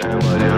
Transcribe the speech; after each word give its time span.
And 0.00 0.22
what 0.24 0.53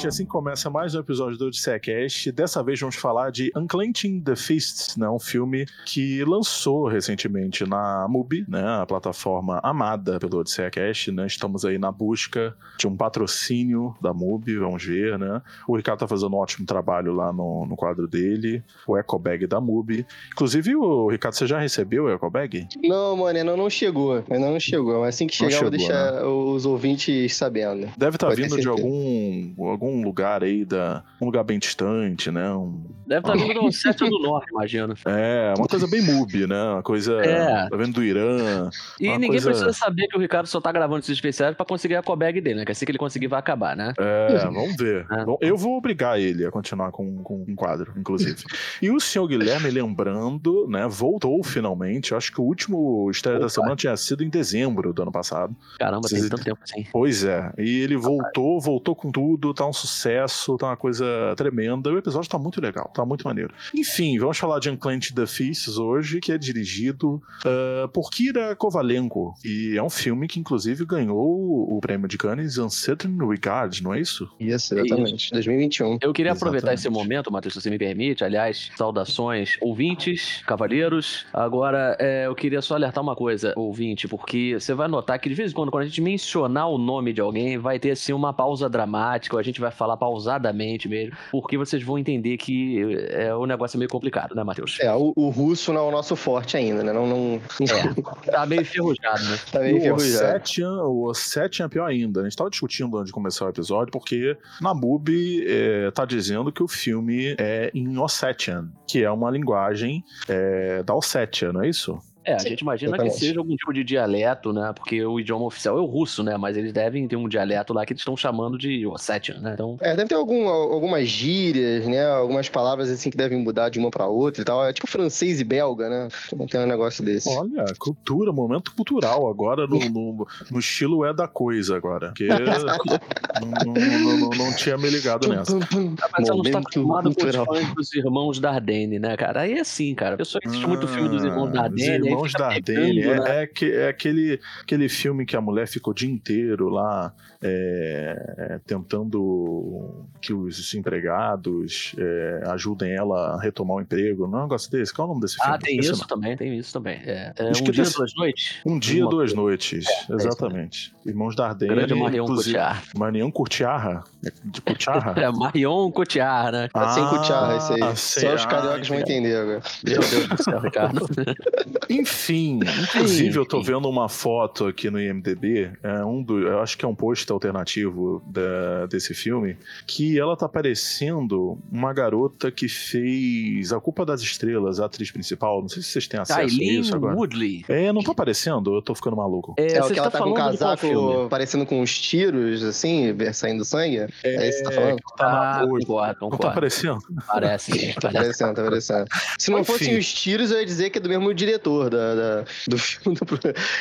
gente, 0.00 0.08
assim 0.08 0.24
começa 0.24 0.70
mais 0.70 0.94
um 0.94 1.00
episódio 1.00 1.36
do 1.36 1.48
Odisseia 1.48 1.78
Cast. 1.78 2.32
Dessa 2.32 2.62
vez 2.62 2.80
vamos 2.80 2.96
falar 2.96 3.30
de 3.30 3.52
Unclenching 3.54 4.22
the 4.22 4.34
Fists, 4.34 4.96
né? 4.96 5.06
Um 5.10 5.18
filme 5.18 5.66
que 5.84 6.24
lançou 6.24 6.88
recentemente 6.88 7.66
na 7.66 8.06
MUBI, 8.08 8.46
né? 8.48 8.80
A 8.80 8.86
plataforma 8.86 9.60
amada 9.62 10.18
pelo 10.18 10.38
Odisseia 10.38 10.70
Cast, 10.70 11.12
né? 11.12 11.26
Estamos 11.26 11.66
aí 11.66 11.76
na 11.76 11.92
busca 11.92 12.56
de 12.78 12.88
um 12.88 12.96
patrocínio 12.96 13.94
da 14.00 14.14
MUBI, 14.14 14.56
vamos 14.56 14.82
ver, 14.82 15.18
né? 15.18 15.42
O 15.68 15.76
Ricardo 15.76 15.98
tá 15.98 16.08
fazendo 16.08 16.34
um 16.34 16.38
ótimo 16.38 16.64
trabalho 16.64 17.12
lá 17.12 17.30
no, 17.30 17.66
no 17.66 17.76
quadro 17.76 18.08
dele, 18.08 18.62
o 18.86 18.96
Ecobag 18.96 19.46
da 19.46 19.60
MUBI. 19.60 20.06
Inclusive, 20.32 20.76
o 20.76 21.10
Ricardo, 21.10 21.34
você 21.34 21.46
já 21.46 21.58
recebeu 21.58 22.04
o 22.04 22.10
Ecobag? 22.10 22.66
Não, 22.82 23.18
mano, 23.18 23.38
ainda 23.38 23.54
não 23.54 23.68
chegou. 23.68 24.24
Ainda 24.30 24.50
não 24.50 24.60
chegou. 24.60 25.00
Mas 25.00 25.16
assim 25.16 25.26
que 25.26 25.36
chegar, 25.36 25.56
eu 25.56 25.70
vou 25.70 25.78
chegou, 25.78 25.88
deixar 25.88 26.26
os 26.26 26.64
ouvintes 26.64 27.36
sabendo. 27.36 27.86
Deve 27.98 28.16
estar 28.16 28.28
ter 28.30 28.36
vindo 28.36 28.56
de 28.56 28.62
certeza. 28.62 28.70
algum, 28.70 29.52
algum 29.90 30.04
lugar 30.04 30.42
aí, 30.42 30.64
da, 30.64 31.02
um 31.20 31.26
lugar 31.26 31.44
bem 31.44 31.58
distante, 31.58 32.30
né? 32.30 32.50
Um, 32.52 32.82
Deve 33.06 33.20
estar 33.26 33.32
vindo 33.36 33.60
do 33.60 33.72
Sete 33.72 34.08
do 34.08 34.18
Norte, 34.22 34.46
imagino. 34.52 34.94
É, 35.04 35.52
uma 35.58 35.66
coisa 35.66 35.86
bem 35.88 36.00
MUBI, 36.00 36.46
né? 36.46 36.62
Uma 36.74 36.82
coisa. 36.82 37.20
É. 37.24 37.68
Tá 37.68 37.76
vendo 37.76 37.94
do 37.94 38.04
Irã. 38.04 38.70
E 39.00 39.08
ninguém 39.10 39.30
coisa- 39.30 39.50
precisa 39.50 39.72
saber 39.72 40.06
que 40.06 40.16
o 40.16 40.20
Ricardo 40.20 40.46
só 40.46 40.60
tá 40.60 40.70
gravando 40.70 41.00
esses 41.00 41.10
especiais 41.14 41.56
pra 41.56 41.66
conseguir 41.66 41.96
a 41.96 42.02
cobag 42.02 42.40
dele, 42.40 42.60
né? 42.60 42.64
Que 42.64 42.70
assim 42.72 42.84
que 42.84 42.92
ele 42.92 42.98
conseguir 42.98 43.26
vai 43.26 43.40
acabar, 43.40 43.76
né? 43.76 43.92
É, 43.98 44.38
vamos 44.46 44.76
ver. 44.76 45.06
É. 45.10 45.24
Bom, 45.24 45.36
Eu 45.40 45.56
vou 45.56 45.76
obrigar 45.76 46.20
ele 46.20 46.46
a 46.46 46.50
continuar 46.52 46.92
com, 46.92 47.16
com 47.22 47.44
um 47.48 47.54
quadro, 47.56 47.92
inclusive. 47.96 48.44
e 48.80 48.90
o 48.90 49.00
senhor 49.00 49.26
Guilherme, 49.26 49.70
lembrando, 49.70 50.66
né? 50.68 50.86
Voltou 50.88 51.42
finalmente. 51.42 52.12
Eu 52.12 52.18
acho 52.18 52.32
que 52.32 52.40
o 52.40 52.44
último 52.44 53.10
estreia 53.10 53.38
da 53.38 53.46
Opa. 53.46 53.54
semana 53.54 53.76
tinha 53.76 53.96
sido 53.96 54.22
em 54.22 54.28
dezembro 54.28 54.92
do 54.92 55.02
ano 55.02 55.12
passado. 55.12 55.54
Caramba, 55.78 56.08
tem 56.08 56.18
Vocês- 56.18 56.30
tanto 56.30 56.44
tempo 56.44 56.60
assim. 56.62 56.84
Pois 56.92 57.24
é. 57.24 57.52
E 57.58 57.80
ele 57.80 57.96
voltou, 57.96 58.60
voltou 58.60 58.94
com 58.94 59.10
tudo, 59.10 59.52
tá 59.52 59.66
um 59.66 59.72
sucesso, 59.80 60.56
tá 60.56 60.66
uma 60.66 60.76
coisa 60.76 61.34
tremenda. 61.36 61.90
O 61.90 61.98
episódio 61.98 62.28
tá 62.28 62.38
muito 62.38 62.60
legal, 62.60 62.90
tá 62.94 63.04
muito 63.04 63.26
maneiro. 63.26 63.52
Enfim, 63.74 64.18
vamos 64.18 64.38
falar 64.38 64.58
de 64.58 64.70
Unclench 64.70 65.14
the 65.14 65.26
Fists 65.26 65.78
hoje, 65.78 66.20
que 66.20 66.32
é 66.32 66.38
dirigido 66.38 67.22
ah, 67.44 67.88
por 67.88 68.10
Kira 68.10 68.54
Kovalenko. 68.56 69.34
E 69.44 69.76
é 69.76 69.82
um 69.82 69.90
filme 69.90 70.26
que, 70.28 70.38
inclusive, 70.40 70.84
ganhou 70.84 71.76
o 71.76 71.80
prêmio 71.80 72.08
de 72.08 72.18
Cannes 72.18 72.58
Uncertain 72.58 73.16
Regard, 73.18 73.82
não 73.82 73.94
é 73.94 74.00
isso? 74.00 74.28
Isso, 74.38 74.78
exatamente. 74.78 75.30
2021. 75.30 75.98
Eu 76.00 76.12
queria 76.12 76.32
aproveitar 76.32 76.72
Exatamente. 76.72 76.80
esse 76.80 76.90
momento, 76.90 77.32
Matheus, 77.32 77.54
se 77.54 77.60
você 77.60 77.70
me 77.70 77.78
permite. 77.78 78.24
Aliás, 78.24 78.70
saudações, 78.76 79.56
ouvintes, 79.60 80.42
cavalheiros. 80.46 81.26
Agora, 81.32 81.96
é, 81.98 82.26
eu 82.26 82.34
queria 82.34 82.62
só 82.62 82.74
alertar 82.74 83.02
uma 83.02 83.14
coisa, 83.14 83.52
ouvinte, 83.56 84.08
porque 84.08 84.56
você 84.58 84.74
vai 84.74 84.88
notar 84.88 85.18
que 85.18 85.28
de 85.28 85.34
vez 85.34 85.52
em 85.52 85.54
quando, 85.54 85.70
quando 85.70 85.84
a 85.84 85.86
gente 85.86 86.00
mencionar 86.00 86.68
o 86.68 86.78
nome 86.78 87.12
de 87.12 87.20
alguém, 87.20 87.58
vai 87.58 87.78
ter 87.78 87.92
assim 87.92 88.12
uma 88.12 88.32
pausa 88.32 88.68
dramática, 88.68 89.36
ou 89.36 89.40
a 89.40 89.42
gente 89.42 89.60
vai 89.60 89.69
falar 89.70 89.96
pausadamente 89.96 90.88
mesmo, 90.88 91.16
porque 91.30 91.56
vocês 91.56 91.82
vão 91.82 91.98
entender 91.98 92.36
que 92.36 92.82
é, 93.10 93.34
o 93.34 93.46
negócio 93.46 93.76
é 93.76 93.78
meio 93.78 93.88
complicado, 93.88 94.34
né, 94.34 94.42
Matheus? 94.42 94.78
É, 94.80 94.92
o, 94.92 95.12
o 95.16 95.28
russo 95.28 95.72
não 95.72 95.80
é 95.80 95.84
o 95.84 95.90
nosso 95.90 96.16
forte 96.16 96.56
ainda, 96.56 96.82
né? 96.82 96.92
Não, 96.92 97.06
não... 97.06 97.40
É, 97.60 98.30
tá 98.30 98.46
meio 98.46 98.62
enferrujado, 98.62 99.22
né? 99.24 99.38
tá 99.50 99.60
meio 99.60 99.74
o 99.74 99.78
enferrujado. 99.78 100.40
O 100.88 101.08
Ossetian 101.08 101.66
é 101.66 101.68
pior 101.68 101.86
ainda. 101.86 102.20
A 102.20 102.24
gente 102.24 102.36
tava 102.36 102.50
discutindo 102.50 102.96
antes 102.96 103.08
de 103.08 103.12
começar 103.12 103.46
o 103.46 103.48
episódio, 103.48 103.92
porque 103.92 104.36
na 104.60 104.74
MUBI 104.74 105.44
é, 105.46 105.90
tá 105.90 106.04
dizendo 106.04 106.52
que 106.52 106.62
o 106.62 106.68
filme 106.68 107.34
é 107.38 107.70
em 107.74 107.98
Ossetian, 107.98 108.70
que 108.86 109.02
é 109.02 109.10
uma 109.10 109.30
linguagem 109.30 110.04
é, 110.28 110.82
da 110.82 110.94
Ossétia, 110.94 111.52
não 111.52 111.62
é 111.62 111.68
isso? 111.68 111.98
É, 112.24 112.34
a 112.34 112.38
Sim, 112.38 112.50
gente 112.50 112.60
imagina 112.60 112.90
exatamente. 112.90 113.14
que 113.14 113.18
seja 113.20 113.40
algum 113.40 113.56
tipo 113.56 113.72
de 113.72 113.82
dialeto, 113.82 114.52
né? 114.52 114.72
Porque 114.74 115.02
o 115.04 115.18
idioma 115.18 115.46
oficial 115.46 115.78
é 115.78 115.80
o 115.80 115.86
russo, 115.86 116.22
né? 116.22 116.36
Mas 116.36 116.56
eles 116.56 116.72
devem 116.72 117.08
ter 117.08 117.16
um 117.16 117.26
dialeto 117.28 117.72
lá 117.72 117.86
que 117.86 117.92
eles 117.94 118.02
estão 118.02 118.16
chamando 118.16 118.58
de 118.58 118.86
Ossetian, 118.86 119.38
né? 119.40 119.52
Então, 119.54 119.76
É, 119.80 119.96
deve 119.96 120.08
ter 120.08 120.14
algum, 120.16 120.46
algumas 120.48 121.08
gírias, 121.08 121.86
né? 121.86 122.06
Algumas 122.06 122.48
palavras 122.48 122.90
assim 122.90 123.10
que 123.10 123.16
devem 123.16 123.38
mudar 123.42 123.70
de 123.70 123.78
uma 123.78 123.90
pra 123.90 124.06
outra 124.06 124.42
e 124.42 124.44
tal. 124.44 124.64
É 124.66 124.72
tipo 124.72 124.86
francês 124.86 125.40
e 125.40 125.44
belga, 125.44 125.88
né? 125.88 126.08
Então 126.32 126.46
tem 126.46 126.60
um 126.60 126.66
negócio 126.66 127.02
desse. 127.02 127.28
Olha, 127.30 127.64
cultura, 127.78 128.32
momento 128.32 128.74
cultural 128.74 129.26
agora 129.28 129.66
no, 129.66 129.78
no, 129.88 130.26
no 130.50 130.58
estilo 130.58 131.04
é 131.06 131.14
da 131.14 131.26
coisa 131.26 131.76
agora. 131.76 132.08
Porque 132.08 132.28
não, 133.40 133.74
não- 133.74 134.18
não- 134.18 134.30
não 134.30 134.52
tinha 134.54 134.76
me 134.76 134.88
ligado 134.90 135.28
nessa. 135.28 135.56
mas 135.58 136.26
você 136.26 136.32
não 136.32 136.42
está 136.42 136.58
acostumado 136.58 137.14
com 137.14 137.24
os 137.24 137.34
fãs 137.36 137.74
dos 137.74 137.94
irmãos 137.94 138.38
Dardenne, 138.38 138.98
né, 138.98 139.16
cara? 139.16 139.42
Aí 139.42 139.54
é 139.54 139.60
assim, 139.60 139.94
cara. 139.94 140.14
A 140.14 140.18
pessoa 140.18 140.40
que 140.40 140.48
assiste 140.48 140.66
muito 140.66 140.86
filme 140.88 141.08
dos 141.08 141.24
irmãos 141.24 141.48
Ah, 141.50 141.62
Dardenne, 141.62 141.98
Os 142.00 142.06
aí 142.06 142.09
irmãos 142.10 142.30
fica 142.32 142.38
Dardenne. 142.44 142.94
pegando, 143.02 143.22
né? 143.24 143.38
É, 143.38 143.42
é, 143.42 143.46
que- 143.46 143.72
é 143.72 143.88
aquele, 143.88 144.40
aquele 144.62 144.88
filme 144.88 145.24
que 145.26 145.36
a 145.36 145.40
mulher 145.40 145.66
fica 145.66 145.90
o 145.90 145.94
dia 145.94 146.10
inteiro 146.10 146.68
lá 146.68 147.12
é, 147.42 148.34
é, 148.38 148.60
tentando 148.66 150.04
que 150.20 150.32
os 150.32 150.74
empregados 150.74 151.94
é, 151.98 152.42
ajudem 152.48 152.92
ela 152.92 153.34
a 153.36 153.40
retomar 153.40 153.78
o 153.78 153.80
emprego. 153.80 154.26
Não 154.26 154.38
é 154.38 154.40
um 154.40 154.44
negócio 154.44 154.70
desse? 154.70 154.92
Qual 154.92 155.06
é 155.06 155.10
o 155.10 155.14
nome 155.14 155.22
desse 155.22 155.36
filme? 155.36 155.52
Ah, 155.54 155.58
tem 155.58 155.78
isso 155.78 156.00
não. 156.00 156.06
também, 156.06 156.36
tem 156.36 156.58
isso 156.58 156.72
também. 156.72 157.00
É, 157.04 157.32
é 157.38 157.48
Acho 157.50 157.62
um 157.62 157.64
que 157.66 157.72
dia, 157.72 157.84
desse- 157.84 157.96
duas 157.96 158.14
noites? 158.14 158.56
Um 158.66 158.78
dia, 158.78 159.04
Uma 159.04 159.10
duas 159.10 159.32
noites. 159.34 159.86
Exatamente. 160.10 160.92
Irmãos 161.06 161.34
Dardenne. 161.34 161.74
Grande 161.74 161.94
Marion 161.94 162.26
Cotillard. 162.26 162.82
Marion 162.96 163.30
Cotillard? 163.30 164.04
É 164.24 164.30
De 164.44 164.60
Cotillard? 164.60 165.20
É, 165.20 165.30
Marion 165.30 165.90
Cotillard, 165.90 166.52
né? 166.56 166.68
Tá 166.72 166.88
sem 166.90 167.02
Ah, 167.04 167.08
cucharra 167.08 167.56
isso 167.56 167.72
aí. 167.72 167.96
sei. 167.96 168.22
Só 168.28 168.34
os 168.34 168.42
Ah, 168.44 168.48
cariocas 168.48 168.88
vão 168.88 168.98
entender 168.98 169.36
agora. 169.36 169.62
Meu 169.84 170.00
Deus 170.00 170.28
do 170.28 170.42
céu, 170.42 170.60
Ricardo. 170.60 171.06
Enfim, 172.00 172.60
inclusive 172.82 173.38
eu 173.38 173.46
tô 173.46 173.62
vendo 173.62 173.88
uma 173.88 174.08
foto 174.08 174.66
aqui 174.66 174.90
no 174.90 175.00
IMDb, 175.00 175.70
é 175.82 176.04
um 176.04 176.22
do, 176.22 176.38
eu 176.46 176.60
acho 176.60 176.76
que 176.78 176.84
é 176.84 176.88
um 176.88 176.94
post 176.94 177.30
alternativo 177.30 178.22
da- 178.26 178.86
desse 178.86 179.14
filme, 179.14 179.56
que 179.86 180.18
ela 180.18 180.36
tá 180.36 180.48
parecendo 180.48 181.58
uma 181.70 181.92
garota 181.92 182.50
que 182.50 182.68
fez 182.68 183.72
A 183.72 183.80
Culpa 183.80 184.04
das 184.04 184.20
Estrelas, 184.20 184.80
a 184.80 184.86
atriz 184.86 185.10
principal. 185.10 185.60
Não 185.60 185.68
sei 185.68 185.82
se 185.82 185.88
vocês 185.90 186.06
têm 186.08 186.20
acesso 186.20 186.40
a 186.40 186.64
isso 186.64 186.94
agora. 186.94 187.14
Woodley. 187.14 187.64
É, 187.68 187.92
não 187.92 188.02
tá 188.02 188.14
parecendo? 188.14 188.74
Eu 188.74 188.82
tô 188.82 188.94
ficando 188.94 189.16
maluco. 189.16 189.54
É, 189.58 189.74
É, 189.74 189.82
o 189.82 189.86
que 189.88 189.98
ela 189.98 190.08
está 190.08 190.10
tá 190.10 190.18
com 190.24 190.30
um 190.30 190.34
casaco 190.34 191.28
parecendo 191.28 191.66
com 191.66 191.80
uns 191.80 191.98
tiros, 191.98 192.62
assim, 192.62 193.14
saindo 193.32 193.64
sangue. 193.64 194.06
É, 194.24 194.48
isso 194.48 194.58
que 194.58 194.64
você 194.64 194.64
tá 194.64 194.70
falando? 194.72 194.98
Tá 195.16 195.24
na 195.24 195.50
Ah, 195.60 195.66
concordo, 195.66 196.16
Não 196.22 196.30
tá 196.30 196.48
aparecendo? 196.48 197.00
Parece, 197.26 197.70
Tá 197.94 198.00
parece. 198.02 198.18
parecendo, 198.18 198.54
tá 198.54 198.62
parecendo. 198.64 199.04
Se 199.38 199.50
não 199.50 199.60
Enfim. 199.60 199.72
fossem 199.72 199.98
os 199.98 200.12
tiros, 200.12 200.50
eu 200.50 200.58
ia 200.58 200.66
dizer 200.66 200.90
que 200.90 200.98
é 200.98 201.00
do 201.00 201.08
mesmo 201.08 201.32
diretor 201.34 201.89
da, 201.90 202.14
da- 202.14 202.44
do 202.68 202.78
filme 202.78 203.16
do, 203.18 203.26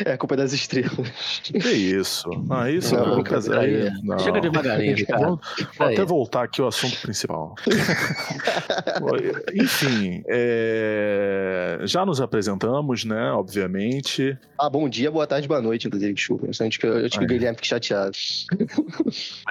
É 0.05 0.13
a 0.13 0.17
Culpa 0.17 0.35
das 0.35 0.51
Estrelas. 0.53 1.41
Que 1.43 1.57
isso? 1.57 2.29
Ah, 2.49 2.69
isso 2.69 2.95
Não, 2.95 3.17
não, 3.17 3.23
não, 3.23 3.59
aí- 3.59 3.89
não. 4.03 4.19
Chega 4.19 4.41
devagarinho, 4.41 4.95
vou 5.17 5.39
Peraí. 5.77 5.93
até 5.93 6.03
voltar 6.05 6.43
aqui 6.43 6.61
ao 6.61 6.67
assunto 6.67 6.99
principal. 7.01 7.55
Enfim, 9.53 10.23
é, 10.27 11.79
já 11.83 12.05
nos 12.05 12.21
apresentamos, 12.21 13.03
né? 13.05 13.31
Obviamente. 13.31 14.37
Ah, 14.57 14.69
bom 14.69 14.87
dia, 14.89 15.09
boa 15.11 15.25
tarde, 15.27 15.47
boa 15.47 15.61
noite, 15.61 15.87
inclusive, 15.87 16.13
desculpa. 16.13 16.47
Antes 16.47 16.77
que 16.77 16.85
eu, 16.85 16.93
antes 16.97 17.17
que 17.17 17.23
o. 17.23 17.27
Guilherme 17.27 17.55
fique 17.55 17.67
chateado. 17.67 18.11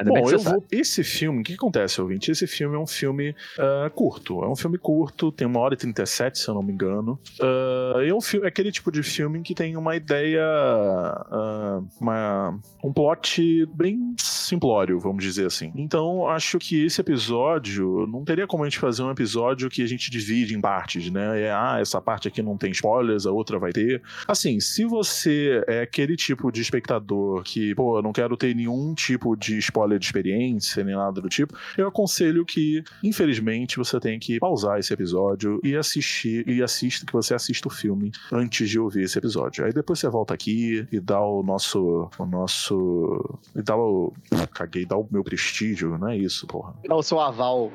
Bom, 0.04 0.30
eu 0.30 0.38
sabe. 0.38 0.56
vou. 0.56 0.64
Esse 0.70 1.02
filme, 1.04 1.40
o 1.40 1.42
que 1.44 1.54
acontece, 1.54 2.00
ouvinte? 2.00 2.30
Esse 2.30 2.46
filme 2.46 2.76
é 2.76 2.78
um 2.78 2.86
filme 2.86 3.34
ah, 3.58 3.90
curto. 3.94 4.42
É 4.42 4.48
um 4.48 4.56
filme 4.56 4.78
curto, 4.78 5.30
tem 5.32 5.46
uma 5.46 5.60
hora 5.60 5.74
e 5.74 5.76
37, 5.76 6.38
se 6.38 6.48
eu 6.48 6.54
não 6.54 6.62
me 6.62 6.72
engano. 6.72 7.18
Ah, 7.40 8.00
é, 8.04 8.12
um 8.12 8.20
filme, 8.20 8.46
aquele 8.48 8.72
tipo 8.72 8.90
de 8.90 9.02
filme 9.02 9.42
que 9.42 9.54
tem 9.54 9.76
uma 9.76 9.96
ideia. 9.96 10.42
ah, 10.42 11.80
uma, 12.00 12.58
um 12.82 12.92
plot 12.92 13.66
bem 13.74 14.14
simplório, 14.18 14.98
vamos 14.98 15.22
dizer 15.22 15.46
assim. 15.46 15.72
Então, 15.74 16.26
acho 16.28 16.58
que 16.58 16.84
esse 16.84 17.00
episódio 17.00 18.06
não 18.06 18.24
teria 18.24 18.46
como 18.46 18.64
a 18.64 18.66
gente 18.66 18.78
fazer 18.78 19.02
um 19.02 19.10
episódio 19.10 19.68
que 19.68 19.82
a 19.82 19.86
gente 19.86 20.10
divide 20.10 20.54
em 20.54 20.60
partes, 20.60 21.10
né? 21.10 21.42
É, 21.42 21.52
ah, 21.52 21.78
essa 21.80 22.00
parte 22.00 22.28
aqui 22.28 22.42
não 22.42 22.56
tem 22.56 22.70
spoilers, 22.70 23.26
a 23.26 23.32
outra 23.32 23.58
vai 23.58 23.72
ter. 23.72 24.02
Assim, 24.26 24.58
se 24.60 24.84
você 24.84 25.62
é 25.66 25.82
aquele 25.82 26.16
tipo 26.16 26.50
de 26.50 26.60
espectador 26.60 27.42
que, 27.42 27.74
pô, 27.74 27.98
eu 27.98 28.02
não 28.02 28.12
quero 28.12 28.36
ter 28.36 28.54
nenhum 28.54 28.94
tipo 28.94 29.36
de 29.36 29.58
spoiler 29.58 29.98
de 29.98 30.06
experiência, 30.06 30.82
nem 30.82 30.94
nada 30.94 31.20
do 31.20 31.28
tipo, 31.28 31.54
eu 31.76 31.88
aconselho 31.88 32.44
que, 32.44 32.82
infelizmente, 33.02 33.76
você 33.76 34.00
tem 34.00 34.18
que 34.18 34.38
pausar 34.38 34.78
esse 34.78 34.92
episódio 34.92 35.60
e 35.62 35.76
assistir, 35.76 36.48
e 36.48 36.62
assista, 36.62 37.04
que 37.04 37.12
você 37.12 37.34
assista 37.34 37.68
o 37.68 37.70
filme 37.70 38.10
antes 38.38 38.68
de 38.68 38.78
ouvir 38.78 39.02
esse 39.02 39.18
episódio. 39.18 39.64
Aí 39.64 39.72
depois 39.72 39.98
você 39.98 40.08
volta 40.08 40.34
aqui 40.34 40.86
e 40.92 41.00
dá 41.00 41.20
o 41.20 41.42
nosso. 41.42 42.08
O 42.18 42.24
nosso. 42.26 43.38
E 43.54 43.62
dá 43.62 43.76
o. 43.76 44.12
Caguei, 44.54 44.84
dá 44.86 44.96
o 44.96 45.06
meu 45.10 45.22
prestígio, 45.24 45.98
não 45.98 46.08
é 46.08 46.16
isso, 46.16 46.46
porra. 46.46 46.74
Dá 46.86 46.94
o 46.96 47.02
seu 47.02 47.20
aval. 47.20 47.70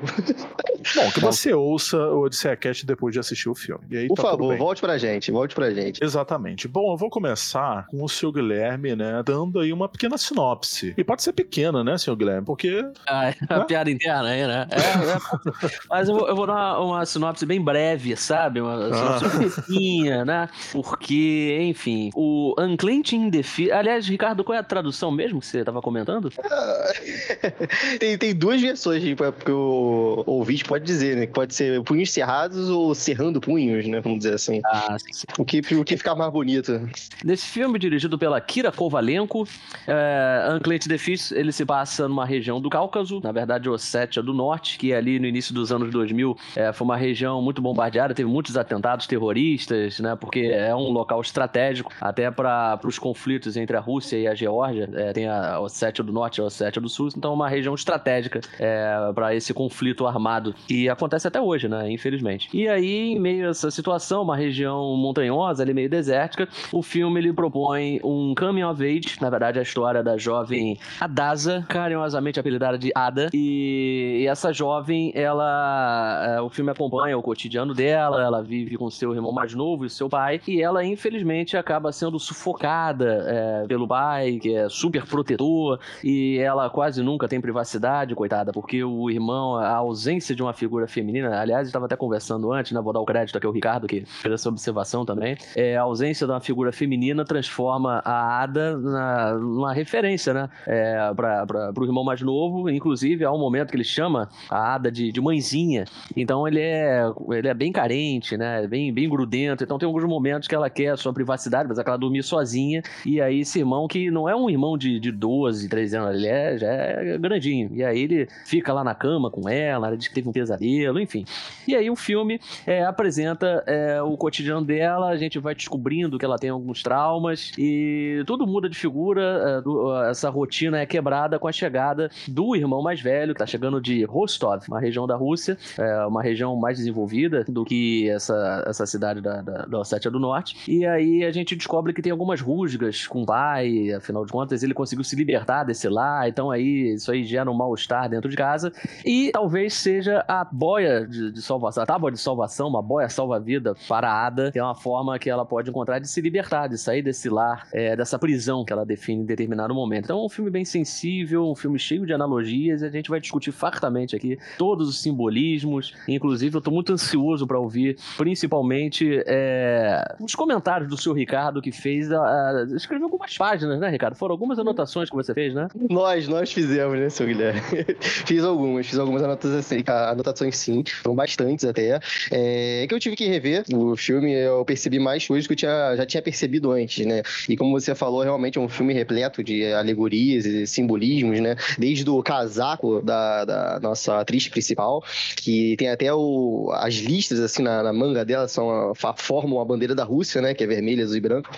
Bom, 0.96 1.10
que 1.12 1.20
você 1.20 1.52
ouça 1.54 1.96
o 1.96 2.20
Odisseia 2.24 2.56
Cast 2.56 2.84
depois 2.84 3.12
de 3.12 3.18
assistir 3.18 3.48
o 3.48 3.54
filme. 3.54 3.82
E 3.90 3.96
aí 3.96 4.08
Por 4.08 4.16
tá 4.16 4.22
tudo 4.22 4.30
favor, 4.32 4.48
bem. 4.50 4.58
volte 4.58 4.80
pra 4.80 4.98
gente, 4.98 5.30
volte 5.30 5.54
pra 5.54 5.70
gente. 5.72 6.02
Exatamente. 6.04 6.68
Bom, 6.68 6.92
eu 6.92 6.96
vou 6.96 7.08
começar 7.08 7.86
com 7.86 8.02
o 8.02 8.08
seu 8.08 8.30
Guilherme, 8.30 8.94
né, 8.94 9.22
dando 9.24 9.60
aí 9.60 9.72
uma 9.72 9.88
pequena 9.88 10.18
sinopse. 10.18 10.94
E 10.96 11.02
pode 11.04 11.22
ser 11.22 11.32
pequena, 11.32 11.82
né, 11.82 11.96
senhor 11.96 12.16
Guilherme? 12.16 12.44
Porque 12.44 12.84
Ah, 13.08 13.30
é 13.30 13.34
a 13.48 13.64
piada 13.64 13.90
interna 13.90 14.28
aí, 14.28 14.46
né? 14.46 14.66
É, 14.70 14.76
é. 14.76 15.70
Mas 15.88 16.08
eu 16.08 16.14
vou, 16.16 16.28
eu 16.28 16.36
vou 16.36 16.46
dar 16.46 16.54
uma, 16.54 16.80
uma 16.80 17.06
sinopse 17.06 17.46
bem 17.46 17.60
breve, 17.62 18.14
sabe? 18.16 18.60
Uma 18.60 18.92
sinopse 18.92 19.50
curtinha, 19.62 20.24
né? 20.24 20.48
Porque, 20.72 21.58
enfim, 21.62 22.10
o 22.14 22.54
Unclenching 22.58 23.30
Fist... 23.42 23.70
Aliás, 23.70 24.06
Ricardo, 24.06 24.44
qual 24.44 24.56
é 24.56 24.60
a 24.60 24.62
tradução 24.62 25.10
mesmo 25.10 25.40
que 25.40 25.46
você 25.46 25.64
tava 25.64 25.80
comentando? 25.80 26.30
tem, 27.98 28.18
tem 28.18 28.34
duas 28.34 28.60
versões 28.60 29.02
que 29.02 29.50
o 29.50 30.22
ouvinte 30.26 30.64
pode 30.64 30.84
dizer, 30.84 31.16
né? 31.16 31.26
Que 31.26 31.32
pode 31.32 31.54
ser 31.54 31.82
punhos 31.82 32.10
cerrados 32.10 32.68
ou 32.68 32.94
cerrando 32.94 33.40
punhos, 33.40 33.86
né? 33.86 34.00
Vamos 34.00 34.18
dizer 34.18 34.34
assim. 34.34 34.60
Ah, 34.66 34.96
sim, 34.98 35.12
sim. 35.12 35.26
O 35.38 35.44
que, 35.44 35.60
o 35.74 35.84
que 35.84 35.96
ficar 35.96 36.14
mais 36.14 36.32
bonito. 36.32 36.88
Nesse 37.24 37.46
filme, 37.46 37.78
dirigido 37.78 38.18
pela 38.18 38.40
Kira 38.40 38.70
Kovalenko, 38.70 39.46
é, 39.86 40.54
Unclenching 40.56 40.98
Fist, 40.98 41.32
ele 41.32 41.52
se 41.52 41.64
passa 41.64 42.08
numa 42.08 42.24
região 42.24 42.60
do 42.60 42.68
Cáucaso, 42.68 43.20
na 43.22 43.32
verdade, 43.32 43.68
Ossétia 43.68 44.22
do 44.22 44.32
Norte, 44.34 44.78
que 44.78 44.92
ali 44.92 45.18
no 45.18 45.26
início 45.26 45.54
dos 45.54 45.72
anos 45.72 45.90
2000 45.90 46.36
é, 46.56 46.72
foi 46.72 46.84
uma 46.84 46.96
região 46.96 47.40
muito 47.40 47.62
bombardeada, 47.62 48.14
teve 48.14 48.28
muitos 48.28 48.56
atentados 48.56 49.06
terroristas, 49.06 50.00
né? 50.00 50.16
Porque 50.16 50.43
é 50.50 50.74
um 50.74 50.90
local 50.90 51.20
estratégico, 51.20 51.92
até 52.00 52.30
para 52.30 52.78
os 52.84 52.98
conflitos 52.98 53.56
entre 53.56 53.76
a 53.76 53.80
Rússia 53.80 54.16
e 54.16 54.26
a 54.26 54.34
Geórgia. 54.34 54.88
É, 54.94 55.12
tem 55.12 55.26
a 55.26 55.60
Ossétia 55.60 56.04
do 56.04 56.12
Norte 56.12 56.38
e 56.38 56.42
a 56.42 56.44
Ossétia 56.44 56.80
do 56.80 56.88
Sul, 56.88 57.08
então 57.16 57.32
é 57.32 57.34
uma 57.34 57.48
região 57.48 57.74
estratégica 57.74 58.40
é, 58.58 59.12
para 59.14 59.34
esse 59.34 59.52
conflito 59.52 60.06
armado 60.06 60.54
que 60.66 60.88
acontece 60.88 61.26
até 61.28 61.40
hoje, 61.40 61.68
né? 61.68 61.90
Infelizmente. 61.90 62.48
E 62.52 62.68
aí, 62.68 63.12
em 63.12 63.18
meio 63.18 63.46
a 63.46 63.50
essa 63.50 63.70
situação, 63.70 64.22
uma 64.22 64.36
região 64.36 64.96
montanhosa, 64.96 65.62
ali 65.62 65.72
meio 65.72 65.88
desértica, 65.88 66.48
o 66.72 66.82
filme 66.82 67.20
ele 67.20 67.32
propõe 67.32 68.00
um 68.02 68.34
coming 68.34 68.64
of 68.64 68.82
age, 68.82 69.16
na 69.20 69.30
verdade, 69.30 69.58
a 69.58 69.62
história 69.62 70.02
da 70.02 70.16
jovem 70.16 70.78
Adasa, 71.00 71.64
carinhosamente 71.68 72.38
apelidada 72.38 72.78
de 72.78 72.90
Ada. 72.94 73.30
E, 73.32 74.20
e 74.22 74.26
essa 74.26 74.52
jovem, 74.52 75.12
ela. 75.14 76.36
é, 76.36 76.40
o 76.40 76.50
filme 76.50 76.70
acompanha 76.70 77.16
o 77.16 77.22
cotidiano 77.22 77.74
dela, 77.74 78.22
ela 78.22 78.42
vive 78.42 78.76
com 78.76 78.90
seu 78.90 79.14
irmão 79.14 79.32
mais 79.32 79.54
novo 79.54 79.84
e 79.84 79.90
seu 79.90 80.08
pai, 80.08 80.33
e 80.46 80.62
ela, 80.62 80.84
infelizmente, 80.84 81.56
acaba 81.56 81.92
sendo 81.92 82.18
sufocada 82.18 83.24
é, 83.26 83.66
pelo 83.66 83.86
pai, 83.86 84.38
que 84.38 84.54
é 84.54 84.68
super 84.68 85.04
protetor, 85.06 85.78
e 86.02 86.38
ela 86.38 86.68
quase 86.70 87.02
nunca 87.02 87.28
tem 87.28 87.40
privacidade, 87.40 88.14
coitada, 88.14 88.52
porque 88.52 88.82
o 88.82 89.10
irmão, 89.10 89.56
a 89.56 89.76
ausência 89.76 90.34
de 90.34 90.42
uma 90.42 90.52
figura 90.52 90.86
feminina, 90.86 91.40
aliás, 91.40 91.66
estava 91.66 91.86
até 91.86 91.96
conversando 91.96 92.52
antes, 92.52 92.72
né? 92.72 92.80
Vou 92.80 92.92
dar 92.92 93.00
o 93.00 93.04
crédito 93.04 93.36
aqui 93.36 93.46
ao 93.46 93.52
Ricardo, 93.52 93.86
que 93.86 94.04
fez 94.06 94.34
essa 94.34 94.48
observação 94.48 95.04
também. 95.04 95.36
É, 95.56 95.76
a 95.76 95.82
ausência 95.82 96.26
de 96.26 96.32
uma 96.32 96.40
figura 96.40 96.72
feminina 96.72 97.24
transforma 97.24 98.02
a 98.04 98.42
Ada 98.42 98.76
na, 98.78 99.34
numa 99.34 99.72
referência, 99.72 100.32
né? 100.32 100.48
É, 100.66 101.12
para 101.14 101.72
o 101.76 101.84
irmão 101.84 102.04
mais 102.04 102.20
novo, 102.20 102.68
inclusive 102.70 103.24
há 103.24 103.32
um 103.32 103.38
momento 103.38 103.70
que 103.70 103.76
ele 103.76 103.84
chama 103.84 104.28
a 104.50 104.74
Ada 104.74 104.90
de, 104.90 105.12
de 105.12 105.20
mãezinha. 105.20 105.84
Então 106.16 106.46
ele 106.46 106.60
é, 106.60 107.04
ele 107.30 107.48
é 107.48 107.54
bem 107.54 107.72
carente, 107.72 108.36
né? 108.36 108.66
Bem, 108.66 108.92
bem 108.92 109.08
grudento. 109.08 109.64
Então 109.64 109.78
tem 109.78 109.86
alguns 109.86 110.04
momentos 110.14 110.48
que 110.48 110.54
ela 110.54 110.70
quer 110.70 110.90
a 110.90 110.96
sua 110.96 111.12
privacidade, 111.12 111.68
mas 111.68 111.78
ela 111.78 111.96
dormir 111.96 112.22
sozinha. 112.22 112.82
E 113.04 113.20
aí 113.20 113.40
esse 113.40 113.58
irmão, 113.58 113.86
que 113.88 114.10
não 114.10 114.28
é 114.28 114.34
um 114.34 114.48
irmão 114.48 114.78
de, 114.78 114.98
de 115.00 115.10
12, 115.10 115.68
13 115.68 115.96
anos, 115.96 116.14
ele 116.16 116.28
é, 116.28 116.58
já 116.58 116.68
é 116.68 117.18
grandinho. 117.18 117.70
E 117.72 117.82
aí 117.82 118.00
ele 118.00 118.28
fica 118.46 118.72
lá 118.72 118.84
na 118.84 118.94
cama 118.94 119.30
com 119.30 119.48
ela, 119.48 119.88
ela 119.88 119.96
diz 119.96 120.08
que 120.08 120.14
teve 120.14 120.28
um 120.28 120.32
pesadelo, 120.32 121.00
enfim. 121.00 121.24
E 121.66 121.74
aí 121.74 121.90
o 121.90 121.96
filme 121.96 122.40
é, 122.66 122.84
apresenta 122.84 123.62
é, 123.66 124.00
o 124.02 124.16
cotidiano 124.16 124.64
dela, 124.64 125.08
a 125.08 125.16
gente 125.16 125.38
vai 125.38 125.54
descobrindo 125.54 126.18
que 126.18 126.24
ela 126.24 126.38
tem 126.38 126.50
alguns 126.50 126.82
traumas 126.82 127.52
e 127.58 128.22
tudo 128.26 128.46
muda 128.46 128.68
de 128.68 128.76
figura, 128.76 129.62
é, 129.64 130.10
essa 130.10 130.30
rotina 130.30 130.78
é 130.78 130.86
quebrada 130.86 131.38
com 131.38 131.48
a 131.48 131.52
chegada 131.52 132.10
do 132.28 132.54
irmão 132.54 132.82
mais 132.82 133.00
velho, 133.00 133.34
que 133.34 133.38
tá 133.38 133.46
chegando 133.46 133.80
de 133.80 134.04
Rostov, 134.04 134.64
uma 134.68 134.80
região 134.80 135.06
da 135.06 135.16
Rússia, 135.16 135.56
é, 135.78 136.06
uma 136.06 136.22
região 136.22 136.56
mais 136.56 136.78
desenvolvida 136.78 137.44
do 137.48 137.64
que 137.64 138.08
essa, 138.08 138.64
essa 138.66 138.86
cidade 138.86 139.20
da, 139.20 139.42
da, 139.42 139.66
da 139.66 139.84
Ossétia 140.04 140.10
do 140.10 140.18
Norte. 140.18 140.56
E 140.68 140.84
aí 140.86 141.24
a 141.24 141.30
gente 141.30 141.56
descobre 141.56 141.92
que 141.92 142.02
tem 142.02 142.12
algumas 142.12 142.40
rusgas 142.40 143.06
com 143.06 143.22
o 143.22 143.26
pai, 143.26 143.92
afinal 143.92 144.24
de 144.24 144.32
contas 144.32 144.62
ele 144.62 144.74
conseguiu 144.74 145.04
se 145.04 145.16
libertar 145.16 145.64
desse 145.64 145.88
lá, 145.88 146.28
então 146.28 146.50
aí 146.50 146.94
isso 146.94 147.10
aí 147.10 147.24
gera 147.24 147.50
um 147.50 147.54
mal-estar 147.54 148.08
dentro 148.08 148.28
de 148.28 148.36
casa. 148.36 148.72
E 149.04 149.30
talvez 149.32 149.74
seja 149.74 150.24
a 150.28 150.44
boia 150.44 151.06
de, 151.06 151.32
de 151.32 151.42
salvação, 151.42 151.82
a 151.82 151.86
tábua 151.86 152.10
de 152.10 152.18
salvação, 152.18 152.68
uma 152.68 152.82
boia 152.82 153.08
salva-vida 153.08 153.74
para 153.88 154.10
a 154.10 154.26
Ada, 154.26 154.52
que 154.52 154.58
é 154.58 154.62
uma 154.62 154.74
forma 154.74 155.18
que 155.18 155.30
ela 155.30 155.44
pode 155.44 155.70
encontrar 155.70 155.98
de 155.98 156.08
se 156.08 156.20
libertar, 156.20 156.68
de 156.68 156.78
sair 156.78 157.02
desse 157.02 157.28
lar, 157.28 157.66
é, 157.72 157.96
dessa 157.96 158.18
prisão 158.18 158.64
que 158.64 158.72
ela 158.72 158.84
define 158.84 159.22
em 159.22 159.26
determinado 159.26 159.74
momento. 159.74 160.04
Então 160.04 160.20
é 160.20 160.24
um 160.24 160.28
filme 160.28 160.50
bem 160.50 160.64
sensível, 160.64 161.50
um 161.50 161.54
filme 161.54 161.78
cheio 161.78 162.06
de 162.06 162.12
analogias, 162.12 162.82
e 162.82 162.86
a 162.86 162.90
gente 162.90 163.10
vai 163.10 163.20
discutir 163.20 163.52
fartamente 163.52 164.14
aqui 164.14 164.38
todos 164.58 164.88
os 164.88 165.00
simbolismos. 165.00 165.94
Inclusive, 166.08 166.56
eu 166.56 166.60
tô 166.60 166.70
muito 166.70 166.92
ansioso 166.92 167.46
para 167.46 167.58
ouvir, 167.58 167.96
principalmente, 168.16 169.22
é, 169.26 169.93
os 170.20 170.34
comentários 170.34 170.88
do 170.88 170.96
seu 170.96 171.12
Ricardo, 171.12 171.60
que 171.60 171.72
fez. 171.72 172.10
A, 172.12 172.20
a- 172.20 172.66
escreveu 172.74 173.06
algumas 173.06 173.36
páginas, 173.36 173.78
né, 173.78 173.88
Ricardo? 173.88 174.14
Foram 174.16 174.32
algumas 174.32 174.58
anotações 174.58 175.10
que 175.10 175.16
você 175.16 175.34
fez, 175.34 175.54
né? 175.54 175.68
Nós, 175.90 176.28
nós 176.28 176.52
fizemos, 176.52 176.98
né, 176.98 177.08
seu 177.08 177.26
Guilherme? 177.26 177.60
fiz 178.00 178.42
algumas, 178.44 178.86
fiz 178.86 178.98
algumas 178.98 179.22
anotações, 179.22 179.58
assim, 179.58 179.82
anotações 179.86 180.56
sim, 180.56 180.82
foram 181.02 181.14
bastantes 181.16 181.64
até. 181.64 182.00
É 182.30 182.86
que 182.88 182.94
eu 182.94 183.00
tive 183.00 183.16
que 183.16 183.26
rever 183.26 183.64
o 183.74 183.96
filme, 183.96 184.32
eu 184.32 184.64
percebi 184.64 184.98
mais 184.98 185.26
coisas 185.26 185.46
que 185.46 185.52
eu 185.52 185.56
tinha, 185.56 185.96
já 185.96 186.06
tinha 186.06 186.22
percebido 186.22 186.70
antes, 186.72 187.04
né? 187.06 187.22
E 187.48 187.56
como 187.56 187.78
você 187.78 187.94
falou, 187.94 188.22
realmente 188.22 188.58
é 188.58 188.60
um 188.60 188.68
filme 188.68 188.92
repleto 188.94 189.42
de 189.42 189.72
alegorias 189.72 190.46
e 190.46 190.66
simbolismos, 190.66 191.40
né? 191.40 191.56
Desde 191.78 192.08
o 192.08 192.22
casaco 192.22 193.02
da, 193.02 193.44
da 193.44 193.80
nossa 193.80 194.18
atriz 194.20 194.48
principal, 194.48 195.02
que 195.36 195.76
tem 195.76 195.90
até 195.90 196.12
o, 196.12 196.70
as 196.74 196.94
listas, 196.94 197.40
assim, 197.40 197.62
na, 197.62 197.82
na 197.82 197.92
manga 197.92 198.24
dela, 198.24 198.48
são 198.48 198.92
formam 199.16 199.60
a 199.60 199.64
bandeira 199.64 199.83
da 199.92 200.04
Rússia, 200.04 200.40
né? 200.40 200.54
Que 200.54 200.62
é 200.62 200.66
vermelha, 200.66 201.02
azul 201.02 201.16
e 201.16 201.20
branco. 201.20 201.50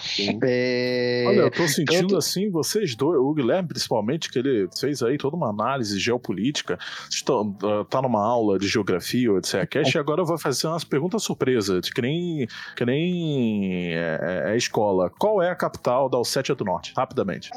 É... 0.42 1.24
Olha, 1.26 1.40
eu 1.40 1.50
tô 1.50 1.68
sentindo 1.68 2.08
tanto- 2.08 2.16
assim, 2.16 2.50
vocês 2.50 2.94
dois, 2.94 3.20
o 3.20 3.34
Guilherme 3.34 3.68
principalmente, 3.68 4.30
que 4.30 4.38
ele 4.38 4.68
fez 4.80 5.02
aí 5.02 5.18
toda 5.18 5.36
uma 5.36 5.50
análise 5.50 5.98
geopolítica, 5.98 6.78
estão, 7.10 7.54
ah, 7.62 7.84
tá 7.88 8.00
numa 8.00 8.24
aula 8.24 8.58
de 8.58 8.66
geografia 8.66 9.30
ou 9.30 9.40
e 9.94 9.98
agora 9.98 10.20
eu 10.20 10.26
vou 10.26 10.38
fazer 10.38 10.66
umas 10.66 10.84
perguntas 10.84 11.22
surpresa, 11.22 11.80
de 11.80 11.92
que 11.92 12.00
nem, 12.00 12.46
que 12.74 12.84
nem 12.84 13.94
é, 13.94 14.52
é 14.52 14.56
escola. 14.56 15.10
Qual 15.18 15.42
é 15.42 15.50
a 15.50 15.54
capital 15.54 16.08
da 16.08 16.18
Ossétia 16.18 16.54
do 16.54 16.64
Norte? 16.64 16.92
Rapidamente. 16.96 17.50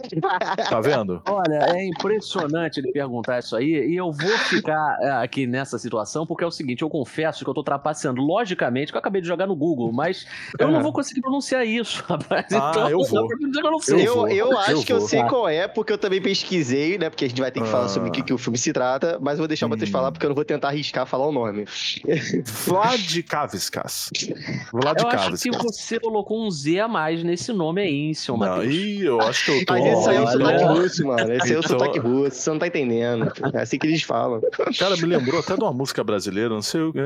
Tá 0.70 0.82
vendo? 0.82 1.22
Olha, 1.28 1.76
é 1.76 1.86
impressionante 1.86 2.80
ele 2.80 2.92
perguntar 2.92 3.40
isso 3.40 3.56
aí, 3.56 3.92
e 3.92 3.96
eu 3.96 4.12
vou 4.12 4.38
ficar 4.50 4.98
é, 5.02 5.12
aqui 5.12 5.48
nessa 5.48 5.78
situação, 5.78 6.26
porque 6.26 6.44
é 6.44 6.48
o 6.48 6.52
seguinte, 6.52 6.82
eu 6.82 6.90
confesso 6.90 7.44
que 7.44 7.50
eu 7.50 7.54
tô 7.54 7.64
trapaceando, 7.64 8.22
logicamente, 8.22 8.92
que 8.92 8.98
eu 8.98 9.00
acabei 9.00 9.22
de 9.22 9.28
jogar 9.28 9.48
no 9.48 9.56
Google, 9.56 9.92
mas 9.92 10.26
eu 10.60 10.68
É. 10.68 10.72
não 10.72 10.82
vou 10.84 10.92
conseguir 10.94 11.22
pronunciar 11.22 11.66
isso, 11.66 12.04
rapaz. 12.08 12.46
Ah, 12.52 12.70
então, 12.72 12.90
eu 12.90 13.04
vou. 13.04 13.28
eu 13.32 13.72
não 13.72 13.80
sei. 13.80 14.08
Eu, 14.08 14.16
vou, 14.16 14.28
eu 14.30 14.58
acho 14.58 14.72
eu 14.72 14.82
que 14.84 14.94
eu 14.94 15.00
vou. 15.00 15.08
sei 15.08 15.24
qual 15.24 15.48
é, 15.50 15.68
porque 15.68 15.92
eu 15.94 15.98
também 15.98 16.22
pesquisei, 16.22 16.98
né? 16.98 17.10
Porque 17.10 17.26
a 17.26 17.28
gente 17.30 17.42
vai 17.42 17.52
ter 17.52 17.62
que 17.62 17.68
falar 17.68 17.86
Ah. 17.86 17.90
sobre 17.90 18.10
o 18.10 18.12
que, 18.12 18.22
que 18.22 18.34
o 18.34 18.38
filme 18.38 18.58
se 18.58 18.72
trata, 18.74 19.18
mas 19.22 19.34
eu 19.34 19.40
vou 19.40 19.48
deixar 19.48 19.68
vocês 19.68 19.90
Hum. 19.90 19.92
falar, 19.92 20.12
porque 20.12 20.26
eu 20.26 20.30
não 20.30 20.36
vou 20.36 20.46
tentar 20.46 20.68
arriscar 20.70 21.06
falar 21.06 21.28
o 21.28 21.32
nome. 21.32 21.66
Vladikavskas. 22.66 24.10
Eu 24.74 25.08
acho 25.10 25.38
que 25.44 25.52
você 25.52 26.00
colocou 26.00 26.46
um 26.46 26.52
Z 26.52 26.80
a 26.80 26.88
mais 26.88 27.24
nesse 27.24 27.52
nome 27.54 27.82
aí, 27.82 28.14
senhor 28.16 28.38
Não, 28.38 28.48
Matheus. 28.58 28.74
ih, 28.74 29.06
eu 29.06 29.22
acho 29.22 29.46
que 29.46 29.52
eu 29.52 29.66
tô. 29.66 29.74
Mas 29.74 29.86
esse 29.86 30.10
aí 30.10 30.16
é 30.18 30.22
o 30.22 30.28
sotaque 30.28 30.64
russo, 30.64 31.08
mano. 31.08 31.34
Esse 31.34 31.48
aí 31.50 31.54
é 31.54 31.60
o 31.60 31.68
sotaque 31.68 32.00
russo, 32.00 32.36
você 32.38 32.50
não 32.50 32.60
tá 32.60 32.68
entendendo. 32.68 33.32
É 33.54 33.62
assim 33.62 33.78
que 33.78 33.88
eles 33.88 34.04
falam. 34.04 34.42
Cara, 34.78 34.96
me 34.98 35.04
lembrou 35.06 35.40
até 35.40 35.56
de 35.56 35.64
uma 35.64 35.74
música 35.74 36.04
brasileira, 36.04 36.50
não 36.50 36.62
sei 36.62 36.82
o 36.82 36.94
que. 36.94 37.00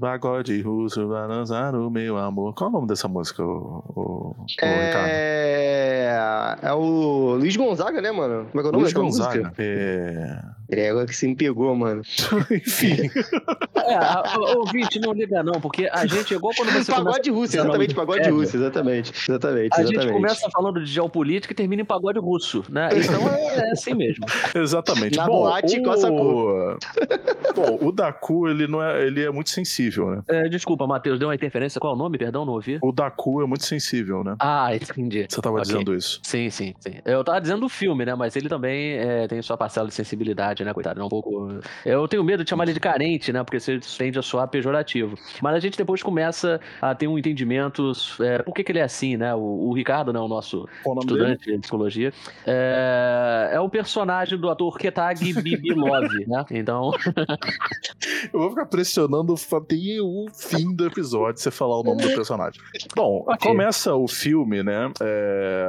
Pagode 0.00 0.60
russo, 0.62 1.06
vai 1.08 1.28
dançar 1.28 1.74
o 1.74 1.90
meu 1.90 2.16
amor. 2.16 2.54
Qual 2.56 2.68
é 2.68 2.70
o 2.70 2.72
nome 2.72 2.88
dessa 2.88 3.06
música, 3.06 3.44
o, 3.44 3.84
o, 3.94 4.34
o 4.40 4.44
Ricardo? 4.48 5.08
É... 5.08 6.58
é 6.62 6.72
o 6.72 7.34
Luiz 7.34 7.54
Gonzaga, 7.54 8.00
né, 8.00 8.10
mano? 8.10 8.46
Como 8.50 8.60
é 8.60 8.62
que 8.62 8.66
é 8.66 8.70
o 8.70 8.72
nome 8.72 8.82
Luiz 8.84 8.92
Gonzaga. 8.94 9.42
música? 9.42 9.62
É... 9.62 10.42
É 10.70 10.90
agora 10.90 11.06
que 11.06 11.14
você 11.14 11.26
me 11.28 11.36
pegou, 11.36 11.74
mano. 11.74 12.02
Enfim. 12.50 13.10
É, 13.76 13.94
a- 13.94 14.22
a- 14.34 14.38
ouvinte, 14.58 14.98
não 14.98 15.12
liga 15.12 15.42
não, 15.42 15.60
porque 15.60 15.88
a 15.92 16.06
gente, 16.06 16.34
igual 16.34 16.52
quando 16.56 16.68
você 16.70 16.92
começa... 16.92 17.04
Pagode 17.04 17.30
russo, 17.30 17.56
exatamente, 17.56 17.94
pagode 17.94 18.26
É, 18.26 18.30
russo, 18.30 18.56
exatamente. 18.56 19.12
Exatamente, 19.28 19.74
A 19.74 19.82
exatamente. 19.82 20.02
gente 20.02 20.12
começa 20.12 20.50
falando 20.50 20.80
de 20.82 20.90
geopolítica 20.90 21.52
e 21.52 21.56
termina 21.56 21.82
em 21.82 21.84
pagode 21.84 22.18
russo, 22.18 22.64
né? 22.68 22.88
Então 22.94 23.28
é, 23.28 23.68
é 23.68 23.70
assim 23.72 23.94
mesmo. 23.94 24.24
Exatamente. 24.54 25.16
Na 25.16 25.26
Bom, 25.26 25.42
boate, 25.44 25.80
com 25.80 25.92
essa 25.92 26.10
o... 26.10 26.76
Bom, 27.54 27.78
o 27.88 27.92
Daku, 27.92 28.48
ele, 28.48 28.66
não 28.66 28.82
é, 28.82 29.06
ele 29.06 29.22
é 29.22 29.30
muito 29.30 29.50
sensível, 29.50 30.10
né? 30.10 30.22
É, 30.28 30.48
desculpa, 30.48 30.86
Matheus, 30.86 31.18
deu 31.18 31.28
uma 31.28 31.34
interferência. 31.34 31.80
Qual 31.80 31.92
é 31.92 31.96
o 31.96 31.98
nome? 31.98 32.18
Perdão, 32.18 32.44
não 32.44 32.54
ouvi. 32.54 32.78
O 32.82 32.92
Daku 32.92 33.42
é 33.42 33.46
muito 33.46 33.64
sensível, 33.64 34.22
né? 34.24 34.36
Ah, 34.38 34.74
entendi. 34.74 35.26
Você 35.28 35.40
tava 35.40 35.56
Ok. 35.56 35.64
dizendo 35.72 35.94
isso. 35.94 36.20
Sim, 36.22 36.50
sim, 36.50 36.74
sim. 36.80 36.94
Eu 37.04 37.22
tava 37.24 37.40
dizendo 37.40 37.60
do 37.60 37.68
filme, 37.68 38.04
né? 38.04 38.14
Mas 38.14 38.34
ele 38.36 38.48
também 38.48 38.94
é, 38.98 39.26
tem 39.28 39.40
sua 39.42 39.56
parcela 39.56 39.88
de 39.88 39.94
sensibilidade, 39.94 40.55
né, 40.64 40.72
coitado? 40.72 41.00
É 41.00 41.04
um 41.04 41.08
pouco. 41.08 41.48
Eu 41.84 42.06
tenho 42.08 42.24
medo 42.24 42.44
de 42.44 42.50
chamar 42.50 42.64
ele 42.64 42.72
de 42.72 42.80
carente, 42.80 43.32
né? 43.32 43.42
Porque 43.42 43.56
isso 43.56 43.98
tende 43.98 44.18
a 44.18 44.22
soar 44.22 44.48
pejorativo. 44.48 45.16
Mas 45.42 45.54
a 45.54 45.60
gente 45.60 45.76
depois 45.78 46.02
começa 46.02 46.60
a 46.80 46.94
ter 46.94 47.06
um 47.06 47.18
entendimento. 47.18 47.92
É, 48.20 48.42
por 48.42 48.54
que, 48.54 48.64
que 48.64 48.72
ele 48.72 48.78
é 48.78 48.82
assim, 48.82 49.16
né? 49.16 49.34
O, 49.34 49.68
o 49.68 49.72
Ricardo, 49.72 50.12
né? 50.12 50.20
O 50.20 50.28
nosso 50.28 50.68
o 50.84 50.94
nome 50.94 51.06
dele? 51.06 51.32
estudante 51.32 51.52
de 51.52 51.58
psicologia. 51.58 52.12
É, 52.46 53.50
é 53.52 53.60
o 53.60 53.68
personagem 53.68 54.38
do 54.38 54.50
ator 54.50 54.76
Ketag 54.78 55.32
Bibilov, 55.42 56.08
né? 56.26 56.44
Então. 56.50 56.90
Eu 58.32 58.40
vou 58.40 58.50
ficar 58.50 58.66
pressionando 58.66 59.34
até 59.34 59.76
o 60.00 60.26
fim 60.32 60.74
do 60.74 60.86
episódio 60.86 61.40
você 61.40 61.50
falar 61.50 61.80
o 61.80 61.82
nome 61.82 62.02
do 62.02 62.08
personagem. 62.08 62.60
Bom, 62.94 63.24
Ok. 63.26 63.50
começa 63.50 63.94
o 63.94 64.06
filme, 64.08 64.62
né? 64.62 64.90
é, 65.00 65.66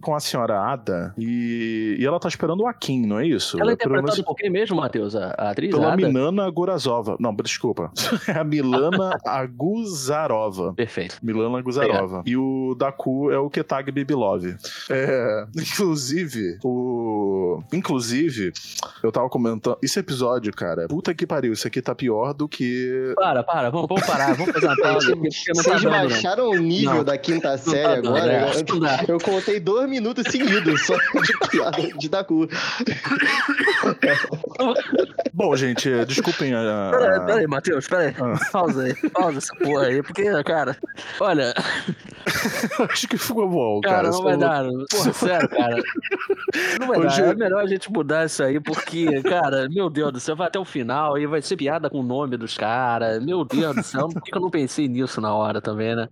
com 0.00 0.14
a 0.14 0.20
senhora 0.20 0.60
Ada 0.60 1.14
e, 1.18 1.96
e 1.98 2.06
ela 2.06 2.18
tá 2.18 2.28
esperando 2.28 2.60
o 2.60 2.66
Akin, 2.66 3.06
não 3.06 3.18
é 3.18 3.26
isso? 3.26 3.60
Ela 3.60 3.72
é 3.72 3.74
interpretada 3.74 4.22
por 4.26 4.34
quem 4.36 4.50
mesmo, 4.50 4.76
Matheus? 4.76 5.14
A, 5.16 5.34
a 5.38 5.50
atriz? 5.50 5.70
Pela 5.70 5.92
Ada? 5.92 5.96
Milana 5.96 6.50
Gorazova. 6.50 7.16
Não, 7.20 7.34
desculpa. 7.34 7.90
É 8.28 8.32
a 8.38 8.44
Milana 8.44 9.16
Aguzarova. 9.24 10.74
Perfeito. 10.74 11.18
Milana 11.22 11.60
Guzarova. 11.62 12.22
E 12.26 12.36
o 12.36 12.74
Daku 12.78 13.30
é 13.30 13.38
o 13.38 13.48
Ketag 13.48 13.90
Bibilov. 13.92 14.44
É, 14.90 15.46
inclusive, 15.56 16.58
o. 16.64 17.62
Inclusive, 17.72 18.52
eu 19.02 19.10
tava 19.12 19.28
comentando. 19.28 19.78
Esse 19.82 19.98
episódio, 19.98 20.52
cara, 20.52 20.86
puta 20.88 21.14
que 21.14 21.26
pariu, 21.26 21.52
isso 21.52 21.66
aqui 21.66 21.80
tá 21.80 21.94
pior 21.94 22.32
do 22.34 22.48
que. 22.48 23.12
Para, 23.16 23.42
para, 23.42 23.70
vamos, 23.70 23.86
vamos 23.88 24.04
parar, 24.06 24.34
vamos 24.34 24.52
fazer 24.52 24.66
uma 24.66 24.76
pausa. 24.82 25.12
Tá 25.16 25.22
Vocês 25.54 25.64
dando, 25.64 25.82
não. 25.84 25.90
baixaram 25.90 26.50
o 26.50 26.56
nível 26.56 26.94
Não. 26.96 27.04
da 27.04 27.16
quinta 27.18 27.50
Não 27.50 27.58
série 27.58 27.82
tá 27.82 27.94
dando, 27.96 28.08
agora? 28.16 28.32
é, 28.32 28.50
Eu- 28.60 28.64
não 28.74 28.80
dá. 28.80 29.04
Eu 29.08 29.18
contei 29.20 29.60
dois 29.60 29.88
minutos 29.88 30.24
seguidos 30.30 30.86
só 30.86 30.94
de 30.96 31.48
piada 31.50 31.82
de 31.98 32.08
Daku. 32.08 32.46
Bom, 35.32 35.54
gente, 35.56 35.90
é, 35.92 36.04
desculpem 36.04 36.54
a. 36.54 36.90
Pera, 36.90 37.20
pera 37.20 37.38
aí, 37.40 37.46
Matheus, 37.46 37.86
pera 37.86 38.02
aí. 38.08 38.14
Ah. 38.20 38.38
Pausa 38.50 38.84
aí, 38.84 38.94
pausa 39.10 39.38
essa 39.38 39.54
porra 39.56 39.86
aí, 39.86 40.02
porque, 40.02 40.42
cara, 40.44 40.76
olha, 41.20 41.52
Acho 42.90 43.06
que 43.06 43.16
ficou 43.18 43.48
bom, 43.48 43.80
cara, 43.80 43.96
cara. 43.96 44.10
não 44.10 44.22
vai 44.22 44.34
Só- 44.34 44.40
dar. 44.40 44.64
Porra, 44.90 45.12
sério, 45.12 45.48
cara. 45.48 45.76
Não 46.80 46.86
vai 46.88 46.98
Hoje- 46.98 47.22
dar. 47.22 47.28
É 47.28 47.34
melhor 47.34 47.62
a 47.62 47.66
gente 47.66 47.92
mudar 47.92 48.26
isso 48.26 48.42
aí, 48.42 48.58
porque, 48.60 49.22
cara, 49.22 49.68
meu 49.68 49.88
Deus 49.90 50.12
do 50.12 50.20
céu, 50.20 50.34
vai 50.34 50.46
até 50.48 50.58
o 50.58 50.64
final 50.64 51.18
e 51.18 51.26
vai 51.26 51.40
ser 51.42 51.56
piada 51.56 51.88
com 51.90 52.00
o 52.00 52.02
nome 52.02 52.36
dos 52.36 52.56
caras. 52.56 53.22
Meu 53.24 53.44
Deus 53.44 53.76
do 53.76 53.82
céu, 53.82 54.08
por 54.08 54.22
que 54.22 54.30
que 54.32 54.36
eu 54.38 54.42
não 54.42 54.50
pensei 54.50 54.88
nisso 54.88 55.20
na 55.20 55.34
hora 55.34 55.60
também, 55.60 55.94
né? 55.94 56.08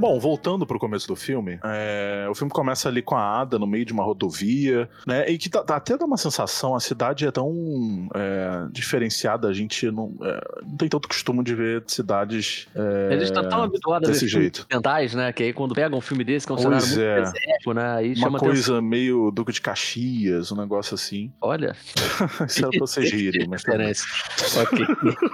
Bom, 0.00 0.18
voltando 0.18 0.66
pro 0.66 0.78
começo 0.78 1.06
do 1.06 1.14
filme, 1.14 1.58
é, 1.62 2.26
o 2.30 2.34
filme 2.34 2.50
começa 2.50 2.88
ali 2.88 3.02
com 3.02 3.14
a 3.16 3.40
Ada 3.40 3.58
no 3.58 3.66
meio 3.66 3.84
de 3.84 3.92
uma 3.92 4.02
rodovia, 4.02 4.88
né? 5.06 5.28
E 5.28 5.36
que 5.36 5.48
tá, 5.50 5.62
tá- 5.62 5.76
até 5.76 5.96
dá 5.96 6.04
uma 6.06 6.16
sensação, 6.16 6.74
a 6.74 6.80
cidade 6.80 7.26
é 7.26 7.30
tão 7.30 8.08
é, 8.14 8.66
diferenciada, 8.72 9.46
a 9.48 9.52
gente 9.52 9.90
não, 9.90 10.14
é, 10.22 10.40
não 10.62 10.76
tem 10.76 10.88
tanto 10.88 11.06
costume 11.06 11.44
de 11.44 11.54
ver 11.54 11.84
cidades. 11.86 12.66
é, 12.74 13.14
A 13.14 13.18
gente 13.18 13.32
tá 13.32 13.42
tão 13.46 13.62
habituado 13.62 14.04
a 14.04 14.06
ver 14.06 14.12
desse 14.14 14.26
jeito. 14.26 14.60
ocidentais, 14.60 15.14
né? 15.14 15.32
Que 15.32 15.42
aí 15.44 15.52
quando 15.52 15.74
pega 15.74 15.94
um 15.94 16.00
filme 16.00 16.24
desse, 16.24 16.46
que 16.46 16.52
é 16.52 16.54
um 16.54 16.58
cenário 16.58 16.78
Pois 16.78 16.96
muito 16.96 17.02
é. 17.06 17.20
desértico, 17.22 17.74
né? 17.74 17.94
Aí 17.96 18.08
uma 18.08 18.16
chama 18.16 18.38
atenção. 18.38 18.48
coisa 18.48 18.82
meio 18.82 19.30
Duque 19.30 19.52
de 19.52 19.60
Caxias, 19.60 20.50
um 20.50 20.56
negócio 20.56 20.94
assim. 20.94 21.30
Olha, 21.40 21.76
Isso 22.48 22.60
era 22.60 22.70
pra 22.70 22.80
vocês 22.80 23.10
rirem, 23.12 23.46
mas 23.48 23.62
tá 23.62 23.72
ok. 23.74 24.86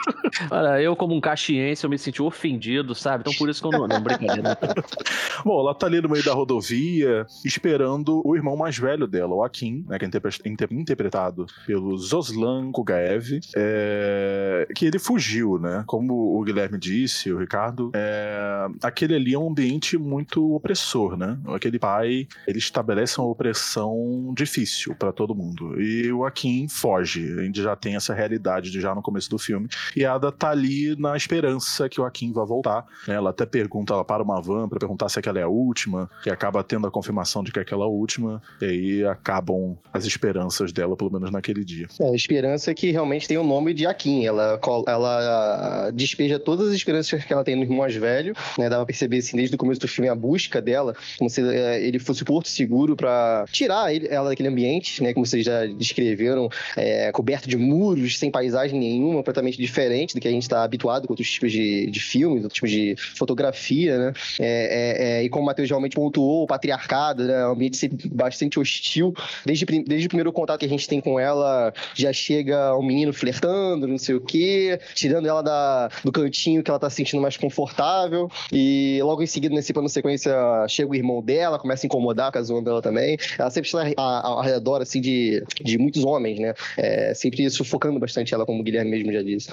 Olha, 0.50 0.80
eu 0.82 0.94
como 0.96 1.14
um 1.14 1.20
caxiense, 1.20 1.85
eu 1.85 1.90
me 1.90 1.99
senti 1.99 2.20
ofendido, 2.23 2.94
sabe? 2.94 3.20
Então 3.23 3.32
por 3.35 3.49
isso 3.49 3.61
que 3.61 3.66
eu 3.68 3.70
não... 3.78 3.87
Não, 3.87 4.00
brincadeira. 4.02 4.56
Bom, 5.45 5.61
ela 5.61 5.75
tá 5.75 5.87
ali 5.87 6.01
no 6.01 6.09
meio 6.09 6.25
da 6.25 6.33
rodovia, 6.33 7.27
esperando 7.45 8.21
o 8.25 8.35
irmão 8.37 8.57
mais 8.57 8.77
velho 8.79 9.07
dela, 9.07 9.35
o 9.35 9.43
Akin, 9.45 9.85
né, 9.89 9.99
que 9.99 10.05
é 10.05 10.09
inter- 10.49 10.69
interpretado 10.73 11.47
pelo 11.67 11.97
Zoslan 11.99 12.71
Kugaev, 12.73 13.41
é, 13.57 14.69
que 14.75 14.87
ele 14.87 14.99
fugiu, 14.99 15.59
né? 15.59 15.85
Como 15.87 16.39
o 16.39 16.43
Guilherme 16.43 16.79
disse, 16.79 17.33
o 17.33 17.39
Ricardo, 17.39 17.91
é, 17.95 18.67
aquele 18.83 19.15
ali 19.15 19.35
é 19.35 19.39
um 19.39 19.49
ambiente 19.51 19.97
muito 19.99 20.55
opressor, 20.55 21.17
né? 21.17 21.39
Aquele 21.55 21.79
pai, 21.79 22.27
ele 22.47 22.59
estabelece 22.59 23.19
uma 23.21 23.29
opressão 23.29 24.33
difícil 24.37 24.95
pra 24.95 25.13
todo 25.13 25.35
mundo. 25.35 25.81
E 25.81 26.11
o 26.13 26.25
Akin 26.25 26.69
foge. 26.69 27.33
A 27.39 27.43
gente 27.43 27.63
já 27.63 27.77
tem 27.77 27.97
essa 27.97 28.15
realidade 28.15 28.71
de 28.71 28.81
já 28.81 28.95
no 28.95 29.03
começo 29.03 29.31
do 29.31 29.39
filme. 29.39 29.69
E 29.95 30.05
a 30.05 30.15
Ada 30.15 30.33
tá 30.33 30.51
ali 30.51 30.97
na 30.99 31.17
esperança 31.17 31.89
que 31.89 32.01
o 32.01 32.05
Akin 32.05 32.33
vai 32.33 32.47
voltar. 32.47 32.85
né? 33.07 33.15
Ela 33.15 33.31
até 33.31 33.47
pergunta, 33.47 33.93
ela 33.93 34.05
para 34.05 34.23
uma 34.23 34.41
van 34.47 34.69
pra 34.69 34.79
perguntar 34.79 35.09
se 35.09 35.19
aquela 35.19 35.38
é 35.38 35.43
a 35.43 35.49
última, 35.49 36.09
que 36.23 36.31
acaba 36.31 36.62
tendo 36.62 36.87
a 36.87 36.91
confirmação 36.91 37.43
de 37.43 37.53
que 37.53 37.59
é 37.59 37.62
aquela 37.62 37.87
última, 37.87 38.43
e 38.61 38.65
aí 38.65 39.05
acabam 39.05 39.76
as 39.93 40.05
esperanças 40.05 40.73
dela, 40.73 40.97
pelo 40.97 41.11
menos 41.11 41.31
naquele 41.31 41.65
dia. 41.65 41.87
É, 42.00 42.09
a 42.09 42.15
esperança 42.15 42.71
é 42.71 42.75
que 42.75 42.91
realmente 42.91 43.26
tem 43.26 43.37
o 43.37 43.45
nome 43.45 43.75
de 43.75 43.87
Akin. 43.87 44.25
Ela, 44.25 44.59
ela 44.87 45.91
despeja 45.91 46.38
todas 46.38 46.69
as 46.69 46.75
esperanças 46.75 47.25
que 47.25 47.33
ela 47.33 47.45
tem 47.45 47.57
no 47.57 47.62
irmão 47.62 47.79
mais 47.79 47.95
velho, 47.95 48.35
né? 48.59 48.69
Dá 48.69 48.76
pra 48.76 48.87
perceber 48.87 49.19
assim, 49.19 49.37
desde 49.37 49.55
o 49.55 49.59
começo 49.59 49.81
do 49.81 49.88
filme 49.88 50.09
a 50.09 50.15
busca 50.15 50.61
dela, 50.61 50.95
como 51.19 51.29
se 51.31 51.41
é, 51.43 51.83
ele 51.83 51.99
fosse 51.99 52.23
o 52.23 52.26
porto 52.26 52.49
seguro 52.49 52.97
pra 52.97 53.45
tirar 53.50 53.95
ela 53.95 54.31
daquele 54.31 54.49
ambiente, 54.49 55.03
né? 55.03 55.12
Como 55.12 55.26
vocês 55.26 55.45
já 55.45 55.67
descreveram, 55.67 56.49
é, 56.76 57.11
coberto 57.12 57.49
de 57.49 57.57
muros, 57.57 58.19
sem 58.19 58.31
paisagem 58.31 58.79
nenhuma, 58.79 59.17
completamente 59.17 59.59
diferente 59.59 60.15
do 60.15 60.21
que 60.21 60.29
a 60.29 60.31
gente 60.31 60.43
está 60.43 60.62
habituado 60.62 61.07
com 61.07 61.12
outros 61.12 61.31
tipos 61.31 61.53
de, 61.53 61.91
de 61.91 62.00
filmes, 62.00 62.43
outros 62.43 62.55
tipos 62.55 62.71
de 62.71 62.97
fotografia, 63.17 63.99
né? 63.99 64.12
É, 64.38 64.47
é, 64.47 65.21
é, 65.21 65.23
e 65.25 65.28
como 65.28 65.45
o 65.45 65.47
Matheus 65.47 65.69
realmente 65.69 65.97
pontuou, 65.97 66.45
o 66.45 66.47
patriarcado, 66.47 67.25
né? 67.25 67.47
Um 67.47 67.52
ambiente 67.52 67.88
bastante 68.12 68.59
hostil. 68.59 69.14
Desde, 69.45 69.64
desde 69.64 70.07
o 70.07 70.09
primeiro 70.09 70.33
contato 70.33 70.61
que 70.61 70.66
a 70.66 70.69
gente 70.69 70.88
tem 70.88 71.00
com 71.00 71.19
ela, 71.19 71.73
já 71.95 72.12
chega 72.12 72.76
um 72.76 72.83
menino 72.83 73.12
flertando, 73.12 73.87
não 73.87 73.99
sei 73.99 74.14
o 74.14 74.21
quê, 74.21 74.78
tirando 74.95 75.26
ela 75.26 75.43
da, 75.43 75.88
do 76.05 76.12
cantinho 76.12 76.62
que 76.62 76.71
ela 76.71 76.78
tá 76.78 76.90
se 76.90 76.97
sentindo 76.97 77.21
mais 77.21 77.37
confortável. 77.37 78.31
E 78.52 79.00
logo 79.02 79.23
em 79.23 79.26
seguida, 79.26 79.55
nesse 79.55 79.73
plano 79.73 79.88
sequência, 79.88 80.35
chega 80.69 80.90
o 80.90 80.95
irmão 80.95 81.23
dela, 81.23 81.59
começa 81.59 81.85
a 81.85 81.88
incomodar 81.88 82.33
com 82.33 82.38
a 82.38 82.43
zona 82.43 82.62
dela 82.62 82.83
também. 82.83 83.16
Ela 83.38 83.50
sempre 83.50 83.69
está 83.69 83.83
ao 83.97 84.43
redor, 84.43 84.83
assim, 84.83 85.00
de, 85.00 85.43
de 85.62 85.78
muitos 85.78 86.05
homens, 86.05 86.38
né? 86.38 86.55
É, 86.76 87.14
sempre 87.14 87.49
sufocando 87.50 87.99
bastante 87.99 88.35
ela, 88.35 88.45
como 88.45 88.61
o 88.61 88.62
Guilherme 88.62 88.90
mesmo 88.90 89.12
já 89.12 89.23
disse. 89.23 89.49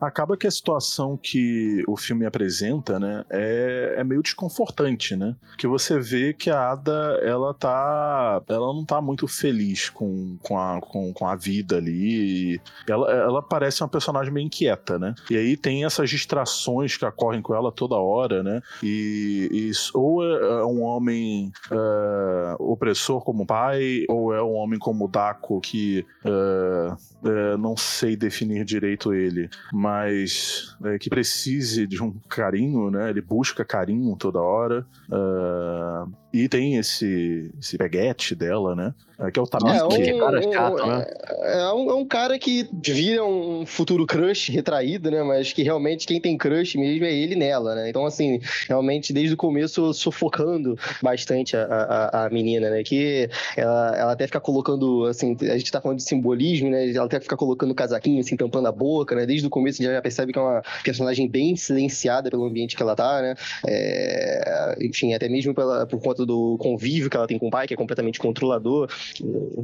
Acaba 0.00 0.36
que 0.36 0.46
a 0.46 0.50
situação 0.50 1.16
que 1.16 1.82
o 1.86 1.96
filme 1.96 2.26
apresenta, 2.26 2.98
né, 2.98 3.24
é, 3.30 3.94
é 3.98 4.04
meio 4.12 4.22
desconfortante, 4.22 5.16
né? 5.16 5.34
Que 5.56 5.66
você 5.66 5.98
vê 5.98 6.32
que 6.32 6.50
a 6.50 6.70
Ada, 6.70 7.18
ela 7.22 7.54
tá. 7.54 8.42
Ela 8.48 8.72
não 8.72 8.84
tá 8.84 9.00
muito 9.00 9.26
feliz 9.26 9.88
com, 9.88 10.36
com, 10.42 10.58
a, 10.58 10.80
com, 10.80 11.12
com 11.12 11.26
a 11.26 11.34
vida 11.34 11.76
ali. 11.76 12.60
Ela, 12.88 13.10
ela 13.10 13.42
parece 13.42 13.82
uma 13.82 13.88
personagem 13.88 14.32
meio 14.32 14.46
inquieta, 14.46 14.98
né? 14.98 15.14
E 15.30 15.36
aí 15.36 15.56
tem 15.56 15.84
essas 15.84 16.10
distrações 16.10 16.96
que 16.96 17.04
ocorrem 17.04 17.42
com 17.42 17.54
ela 17.54 17.72
toda 17.72 17.96
hora, 17.96 18.42
né? 18.42 18.60
E, 18.82 19.48
e 19.50 19.72
ou 19.94 20.24
é 20.24 20.64
um 20.64 20.82
homem 20.82 21.52
é, 21.70 22.56
opressor 22.58 23.22
como 23.22 23.46
pai, 23.46 24.04
ou 24.08 24.34
é 24.34 24.42
um 24.42 24.52
homem 24.52 24.78
como 24.78 25.08
Daco 25.08 25.60
que 25.60 26.04
é, 26.24 26.94
é, 27.24 27.56
não 27.56 27.76
sei 27.76 28.16
definir 28.16 28.64
direito 28.64 29.14
ele, 29.14 29.48
mas 29.72 30.76
é, 30.84 30.98
que 30.98 31.08
precise 31.08 31.86
de 31.86 32.02
um 32.02 32.12
carinho, 32.28 32.90
né? 32.90 33.10
Ele 33.10 33.20
busca 33.20 33.64
carinho 33.64 34.01
toda 34.18 34.40
hora. 34.40 34.86
ah, 35.10 36.06
e 36.32 36.48
tem 36.48 36.76
esse, 36.76 37.50
esse 37.60 37.76
peguete 37.76 38.34
dela, 38.34 38.74
né? 38.74 38.94
é, 39.20 39.30
Que 39.30 39.38
é 39.38 39.42
o 39.42 39.46
Tamiki. 39.46 40.12
um- 40.14 40.18
cara 40.18 40.42
chato, 40.42 40.82
um- 40.82 40.86
né? 40.86 41.06
É 41.44 41.72
um, 41.72 41.90
é 41.90 41.94
um 41.94 42.04
cara 42.06 42.38
que 42.38 42.66
vira 42.72 43.24
um 43.24 43.64
futuro 43.66 44.06
crush 44.06 44.48
retraído, 44.50 45.10
né? 45.10 45.22
Mas 45.22 45.52
que 45.52 45.62
realmente 45.62 46.06
quem 46.06 46.20
tem 46.20 46.36
crush 46.38 46.76
mesmo 46.76 47.04
é 47.04 47.12
ele 47.12 47.36
nela, 47.36 47.74
né? 47.74 47.88
Então, 47.90 48.06
assim, 48.06 48.40
realmente 48.68 49.12
desde 49.12 49.34
o 49.34 49.36
começo 49.36 49.92
sufocando 49.92 50.78
bastante 51.02 51.56
a, 51.56 51.64
a, 51.64 52.26
a 52.26 52.30
menina, 52.30 52.70
né? 52.70 52.82
Que 52.82 53.28
ela, 53.56 53.96
ela 53.96 54.12
até 54.12 54.26
fica 54.26 54.40
colocando, 54.40 55.04
assim, 55.06 55.36
a 55.42 55.58
gente 55.58 55.70
tá 55.70 55.80
falando 55.80 55.98
de 55.98 56.04
simbolismo, 56.04 56.70
né? 56.70 56.90
Ela 56.90 57.06
até 57.06 57.20
fica 57.20 57.36
colocando 57.36 57.70
o 57.70 57.74
casaquinho, 57.74 58.20
assim, 58.20 58.36
tampando 58.36 58.66
a 58.68 58.72
boca, 58.72 59.14
né? 59.14 59.26
Desde 59.26 59.46
o 59.46 59.50
começo 59.50 59.82
já 59.82 60.00
percebe 60.00 60.32
que 60.32 60.38
é 60.38 60.42
uma 60.42 60.62
personagem 60.82 61.28
bem 61.28 61.54
silenciada 61.56 62.30
pelo 62.30 62.44
ambiente 62.44 62.74
que 62.76 62.82
ela 62.82 62.96
tá, 62.96 63.20
né? 63.20 63.34
É, 63.68 64.76
enfim, 64.80 65.14
até 65.14 65.28
mesmo 65.28 65.54
pela, 65.54 65.86
por 65.86 66.00
conta 66.00 66.21
conta 66.22 66.26
do 66.26 66.56
convívio 66.58 67.10
que 67.10 67.16
ela 67.16 67.26
tem 67.26 67.38
com 67.38 67.48
o 67.48 67.50
pai, 67.50 67.66
que 67.66 67.74
é 67.74 67.76
completamente 67.76 68.18
controlador, 68.18 68.88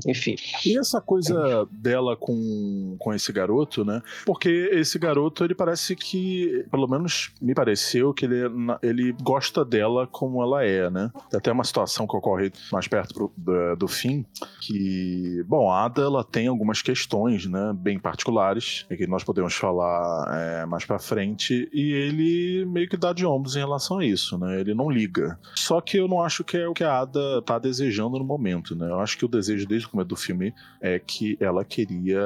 enfim. 0.06 0.36
E 0.64 0.78
essa 0.78 1.00
coisa 1.00 1.66
dela 1.70 2.16
com, 2.16 2.96
com 2.98 3.14
esse 3.14 3.32
garoto, 3.32 3.84
né? 3.84 4.02
Porque 4.26 4.70
esse 4.72 4.98
garoto, 4.98 5.44
ele 5.44 5.54
parece 5.54 5.94
que, 5.94 6.64
pelo 6.70 6.88
menos 6.88 7.30
me 7.40 7.54
pareceu, 7.54 8.12
que 8.12 8.24
ele, 8.24 8.42
ele 8.82 9.12
gosta 9.22 9.64
dela 9.64 10.06
como 10.06 10.42
ela 10.42 10.64
é, 10.64 10.90
né? 10.90 11.10
Até 11.32 11.52
uma 11.52 11.64
situação 11.64 12.06
que 12.06 12.16
ocorre 12.16 12.52
mais 12.72 12.88
perto 12.88 13.14
pro, 13.14 13.32
do, 13.36 13.76
do 13.76 13.88
fim, 13.88 14.24
que, 14.60 15.42
bom, 15.46 15.70
a 15.70 15.84
Ada, 15.84 16.02
ela 16.02 16.24
tem 16.24 16.48
algumas 16.48 16.82
questões, 16.82 17.46
né? 17.46 17.72
Bem 17.74 17.98
particulares, 17.98 18.86
que 18.88 19.06
nós 19.06 19.24
podemos 19.24 19.54
falar 19.54 20.28
é, 20.34 20.66
mais 20.66 20.84
pra 20.84 20.98
frente, 20.98 21.68
e 21.72 21.92
ele 21.92 22.64
meio 22.66 22.88
que 22.88 22.96
dá 22.96 23.12
de 23.12 23.24
ombros 23.24 23.56
em 23.56 23.60
relação 23.60 23.98
a 23.98 24.04
isso, 24.04 24.36
né? 24.38 24.60
Ele 24.60 24.74
não 24.74 24.90
liga. 24.90 25.38
Só 25.54 25.80
que 25.80 25.98
eu 25.98 26.08
não 26.08 26.22
acho 26.22 26.44
que 26.48 26.56
é 26.56 26.66
o 26.66 26.72
que 26.74 26.82
a 26.82 27.00
Ada 27.00 27.42
tá 27.42 27.58
desejando 27.58 28.18
no 28.18 28.24
momento, 28.24 28.74
né? 28.74 28.88
Eu 28.88 29.00
acho 29.00 29.16
que 29.18 29.24
o 29.24 29.28
desejo 29.28 29.66
desde 29.66 29.86
o 29.86 29.90
começo 29.90 30.08
do 30.08 30.16
filme 30.16 30.54
é 30.80 30.98
que 30.98 31.36
ela 31.40 31.64
queria 31.64 32.20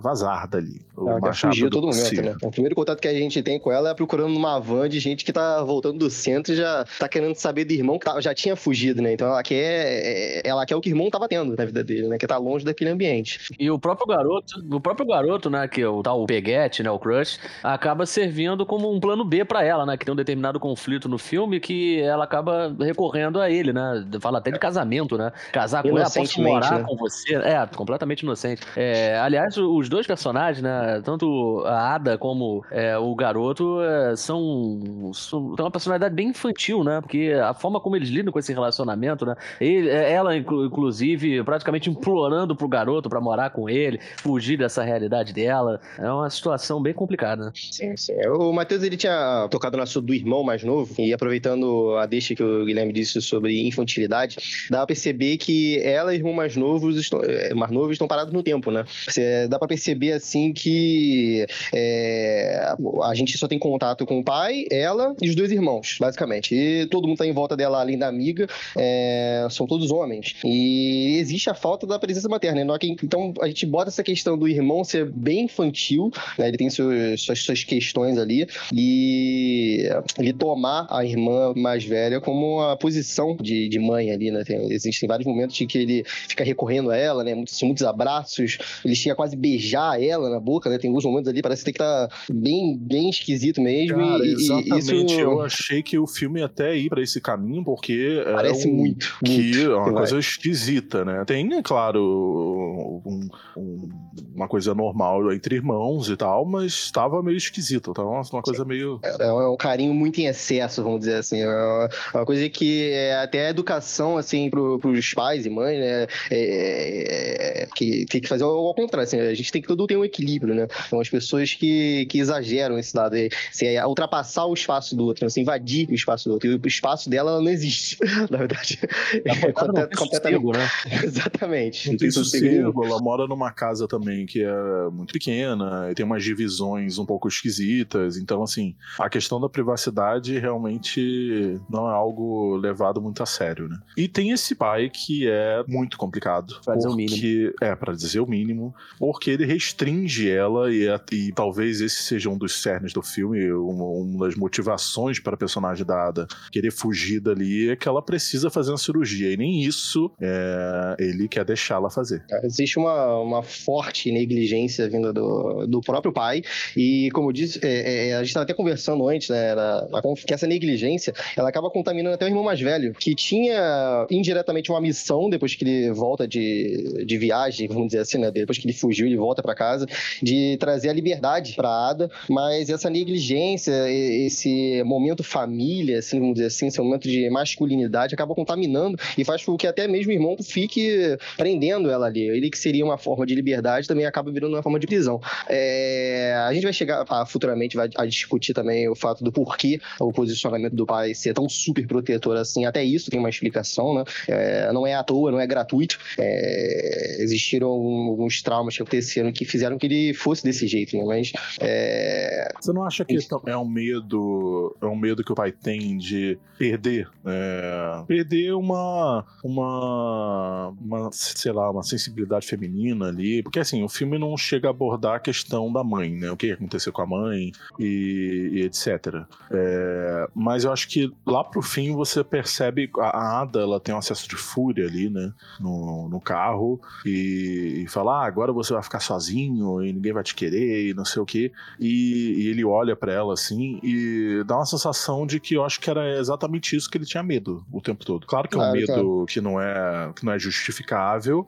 vazar 0.00 0.48
dali. 0.48 0.80
O 0.96 1.08
Ela 1.08 1.20
quer 1.20 1.26
rápido 1.28 1.48
fugir 1.50 1.66
a 1.66 1.70
todo 1.70 1.86
momento, 1.86 2.00
possível. 2.02 2.24
né? 2.24 2.36
O 2.42 2.50
primeiro 2.50 2.74
contato 2.74 3.00
que 3.00 3.08
a 3.08 3.14
gente 3.14 3.42
tem 3.42 3.58
com 3.58 3.70
ela 3.70 3.90
é 3.90 3.94
procurando 3.94 4.34
uma 4.36 4.58
van 4.58 4.88
de 4.88 4.98
gente 4.98 5.24
que 5.24 5.32
tá 5.32 5.62
voltando 5.62 5.98
do 5.98 6.10
centro 6.10 6.52
e 6.52 6.56
já 6.56 6.84
tá 6.98 7.08
querendo 7.08 7.34
saber 7.34 7.64
do 7.64 7.72
irmão 7.72 7.98
que 7.98 8.04
tá- 8.06 8.20
já 8.20 8.34
tinha 8.34 8.56
fugido, 8.56 9.00
né? 9.02 9.12
Então 9.12 9.28
ela 9.28 9.42
quer, 9.42 9.56
é, 9.60 10.42
ela 10.44 10.64
quer 10.66 10.76
o 10.76 10.80
que 10.80 10.88
o 10.88 10.92
irmão 10.92 11.10
tava 11.10 11.28
tendo 11.28 11.54
na 11.56 11.64
vida 11.64 11.84
dele, 11.84 12.08
né? 12.08 12.18
Que 12.18 12.26
tá 12.26 12.36
longe 12.38 12.64
daquele 12.64 12.90
ambiente. 12.90 13.38
E 13.58 13.70
o 13.70 13.78
próprio 13.78 14.06
garoto, 14.06 14.54
o 14.70 14.80
próprio 14.80 15.06
garoto, 15.06 15.48
né, 15.50 15.68
que 15.68 15.80
é 15.82 15.88
o 15.88 16.02
tal 16.02 16.24
Peguete, 16.26 16.82
né, 16.82 16.90
o 16.90 16.98
Crush, 16.98 17.38
acaba 17.62 18.06
servindo 18.06 18.64
como 18.66 18.92
um 18.92 18.98
plano 18.98 19.24
B 19.24 19.44
pra 19.44 19.62
ela, 19.64 19.84
né, 19.86 19.96
que 19.96 20.04
tem 20.04 20.12
um 20.12 20.16
determinado 20.16 20.58
conflito 20.58 21.08
no 21.08 21.18
filme 21.18 21.60
que 21.60 22.00
ela 22.00 22.24
acaba 22.24 22.74
recorrendo 22.80 23.40
a 23.40 23.50
ele, 23.50 23.59
né, 23.72 24.04
fala 24.20 24.38
até 24.38 24.50
de 24.50 24.58
casamento, 24.58 25.16
né, 25.18 25.32
casar 25.52 25.82
com 25.82 25.96
ela, 25.96 26.10
posso 26.10 26.40
morar 26.42 26.78
né? 26.78 26.84
com 26.86 26.96
você, 26.96 27.34
é, 27.36 27.66
completamente 27.74 28.20
inocente. 28.20 28.62
É, 28.76 29.18
aliás, 29.18 29.56
os 29.56 29.88
dois 29.88 30.06
personagens, 30.06 30.62
né, 30.62 31.00
tanto 31.04 31.62
a 31.66 31.94
Ada 31.94 32.16
como 32.18 32.64
é, 32.70 32.96
o 32.96 33.14
garoto, 33.14 33.80
é, 33.82 34.16
são, 34.16 35.10
são 35.12 35.54
têm 35.54 35.64
uma 35.64 35.70
personalidade 35.70 36.14
bem 36.14 36.28
infantil, 36.28 36.82
né, 36.84 37.00
porque 37.00 37.32
a 37.42 37.54
forma 37.54 37.80
como 37.80 37.96
eles 37.96 38.08
lidam 38.08 38.32
com 38.32 38.38
esse 38.38 38.52
relacionamento, 38.52 39.24
né, 39.26 39.34
ele- 39.60 39.88
ela, 39.88 40.36
inclu- 40.36 40.64
inclusive, 40.66 41.42
praticamente 41.44 41.90
implorando 41.90 42.54
pro 42.56 42.68
garoto 42.68 43.08
pra 43.08 43.20
morar 43.20 43.50
com 43.50 43.68
ele, 43.68 43.98
fugir 44.18 44.56
dessa 44.56 44.82
realidade 44.82 45.32
dela. 45.32 45.80
É 45.98 46.10
uma 46.10 46.28
situação 46.30 46.80
bem 46.82 46.92
complicada, 46.94 47.46
né? 47.46 47.52
Sim, 47.54 47.96
sim. 47.96 48.14
O 48.28 48.52
Matheus, 48.52 48.82
ele 48.82 48.96
tinha 48.96 49.46
tocado 49.50 49.76
no 49.76 49.82
assunto 49.82 50.06
do 50.06 50.14
irmão 50.14 50.42
mais 50.42 50.62
novo, 50.64 50.94
e 50.98 51.12
aproveitando 51.12 51.96
a 51.96 52.06
deixa 52.06 52.34
que 52.34 52.42
o 52.42 52.64
Guilherme 52.64 52.92
disse 52.92 53.20
sobre 53.20 53.49
infantilidade, 53.52 54.36
dá 54.70 54.78
pra 54.78 54.86
perceber 54.86 55.36
que 55.36 55.78
ela 55.80 56.14
e 56.14 56.16
o 56.16 56.20
irmão 56.20 56.32
mais 56.32 56.56
novo 56.56 56.90
estão, 56.90 57.22
eh, 57.22 57.54
mais 57.54 57.70
novo 57.70 57.92
estão 57.92 58.08
parados 58.08 58.32
no 58.32 58.42
tempo, 58.42 58.70
né? 58.70 58.84
Você, 59.06 59.48
dá 59.48 59.58
pra 59.58 59.68
perceber, 59.68 60.12
assim, 60.12 60.52
que 60.52 61.46
é, 61.72 62.72
a 63.02 63.14
gente 63.14 63.36
só 63.38 63.46
tem 63.46 63.58
contato 63.58 64.06
com 64.06 64.18
o 64.18 64.24
pai, 64.24 64.64
ela 64.70 65.14
e 65.20 65.28
os 65.28 65.34
dois 65.34 65.50
irmãos, 65.50 65.96
basicamente. 66.00 66.54
E 66.54 66.86
todo 66.86 67.06
mundo 67.06 67.18
tá 67.18 67.26
em 67.26 67.32
volta 67.32 67.56
dela, 67.56 67.80
além 67.80 67.98
da 67.98 68.08
amiga, 68.08 68.46
é, 68.76 69.46
são 69.50 69.66
todos 69.66 69.90
homens. 69.90 70.34
E 70.44 71.16
existe 71.18 71.50
a 71.50 71.54
falta 71.54 71.86
da 71.86 71.98
presença 71.98 72.28
materna. 72.28 72.64
né? 72.64 72.78
Então, 73.02 73.32
a 73.40 73.46
gente 73.46 73.66
bota 73.66 73.90
essa 73.90 74.02
questão 74.02 74.36
do 74.36 74.48
irmão 74.48 74.84
ser 74.84 75.10
bem 75.10 75.44
infantil, 75.44 76.10
né? 76.38 76.48
Ele 76.48 76.56
tem 76.56 76.70
suas, 76.70 77.22
suas 77.22 77.64
questões 77.64 78.18
ali. 78.18 78.46
E 78.72 79.88
ele 80.18 80.32
tomar 80.32 80.86
a 80.90 81.04
irmã 81.04 81.52
mais 81.56 81.84
velha 81.84 82.20
como 82.20 82.60
a 82.60 82.76
posição 82.76 83.29
de, 83.40 83.68
de 83.68 83.78
mãe 83.78 84.10
ali, 84.10 84.30
né? 84.30 84.42
Tem- 84.44 84.72
existem 84.72 85.08
vários 85.08 85.26
momentos 85.26 85.60
em 85.60 85.66
que 85.66 85.78
ele 85.78 86.04
fica 86.06 86.44
recorrendo 86.44 86.90
a 86.90 86.96
ela, 86.96 87.22
né? 87.24 87.34
Muitos, 87.34 87.60
muitos 87.62 87.82
abraços. 87.84 88.58
Ele 88.84 88.94
chega 88.94 89.12
a 89.12 89.16
quase 89.16 89.36
beijar 89.36 90.02
ela 90.02 90.30
na 90.30 90.40
boca, 90.40 90.68
né? 90.70 90.78
Tem 90.78 90.88
alguns 90.88 91.04
momentos 91.04 91.28
ali, 91.28 91.42
parece 91.42 91.64
que 91.64 91.72
tá 91.72 92.08
bem, 92.30 92.76
bem 92.78 93.10
esquisito 93.10 93.60
mesmo. 93.60 93.96
Cara, 93.98 94.24
e, 94.24 94.32
exatamente. 94.32 95.06
isso 95.06 95.20
Eu 95.20 95.42
achei 95.42 95.82
que 95.82 95.98
o 95.98 96.06
filme 96.06 96.40
ia 96.40 96.46
até 96.46 96.76
ir 96.76 96.88
pra 96.88 97.02
esse 97.02 97.20
caminho, 97.20 97.64
porque 97.64 98.22
era 98.24 98.34
parece 98.34 98.68
um- 98.68 98.74
muito. 98.74 99.18
que 99.24 99.30
muito 99.32 99.60
é 99.72 99.76
uma 99.76 99.92
coisa 99.92 100.18
esquisita, 100.18 101.04
né? 101.04 101.24
Tem, 101.26 101.52
é 101.54 101.62
claro, 101.62 103.02
um- 103.04 103.28
um- 103.56 103.88
uma 104.34 104.48
coisa 104.48 104.74
normal 104.74 105.32
entre 105.32 105.56
irmãos 105.56 106.08
e 106.08 106.16
tal, 106.16 106.44
mas 106.44 106.72
estava 106.72 107.22
meio 107.22 107.36
esquisito. 107.36 107.92
Tava 107.92 108.08
uma, 108.08 108.22
uma 108.32 108.42
coisa 108.42 108.64
meio. 108.64 109.00
É 109.02 109.32
um, 109.32 109.40
é 109.40 109.48
um 109.48 109.56
carinho 109.56 109.92
muito 109.94 110.20
em 110.20 110.26
excesso, 110.26 110.82
vamos 110.82 111.00
dizer 111.00 111.16
assim. 111.16 111.40
É 111.40 111.46
uma, 111.48 111.88
é 112.14 112.16
uma 112.18 112.26
coisa 112.26 112.48
que 112.48 112.90
é 112.92 113.19
até 113.22 113.46
a 113.46 113.50
educação, 113.50 114.16
assim, 114.16 114.48
pro, 114.50 114.78
pros 114.78 115.12
pais 115.14 115.46
e 115.46 115.50
mães, 115.50 115.78
né? 115.78 116.06
é- 116.30 117.62
é- 117.62 117.68
que 117.74 118.04
tem 118.06 118.20
que 118.20 118.28
fazer 118.28 118.44
ao, 118.44 118.50
ao 118.66 118.74
contrário. 118.74 119.04
Assim, 119.06 119.18
a 119.18 119.34
gente 119.34 119.50
tem 119.52 119.60
que 119.62 119.68
tudo 119.68 119.86
ter 119.86 119.96
um 119.96 120.04
equilíbrio, 120.04 120.54
né? 120.54 120.66
São 120.88 121.00
as 121.00 121.08
pessoas 121.08 121.54
que, 121.54 122.06
que 122.06 122.18
exageram 122.18 122.78
esse 122.78 122.96
lado. 122.96 123.14
Assim, 123.50 123.66
é 123.66 123.86
ultrapassar 123.86 124.46
o 124.46 124.54
espaço 124.54 124.96
do 124.96 125.04
outro, 125.04 125.26
assim, 125.26 125.42
invadir 125.42 125.88
o 125.88 125.94
espaço 125.94 126.28
do 126.28 126.32
outro. 126.34 126.50
E 126.50 126.54
o 126.54 126.60
espaço 126.66 127.08
dela 127.08 127.30
ela 127.32 127.40
não 127.42 127.50
existe, 127.50 127.96
na 128.30 128.38
verdade. 128.38 128.78
Tá 128.78 128.88
É 129.24 129.52
completamente. 129.52 129.98
sossego, 129.98 130.52
né? 130.52 130.68
Exatamente. 131.04 131.90
Não 131.90 131.96
tem 131.96 132.10
sossego 132.10 132.84
ela 132.84 133.00
mora 133.00 133.26
numa 133.26 133.50
casa 133.52 133.86
também 133.86 134.26
que 134.26 134.42
é 134.42 134.90
muito 134.92 135.12
pequena, 135.12 135.88
e 135.90 135.94
tem 135.94 136.04
umas 136.04 136.24
divisões 136.24 136.98
um 136.98 137.06
pouco 137.06 137.28
esquisitas. 137.28 138.16
Então, 138.16 138.42
assim, 138.42 138.74
a 138.98 139.08
questão 139.08 139.40
da 139.40 139.48
privacidade 139.48 140.38
realmente 140.38 141.60
não 141.68 141.88
é 141.88 141.92
algo 141.92 142.56
levado 142.56 143.00
muito 143.00 143.09
a 143.22 143.26
sério, 143.26 143.68
né? 143.68 143.78
E 143.96 144.06
tem 144.08 144.30
esse 144.30 144.54
pai 144.54 144.90
que 144.90 145.28
é 145.28 145.62
muito 145.66 145.96
complicado. 145.96 146.60
Pra 146.64 146.74
dizer 146.76 146.88
o 146.88 146.96
porque, 146.96 147.54
É, 147.60 147.74
pra 147.74 147.92
dizer 147.92 148.20
o 148.20 148.26
mínimo. 148.26 148.74
Porque 148.98 149.30
ele 149.30 149.44
restringe 149.44 150.30
ela, 150.30 150.72
e, 150.72 150.86
é- 150.86 151.00
e 151.12 151.32
talvez 151.32 151.80
esse 151.80 152.02
seja 152.02 152.28
um 152.28 152.36
dos 152.38 152.60
cernes 152.62 152.92
do 152.92 153.02
filme, 153.02 153.50
uma, 153.52 153.84
uma 153.84 154.26
das 154.26 154.36
motivações 154.36 155.18
para 155.20 155.34
a 155.34 155.36
personagem 155.36 155.84
da 155.84 156.08
Ada 156.08 156.26
querer 156.52 156.70
fugir 156.70 157.20
dali 157.20 157.70
é 157.70 157.76
que 157.76 157.88
ela 157.88 158.02
precisa 158.02 158.50
fazer 158.50 158.70
uma 158.70 158.78
cirurgia. 158.78 159.32
E 159.32 159.36
nem 159.36 159.62
isso 159.62 160.10
é, 160.20 160.96
ele 160.98 161.28
quer 161.28 161.44
deixá-la 161.44 161.90
fazer. 161.90 162.24
Existe 162.44 162.78
uma, 162.78 163.18
uma 163.18 163.42
forte 163.42 164.10
negligência 164.12 164.88
vinda 164.88 165.12
do, 165.12 165.66
do 165.66 165.80
próprio 165.80 166.12
pai, 166.12 166.42
e 166.76 167.10
como 167.12 167.28
eu 167.28 167.32
disse, 167.32 167.58
é, 167.62 168.08
é, 168.10 168.14
a 168.14 168.18
gente 168.18 168.28
estava 168.28 168.44
até 168.44 168.54
conversando 168.54 169.08
antes, 169.08 169.28
né, 169.28 169.48
era, 169.50 169.88
que 170.26 170.34
essa 170.34 170.46
negligência 170.46 171.12
ela 171.36 171.48
acaba 171.48 171.70
contaminando 171.70 172.14
até 172.14 172.24
o 172.24 172.28
irmão 172.28 172.42
mais 172.44 172.60
velho, 172.60 172.94
que 173.00 173.14
tinha 173.14 174.06
indiretamente 174.10 174.70
uma 174.70 174.80
missão 174.80 175.28
depois 175.30 175.54
que 175.54 175.64
ele 175.64 175.90
volta 175.92 176.28
de, 176.28 177.04
de 177.04 177.18
viagem, 177.18 177.66
vamos 177.66 177.86
dizer 177.86 178.00
assim, 178.00 178.18
né, 178.18 178.30
depois 178.30 178.58
que 178.58 178.66
ele 178.66 178.74
fugiu, 178.74 179.06
ele 179.06 179.16
volta 179.16 179.42
para 179.42 179.54
casa, 179.54 179.86
de 180.22 180.56
trazer 180.58 180.90
a 180.90 180.92
liberdade 180.92 181.54
para 181.54 181.68
Ada, 181.68 182.10
mas 182.28 182.68
essa 182.68 182.90
negligência, 182.90 183.72
esse 183.88 184.82
momento 184.84 185.24
família, 185.24 185.98
assim, 185.98 186.20
vamos 186.20 186.34
dizer 186.34 186.46
assim, 186.46 186.66
esse 186.66 186.80
momento 186.80 187.08
de 187.08 187.28
masculinidade 187.30 188.14
acaba 188.14 188.34
contaminando 188.34 188.98
e 189.16 189.24
faz 189.24 189.44
com 189.44 189.56
que 189.56 189.66
até 189.66 189.88
mesmo 189.88 190.12
o 190.12 190.14
irmão 190.14 190.36
fique 190.42 191.16
prendendo 191.36 191.90
ela 191.90 192.06
ali. 192.06 192.28
Ele 192.28 192.50
que 192.50 192.58
seria 192.58 192.84
uma 192.84 192.98
forma 192.98 193.24
de 193.24 193.34
liberdade 193.34 193.88
também 193.88 194.04
acaba 194.04 194.30
virando 194.30 194.54
uma 194.54 194.62
forma 194.62 194.78
de 194.78 194.86
prisão. 194.86 195.20
É, 195.48 196.34
a 196.46 196.52
gente 196.52 196.64
vai 196.64 196.72
chegar 196.72 197.04
a, 197.08 197.24
futuramente 197.24 197.76
vai, 197.76 197.88
a 197.96 198.04
discutir 198.04 198.52
também 198.52 198.88
o 198.88 198.94
fato 198.94 199.24
do 199.24 199.32
porquê 199.32 199.80
o 199.98 200.12
posicionamento 200.12 200.74
do 200.74 200.84
pai 200.84 201.14
ser 201.14 201.32
tão 201.32 201.48
super 201.48 201.86
protetor 201.86 202.36
assim. 202.36 202.64
Até 202.64 202.84
isso 202.94 203.10
tem 203.10 203.18
uma 203.18 203.28
explicação, 203.28 203.94
né? 203.94 204.04
É, 204.28 204.72
não 204.72 204.86
é 204.86 204.94
à 204.94 205.02
toa, 205.02 205.30
não 205.30 205.40
é 205.40 205.46
gratuito. 205.46 205.98
É, 206.18 207.16
existiram 207.20 207.68
alguns 207.68 208.42
traumas 208.42 208.76
que 208.76 208.82
aconteceram 208.82 209.32
que 209.32 209.44
fizeram 209.44 209.78
que 209.78 209.86
ele 209.86 210.14
fosse 210.14 210.42
desse 210.42 210.66
jeito, 210.66 210.96
né? 210.96 211.04
Mas 211.04 211.32
é, 211.60 212.48
Você 212.60 212.72
não 212.72 212.84
acha 212.84 213.04
que 213.04 213.18
é 213.46 213.56
um 213.56 213.68
medo, 213.68 214.76
é 214.80 214.86
um 214.86 214.96
medo 214.96 215.24
que 215.24 215.32
o 215.32 215.34
pai 215.34 215.52
tem 215.52 215.96
de 215.96 216.38
perder, 216.58 217.08
é, 217.24 218.04
perder 218.06 218.54
uma, 218.54 219.24
uma, 219.42 220.74
uma, 220.80 221.10
sei 221.12 221.52
lá, 221.52 221.70
uma 221.70 221.82
sensibilidade 221.82 222.46
feminina 222.46 223.08
ali? 223.08 223.42
Porque 223.42 223.58
assim, 223.58 223.82
o 223.82 223.88
filme 223.88 224.18
não 224.18 224.36
chega 224.36 224.68
a 224.68 224.70
abordar 224.70 225.16
a 225.16 225.20
questão 225.20 225.72
da 225.72 225.82
mãe, 225.82 226.10
né? 226.10 226.30
O 226.30 226.36
que 226.36 226.52
aconteceu 226.52 226.92
com 226.92 227.02
a 227.02 227.06
mãe 227.06 227.52
e, 227.78 228.50
e 228.52 228.62
etc. 228.62 229.24
É, 229.50 230.28
mas 230.34 230.64
eu 230.64 230.72
acho 230.72 230.88
que 230.88 231.12
lá 231.26 231.42
pro 231.44 231.62
fim 231.62 231.94
você 231.94 232.22
percebe 232.22 232.79
a, 232.98 233.08
a 233.08 233.40
Ada, 233.42 233.60
ela 233.60 233.80
tem 233.80 233.94
um 233.94 233.98
acesso 233.98 234.28
de 234.28 234.36
fúria 234.36 234.86
ali, 234.86 235.10
né? 235.10 235.32
No, 235.58 236.08
no 236.08 236.20
carro 236.20 236.80
e, 237.04 237.82
e 237.84 237.88
fala, 237.88 238.22
ah, 238.22 238.26
agora 238.26 238.52
você 238.52 238.72
vai 238.72 238.82
ficar 238.82 239.00
sozinho 239.00 239.82
e 239.84 239.92
ninguém 239.92 240.12
vai 240.12 240.22
te 240.22 240.34
querer 240.34 240.88
e 240.90 240.94
não 240.94 241.04
sei 241.04 241.20
o 241.20 241.26
que. 241.26 241.52
E, 241.78 242.44
e 242.44 242.48
ele 242.48 242.64
olha 242.64 242.94
pra 242.96 243.12
ela 243.12 243.34
assim 243.34 243.80
e 243.82 244.42
dá 244.46 244.56
uma 244.56 244.66
sensação 244.66 245.26
de 245.26 245.40
que 245.40 245.54
eu 245.54 245.64
acho 245.64 245.80
que 245.80 245.90
era 245.90 246.18
exatamente 246.18 246.76
isso 246.76 246.88
que 246.90 246.96
ele 246.98 247.04
tinha 247.06 247.22
medo 247.22 247.64
o 247.70 247.80
tempo 247.80 248.04
todo. 248.04 248.26
Claro 248.26 248.48
que 248.48 248.54
é 248.56 248.58
um 248.58 248.60
Claro, 248.60 248.76
medo 248.78 248.86
claro. 248.86 249.26
que 249.26 249.40
não 249.40 249.60
é 249.60 250.12
que 250.14 250.24
não 250.24 250.32
é 250.32 250.38
justificável, 250.38 251.46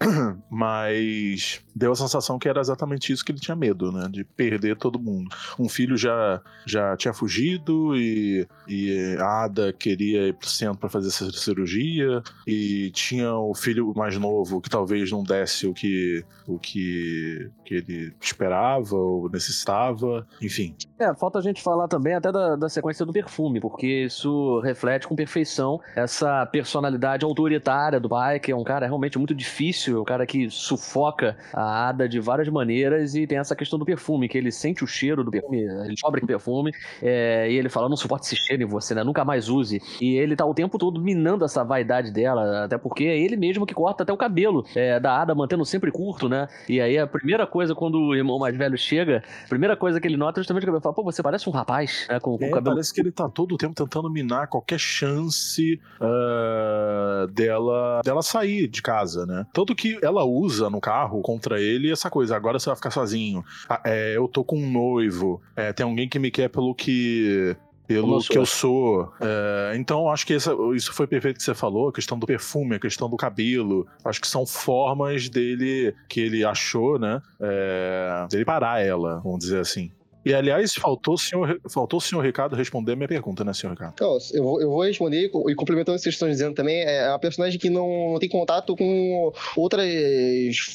mas 0.50 1.60
deu 1.74 1.92
a 1.92 1.96
sensação 1.96 2.38
que 2.38 2.48
era 2.48 2.60
exatamente 2.60 3.12
isso 3.12 3.24
que 3.24 3.32
ele 3.32 3.40
tinha 3.40 3.56
medo, 3.56 3.90
né? 3.92 4.08
De 4.10 4.24
perder 4.24 4.76
todo 4.76 4.98
mundo. 4.98 5.28
Um 5.58 5.68
filho 5.68 5.96
já 5.96 6.40
já 6.66 6.96
tinha 6.96 7.12
fugido 7.12 7.96
e, 7.96 8.46
e 8.66 9.16
a 9.20 9.44
Ada 9.44 9.72
queria 9.72 10.28
ir 10.28 10.34
pro 10.34 10.48
centro 10.48 10.73
tempo 10.74 10.80
pra 10.80 10.88
fazer 10.88 11.08
essa 11.08 11.30
cirurgia, 11.32 12.22
e 12.46 12.90
tinha 12.92 13.34
o 13.34 13.54
filho 13.54 13.92
mais 13.96 14.16
novo 14.18 14.60
que 14.60 14.68
talvez 14.68 15.10
não 15.10 15.22
desse 15.22 15.66
o 15.66 15.72
que, 15.72 16.24
o 16.46 16.58
que, 16.58 17.50
que 17.64 17.74
ele 17.74 18.12
esperava 18.20 18.94
ou 18.96 19.30
necessitava, 19.30 20.26
enfim. 20.42 20.74
É, 20.98 21.12
falta 21.14 21.38
a 21.38 21.42
gente 21.42 21.62
falar 21.62 21.88
também 21.88 22.14
até 22.14 22.30
da, 22.30 22.56
da 22.56 22.68
sequência 22.68 23.04
do 23.06 23.12
perfume, 23.12 23.60
porque 23.60 24.04
isso 24.04 24.60
reflete 24.60 25.06
com 25.06 25.14
perfeição 25.14 25.80
essa 25.96 26.46
personalidade 26.46 27.24
autoritária 27.24 28.00
do 28.00 28.08
pai, 28.08 28.38
que 28.38 28.52
é 28.52 28.56
um 28.56 28.64
cara 28.64 28.86
realmente 28.86 29.18
muito 29.18 29.34
difícil, 29.34 30.02
um 30.02 30.04
cara 30.04 30.26
que 30.26 30.50
sufoca 30.50 31.36
a 31.52 31.88
Ada 31.88 32.08
de 32.08 32.20
várias 32.20 32.48
maneiras 32.48 33.14
e 33.14 33.26
tem 33.26 33.38
essa 33.38 33.54
questão 33.54 33.78
do 33.78 33.84
perfume, 33.84 34.28
que 34.28 34.38
ele 34.38 34.50
sente 34.50 34.82
o 34.82 34.86
cheiro 34.86 35.22
do 35.22 35.30
perfume, 35.30 35.58
ele 35.58 35.90
descobre 35.90 36.20
que 36.20 36.26
perfume, 36.26 36.72
é, 37.02 37.50
e 37.50 37.56
ele 37.56 37.68
fala, 37.68 37.88
não 37.88 37.96
suporto 37.96 38.24
esse 38.24 38.36
cheiro 38.36 38.62
em 38.62 38.66
você, 38.66 38.94
né, 38.94 39.04
nunca 39.04 39.24
mais 39.24 39.48
use. 39.48 39.80
E 40.00 40.16
ele 40.16 40.36
tá 40.36 40.44
o 40.44 40.54
tempo 40.54 40.63
todo 40.68 41.00
minando 41.00 41.44
essa 41.44 41.62
vaidade 41.64 42.12
dela, 42.12 42.64
até 42.64 42.78
porque 42.78 43.04
é 43.04 43.18
ele 43.18 43.36
mesmo 43.36 43.66
que 43.66 43.74
corta 43.74 44.02
até 44.02 44.12
o 44.12 44.16
cabelo 44.16 44.64
é, 44.74 44.98
da 44.98 45.20
Ada, 45.20 45.34
mantendo 45.34 45.64
sempre 45.64 45.90
curto, 45.90 46.28
né, 46.28 46.48
e 46.68 46.80
aí 46.80 46.98
a 46.98 47.06
primeira 47.06 47.46
coisa 47.46 47.74
quando 47.74 47.98
o 47.98 48.14
irmão 48.14 48.38
mais 48.38 48.56
velho 48.56 48.76
chega, 48.76 49.22
a 49.44 49.48
primeira 49.48 49.76
coisa 49.76 50.00
que 50.00 50.06
ele 50.06 50.16
nota 50.16 50.40
é 50.40 50.42
justamente 50.42 50.64
o 50.64 50.66
cabelo, 50.66 50.82
fala, 50.82 50.94
pô, 50.94 51.02
você 51.02 51.22
parece 51.22 51.48
um 51.48 51.52
rapaz, 51.52 52.06
né, 52.08 52.18
com, 52.20 52.36
com 52.36 52.44
É, 52.44 52.50
cabelo 52.50 52.76
parece 52.76 52.92
que 52.92 53.00
ele 53.00 53.12
tá 53.12 53.28
todo 53.28 53.54
o 53.54 53.58
tempo 53.58 53.74
tentando 53.74 54.10
minar 54.10 54.48
qualquer 54.48 54.78
chance 54.78 55.80
ah, 56.00 57.26
dela, 57.32 58.00
dela 58.04 58.22
sair 58.22 58.68
de 58.68 58.82
casa, 58.82 59.26
né? 59.26 59.46
Tanto 59.52 59.74
que 59.74 59.98
ela 60.02 60.24
usa 60.24 60.70
no 60.70 60.80
carro 60.80 61.20
contra 61.22 61.60
ele 61.60 61.90
essa 61.90 62.10
coisa, 62.10 62.36
agora 62.36 62.58
você 62.58 62.66
vai 62.68 62.76
ficar 62.76 62.90
sozinho. 62.90 63.44
Ah, 63.68 63.80
é, 63.84 64.16
eu 64.16 64.28
tô 64.28 64.44
com 64.44 64.56
um 64.56 64.70
noivo, 64.70 65.40
é, 65.56 65.72
tem 65.72 65.84
alguém 65.84 66.08
que 66.08 66.18
me 66.18 66.30
quer 66.30 66.48
pelo 66.48 66.74
que. 66.74 67.56
Pelo 67.86 68.18
que 68.32 68.38
eu 68.38 68.46
sou. 68.46 69.12
É, 69.20 69.74
então, 69.76 70.08
acho 70.10 70.26
que 70.26 70.34
essa- 70.34 70.54
isso 70.74 70.92
foi 70.92 71.06
perfeito 71.06 71.36
que 71.36 71.42
você 71.42 71.54
falou, 71.54 71.88
a 71.88 71.92
questão 71.92 72.18
do 72.18 72.26
perfume, 72.26 72.76
a 72.76 72.80
questão 72.80 73.08
do 73.10 73.16
cabelo. 73.16 73.86
Acho 74.04 74.20
que 74.20 74.26
são 74.28 74.46
formas 74.46 75.28
dele, 75.28 75.94
que 76.08 76.20
ele 76.20 76.44
achou, 76.44 76.98
né? 76.98 77.20
É, 77.40 78.26
dele 78.30 78.44
parar 78.44 78.80
ela, 78.84 79.20
vamos 79.22 79.40
dizer 79.40 79.60
assim. 79.60 79.90
E, 80.24 80.32
aliás, 80.32 80.74
faltou 80.74 81.14
o 81.14 81.18
senhor, 81.18 81.60
faltou 81.68 81.98
o 81.98 82.00
senhor 82.00 82.22
Ricardo 82.22 82.56
responder 82.56 82.92
a 82.92 82.96
minha 82.96 83.08
pergunta, 83.08 83.44
né, 83.44 83.52
senhor 83.52 83.72
Ricardo? 83.72 83.94
Então, 83.94 84.16
eu 84.32 84.42
vou, 84.42 84.60
eu 84.60 84.70
vou 84.70 84.82
responder 84.82 85.30
e 85.48 85.54
complementando 85.54 85.96
o 85.96 85.98
que 85.98 86.02
vocês 86.02 86.14
estão 86.14 86.28
dizendo 86.28 86.54
também, 86.54 86.82
é 86.82 87.08
uma 87.08 87.18
personagem 87.18 87.58
que 87.58 87.68
não, 87.68 88.12
não 88.12 88.18
tem 88.18 88.28
contato 88.28 88.76
com 88.76 89.32
outras, 89.56 89.84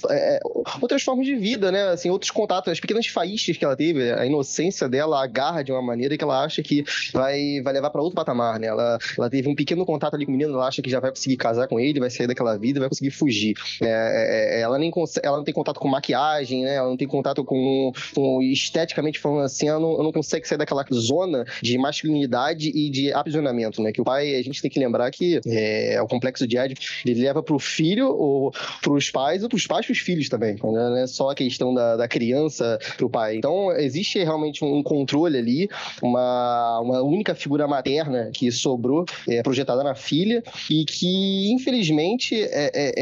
é, 0.09 0.39
outras 0.81 1.03
formas 1.03 1.25
de 1.25 1.35
vida, 1.35 1.71
né? 1.71 1.89
Assim, 1.89 2.09
outros 2.09 2.31
contatos, 2.31 2.71
as 2.71 2.79
pequenas 2.79 3.07
faíscas 3.07 3.57
que 3.57 3.65
ela 3.65 3.75
teve, 3.75 4.11
a 4.11 4.25
inocência 4.25 4.87
dela 4.87 5.23
agarra 5.23 5.63
de 5.63 5.71
uma 5.71 5.81
maneira 5.81 6.17
que 6.17 6.23
ela 6.23 6.43
acha 6.43 6.61
que 6.61 6.83
vai, 7.13 7.61
vai 7.61 7.73
levar 7.73 7.89
para 7.89 8.01
outro 8.01 8.15
patamar, 8.15 8.59
né? 8.59 8.67
Ela, 8.67 8.97
ela 9.17 9.29
teve 9.29 9.49
um 9.49 9.55
pequeno 9.55 9.85
contato 9.85 10.15
ali 10.15 10.25
com 10.25 10.31
o 10.31 10.35
menino, 10.35 10.53
ela 10.53 10.67
acha 10.67 10.81
que 10.81 10.89
já 10.89 10.99
vai 10.99 11.09
conseguir 11.09 11.37
casar 11.37 11.67
com 11.67 11.79
ele, 11.79 11.99
vai 11.99 12.09
sair 12.09 12.27
daquela 12.27 12.57
vida, 12.57 12.79
vai 12.79 12.89
conseguir 12.89 13.11
fugir. 13.11 13.55
É, 13.81 14.57
é, 14.57 14.61
ela, 14.61 14.77
nem 14.77 14.91
ela 15.23 15.37
não 15.37 15.43
tem 15.43 15.53
contato 15.53 15.79
com 15.79 15.87
maquiagem, 15.87 16.63
né? 16.63 16.75
Ela 16.75 16.89
não 16.89 16.97
tem 16.97 17.07
contato 17.07 17.43
com, 17.43 17.91
com 18.13 18.41
esteticamente 18.41 19.19
falando 19.19 19.38
assim, 19.43 19.67
ela 19.67 19.79
não, 19.79 19.93
ela 19.93 20.03
não 20.03 20.11
consegue 20.11 20.47
sair 20.47 20.57
daquela 20.57 20.85
zona 20.93 21.45
de 21.61 21.77
masculinidade 21.77 22.69
e 22.69 22.89
de 22.89 23.11
aprisionamento, 23.13 23.81
né? 23.81 23.91
Que 23.91 24.01
o 24.01 24.03
pai, 24.03 24.35
a 24.35 24.41
gente 24.43 24.61
tem 24.61 24.69
que 24.71 24.79
lembrar 24.79 25.09
que 25.11 25.39
é, 25.45 26.01
o 26.01 26.07
complexo 26.07 26.47
de 26.47 26.57
Édipo, 26.57 26.81
ele 27.05 27.21
leva 27.21 27.41
pro 27.43 27.59
filho, 27.59 28.09
ou 28.09 28.51
pros 28.81 29.09
pais, 29.09 29.43
ou 29.43 29.49
pros 29.49 29.67
pais 29.67 29.85
pros 29.85 29.99
filhos 29.99 30.29
também. 30.29 30.53
né? 30.53 30.59
Não 30.63 30.97
é 30.97 31.07
só 31.07 31.29
a 31.29 31.35
questão 31.35 31.73
da, 31.73 31.95
da 31.95 32.07
criança 32.07 32.77
pro 32.97 33.09
pai. 33.09 33.37
Então, 33.37 33.71
existe 33.71 34.19
realmente 34.19 34.63
um 34.63 34.81
controle 34.83 35.37
ali, 35.37 35.69
uma, 36.01 36.79
uma 36.79 37.01
única 37.01 37.35
figura 37.35 37.67
materna 37.67 38.29
que 38.33 38.51
sobrou, 38.51 39.05
é, 39.27 39.41
projetada 39.43 39.83
na 39.83 39.95
filha, 39.95 40.43
e 40.69 40.85
que, 40.85 41.51
infelizmente, 41.51 42.35
é, 42.35 42.71
é- 42.73 42.93